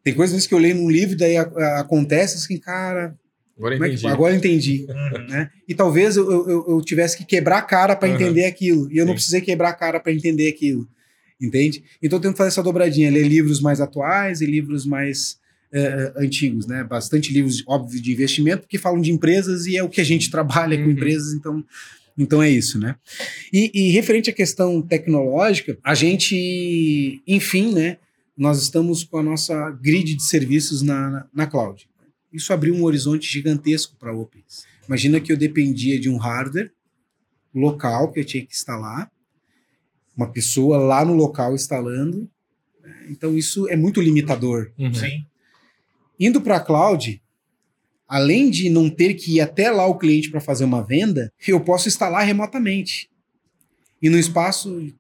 [0.04, 3.16] Tem coisas que eu leio num livro e daí a- a- acontece assim, cara,
[3.58, 4.08] Agora é que- entendi.
[4.08, 5.28] agora eu entendi Uhum.
[5.28, 5.50] né?
[5.68, 8.16] E talvez eu, eu- eu, tivesse que quebrar a cara para Uhum.
[8.16, 8.92] entender aquilo.
[8.92, 9.16] E eu não Sim.
[9.16, 10.88] precisei quebrar a cara para entender aquilo.
[11.40, 11.84] Entende?
[12.02, 15.38] Então eu tento fazer essa dobradinha, ler livros mais atuais e livros mais
[15.72, 16.82] eh, eh, antigos, né?
[16.86, 20.30] Bastante livros, óbvio, de investimento, que falam de empresas e é o que a gente
[20.32, 20.92] trabalha com Uhum.
[20.92, 21.64] empresas, então,
[22.18, 22.96] então é isso, né?
[23.54, 27.98] E, e referente à questão tecnológica, a gente, enfim, né?
[28.36, 31.88] Nós estamos com a nossa grid de serviços na, na, na cloud.
[32.32, 34.66] Isso abriu um horizonte gigantesco para Opens.
[34.88, 36.72] Imagina que eu dependia de um hardware
[37.54, 39.12] local que eu tinha que instalar,
[40.16, 42.30] uma pessoa lá no local instalando.
[42.82, 43.08] né?
[43.10, 44.72] Então isso é muito limitador.
[44.78, 44.94] Uhum.
[44.94, 45.26] Sim.
[46.20, 47.22] Indo para a cloud,
[48.08, 51.60] além de não ter que ir até lá o cliente para fazer uma venda, eu
[51.60, 53.10] posso instalar remotamente.
[54.02, 54.94] E num espaço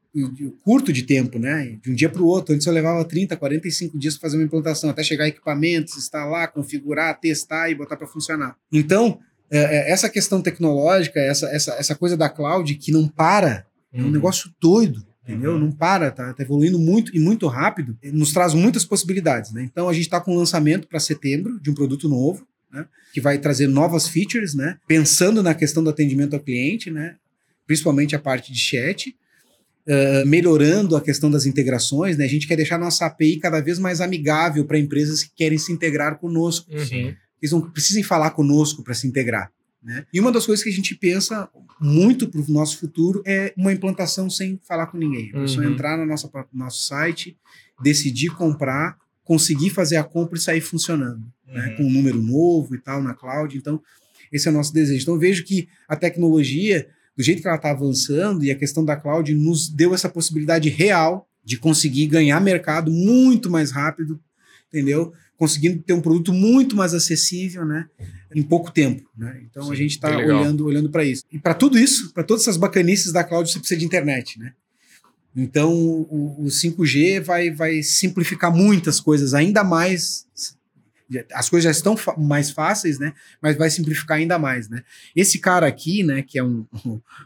[0.63, 1.77] curto de tempo, né?
[1.81, 2.53] De um dia para o outro.
[2.55, 7.19] Antes eu levava 30, 45 dias para fazer uma implantação, até chegar equipamentos, instalar, configurar,
[7.19, 8.55] testar e botar para funcionar.
[8.71, 9.19] Então,
[9.51, 14.01] é, é, essa questão tecnológica, essa, essa, essa coisa da cloud que não para, é
[14.01, 14.11] um Uhum.
[14.11, 15.53] negócio doido, entendeu?
[15.53, 15.59] Uhum.
[15.59, 19.63] Não para, tá, tá evoluindo muito e muito rápido, nos traz muitas possibilidades, né?
[19.63, 22.85] Então a gente está com um lançamento para setembro de um produto novo, né?
[23.13, 24.77] Que vai trazer novas features, né?
[24.87, 27.15] Pensando na questão do atendimento ao cliente, né?
[27.65, 29.15] Principalmente a parte de chat,
[29.87, 32.25] eh, melhorando a questão das integrações, né?
[32.25, 35.71] A gente quer deixar nossa API cada vez mais amigável para empresas que querem se
[35.71, 37.13] integrar conosco Uhum.
[37.41, 39.51] eles não precisem falar conosco para se integrar.
[39.83, 40.05] Né?
[40.11, 41.47] E uma das coisas que a gente pensa
[41.79, 45.29] muito para o nosso futuro é uma implantação sem falar com ninguém.
[45.35, 45.71] A pessoa Uhum.
[45.73, 47.37] entrar no nosso, no nosso site,
[47.81, 48.97] decidir comprar,
[49.27, 51.67] conseguir fazer a compra e sair funcionando, né?
[51.67, 51.75] Uhum.
[51.75, 53.57] com um número novo e tal na cloud.
[53.57, 53.81] Então,
[54.31, 55.03] esse é o nosso desejo.
[55.03, 58.85] Então, eu vejo que a tecnologia, do jeito que ela está avançando, e a questão
[58.85, 64.17] da cloud nos deu essa possibilidade real de conseguir ganhar mercado muito mais rápido,
[64.69, 65.13] entendeu?
[65.35, 67.87] Conseguindo ter um produto muito mais acessível, né?
[68.33, 69.41] Em pouco tempo, né?
[69.43, 71.23] Então a Sim, gente está olhando, olhando para isso.
[71.31, 74.53] E para tudo isso, para todas essas bacanices da cloud, você precisa de internet, né?
[75.37, 80.25] Então o, o 5G vai, vai simplificar muitas coisas, ainda mais.
[81.31, 83.13] As coisas já estão mais fáceis, né?
[83.39, 84.83] Mas vai simplificar ainda mais, né?
[85.15, 86.23] Esse cara aqui, né?
[86.23, 86.65] Que é um,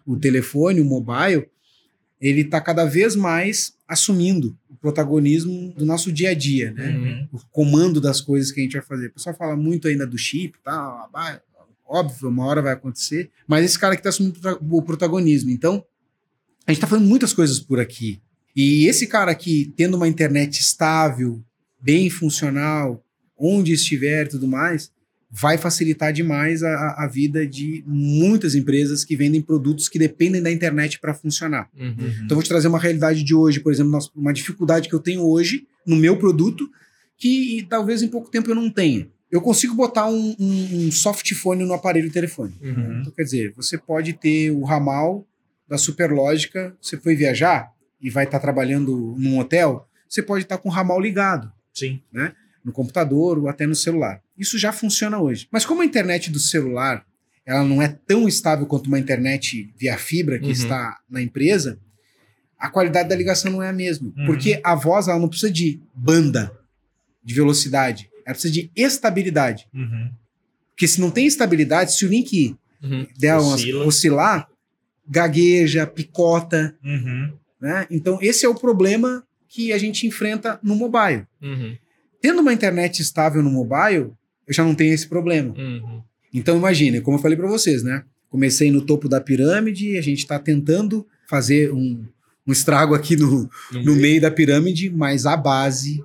[0.05, 1.47] o telefone, o mobile,
[2.19, 6.89] ele está cada vez mais assumindo o protagonismo do nosso dia a dia, né?
[6.89, 7.29] Uhum.
[7.31, 9.07] o comando das coisas que a gente vai fazer.
[9.07, 11.09] O pessoal fala muito ainda do chip, tá?
[11.87, 14.39] óbvio, uma hora vai acontecer, mas esse cara que está assumindo
[14.69, 15.49] o protagonismo.
[15.49, 15.83] Então,
[16.67, 18.21] a gente está fazendo muitas coisas por aqui.
[18.55, 21.41] E esse cara aqui, tendo uma internet estável,
[21.81, 23.03] bem funcional,
[23.37, 24.91] onde estiver e tudo mais,
[25.31, 30.51] vai facilitar demais a- a, vida de muitas empresas que vendem produtos que dependem da
[30.51, 31.69] internet para funcionar.
[31.73, 31.87] Uhum.
[31.87, 32.07] Uhum.
[32.25, 34.99] Então, eu vou te trazer uma realidade de hoje, por exemplo, uma dificuldade que eu
[34.99, 36.69] tenho hoje no meu produto,
[37.17, 39.07] que talvez em pouco tempo eu não tenha.
[39.31, 42.53] Eu consigo botar um, um, um softphone no aparelho de telefone.
[42.61, 42.99] Uhum.
[42.99, 45.25] Então, quer dizer, você pode ter o ramal
[45.71, 47.71] da Superlógica, você foi viajar
[48.01, 51.49] e vai estar trabalhando num hotel, você pode estar com o ramal ligado.
[51.73, 52.01] Sim.
[52.63, 54.21] no computador ou até no celular.
[54.37, 55.47] Isso já funciona hoje.
[55.49, 57.03] Mas como a internet do celular
[57.43, 60.51] ela não é tão estável quanto uma internet via fibra que Uhum.
[60.51, 61.79] está na empresa,
[62.59, 64.13] a qualidade da ligação não é a mesma.
[64.15, 64.25] Uhum.
[64.27, 66.51] Porque a voz ela não precisa de banda,
[67.23, 68.09] de velocidade.
[68.25, 69.67] Ela precisa de estabilidade.
[69.73, 70.11] Uhum.
[70.69, 73.07] Porque se não tem estabilidade, se o link Uhum.
[73.17, 73.85] der Oscila.
[73.85, 74.47] oscilar,
[75.07, 77.33] gagueja, picota, Uhum.
[77.59, 77.85] né?
[77.89, 81.25] Então esse é o problema que a gente enfrenta no mobile.
[81.41, 81.75] Uhum.
[82.21, 84.11] Tendo uma internet estável no mobile,
[84.47, 85.53] eu já não tenho esse problema.
[85.57, 86.01] Uhum.
[86.33, 88.03] Então imagine, como eu falei para vocês, né?
[88.29, 92.05] Comecei no topo da pirâmide, a gente está tentando fazer um,
[92.47, 96.01] um estrago aqui no, No no meio da pirâmide, mas a base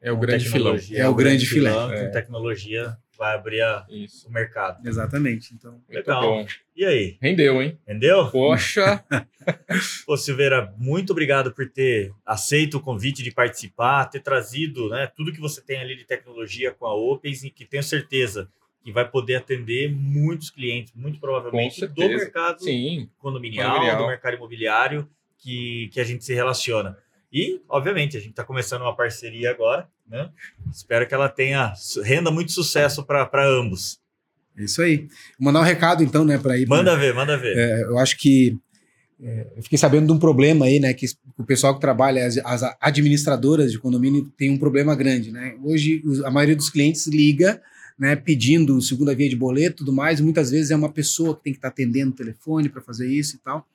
[0.00, 0.74] É o grande filão.
[0.76, 1.70] tecnologia, É o grande filé.
[1.70, 2.08] filão, É.
[2.10, 4.26] Tecnologia vai abrir a- Isso.
[4.26, 4.80] o mercado.
[4.88, 5.52] exatamente.
[5.54, 6.22] Então, Legal.
[6.22, 6.46] bom.
[6.74, 7.78] E aí, Rendeu, hein?
[7.82, 8.30] entendeu?
[8.30, 9.04] Poxa.
[10.06, 15.32] Pô, Silveira, muito obrigado por ter aceito o convite de participar, ter trazido né, tudo
[15.32, 18.50] que você tem ali de tecnologia com a Opens e que tenho certeza
[18.82, 23.10] que vai poder atender muitos clientes, muito provavelmente do mercado Sim.
[23.18, 23.98] condominial, Condominial.
[24.02, 25.06] do mercado imobiliário
[25.36, 26.96] que, que a gente se relaciona.
[27.32, 30.30] E, obviamente, a gente está começando uma parceria agora, né?
[30.72, 34.00] Espero que ela tenha renda muito sucesso para ambos.
[34.56, 35.06] é isso aí.
[35.38, 36.66] Vou mandar um recado então, né, para ir.
[36.66, 37.56] pra- Manda ver, manda ver.
[37.56, 38.58] É, eu acho que
[39.22, 40.92] é, eu fiquei sabendo de um problema aí, né?
[40.92, 41.06] Que
[41.38, 45.56] o pessoal que trabalha, as, as administradoras de condomínio, tem um problema grande, né?
[45.62, 47.62] Hoje, a maioria dos clientes liga,
[47.98, 48.16] né?
[48.16, 51.52] Pedindo segunda via de boleto e tudo mais, muitas vezes é uma pessoa que tem
[51.52, 53.66] que estar atendendo o telefone para fazer isso e tal.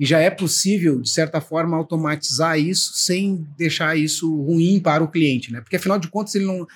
[0.00, 5.08] E já é possível, de certa forma, automatizar isso sem deixar isso ruim para o
[5.08, 5.60] cliente, né?
[5.60, 6.66] Porque afinal de contas, ele não,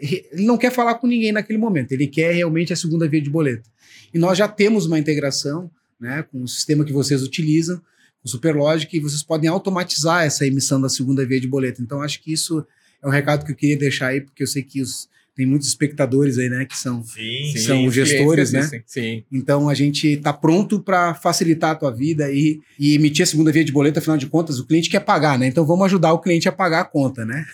[0.00, 3.30] ele não quer falar com ninguém naquele momento, ele quer realmente a segunda via de
[3.30, 3.70] boleto.
[4.12, 7.80] E nós já temos uma integração né, com o sistema que vocês utilizam,
[8.24, 11.80] o Superlogic, e vocês podem automatizar essa emissão da segunda via de boleto.
[11.80, 12.66] Então, acho que isso
[13.00, 15.68] é um recado que eu queria deixar aí, porque eu sei que os, tem muitos
[15.68, 17.02] espectadores aí, né, que são.
[17.02, 17.58] Sim, Sim.
[17.58, 18.82] São os gestores, clientes né?
[18.86, 19.24] Sim.
[19.32, 23.50] Então, a gente está pronto para facilitar a tua vida e, e emitir a segunda
[23.50, 25.46] via de boleto, afinal de contas, o cliente quer pagar, né?
[25.46, 27.44] Então, vamos ajudar o cliente a pagar a conta, né?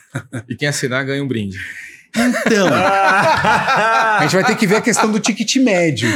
[0.48, 1.58] E quem assinar ganha um brinde.
[2.16, 6.08] Então, a gente vai ter que ver a questão do ticket médio,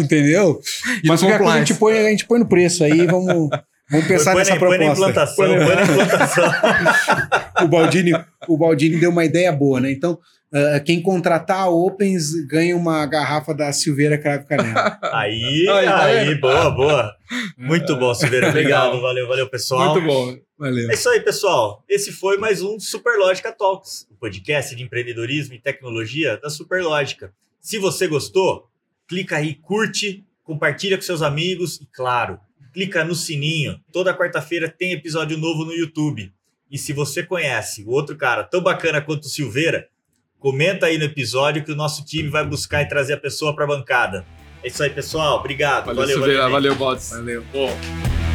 [0.00, 0.60] entendeu?
[1.02, 3.48] E Mas qualquer coisa a gente, põe, a gente põe no preço aí, vamos,
[3.90, 5.10] vamos pensar põe, nessa na, põe na proposta.
[5.10, 6.52] implantação, põe na implantação.
[7.62, 8.12] o Baldini,
[8.46, 9.90] o Baldini deu uma ideia boa, né?
[9.90, 10.18] Então,
[10.52, 14.98] ah, quem contratar a Opens ganha uma garrafa da Silveira Cravo Canela.
[15.12, 17.16] Aí, Aí, tá boa, boa.
[17.56, 18.48] Muito bom, Silveira.
[18.50, 19.94] Obrigado, valeu, valeu, pessoal.
[19.94, 20.38] Muito bom.
[20.58, 20.90] Valeu.
[20.90, 21.84] É isso aí, pessoal.
[21.88, 27.32] Esse foi mais um Superlógica Talks, o podcast de empreendedorismo e tecnologia da Superlógica.
[27.60, 28.68] Se você gostou,
[29.06, 32.40] clica aí, curte, compartilha com seus amigos e, claro,
[32.72, 33.78] clica no sininho.
[33.92, 36.32] Toda quarta-feira tem episódio novo no YouTube.
[36.70, 39.88] E se você conhece o outro cara tão bacana quanto o Silveira,
[40.38, 43.64] comenta aí no episódio que o nosso time vai buscar e trazer a pessoa para
[43.64, 44.24] a bancada.
[44.62, 45.38] É isso aí, pessoal.
[45.38, 45.86] Obrigado.
[45.86, 46.42] Valeu, Valeu, Silveira.
[46.42, 46.54] valeu.
[46.54, 47.10] Valeu, Bots.
[47.10, 47.44] Valeu.
[47.52, 48.27] Bom.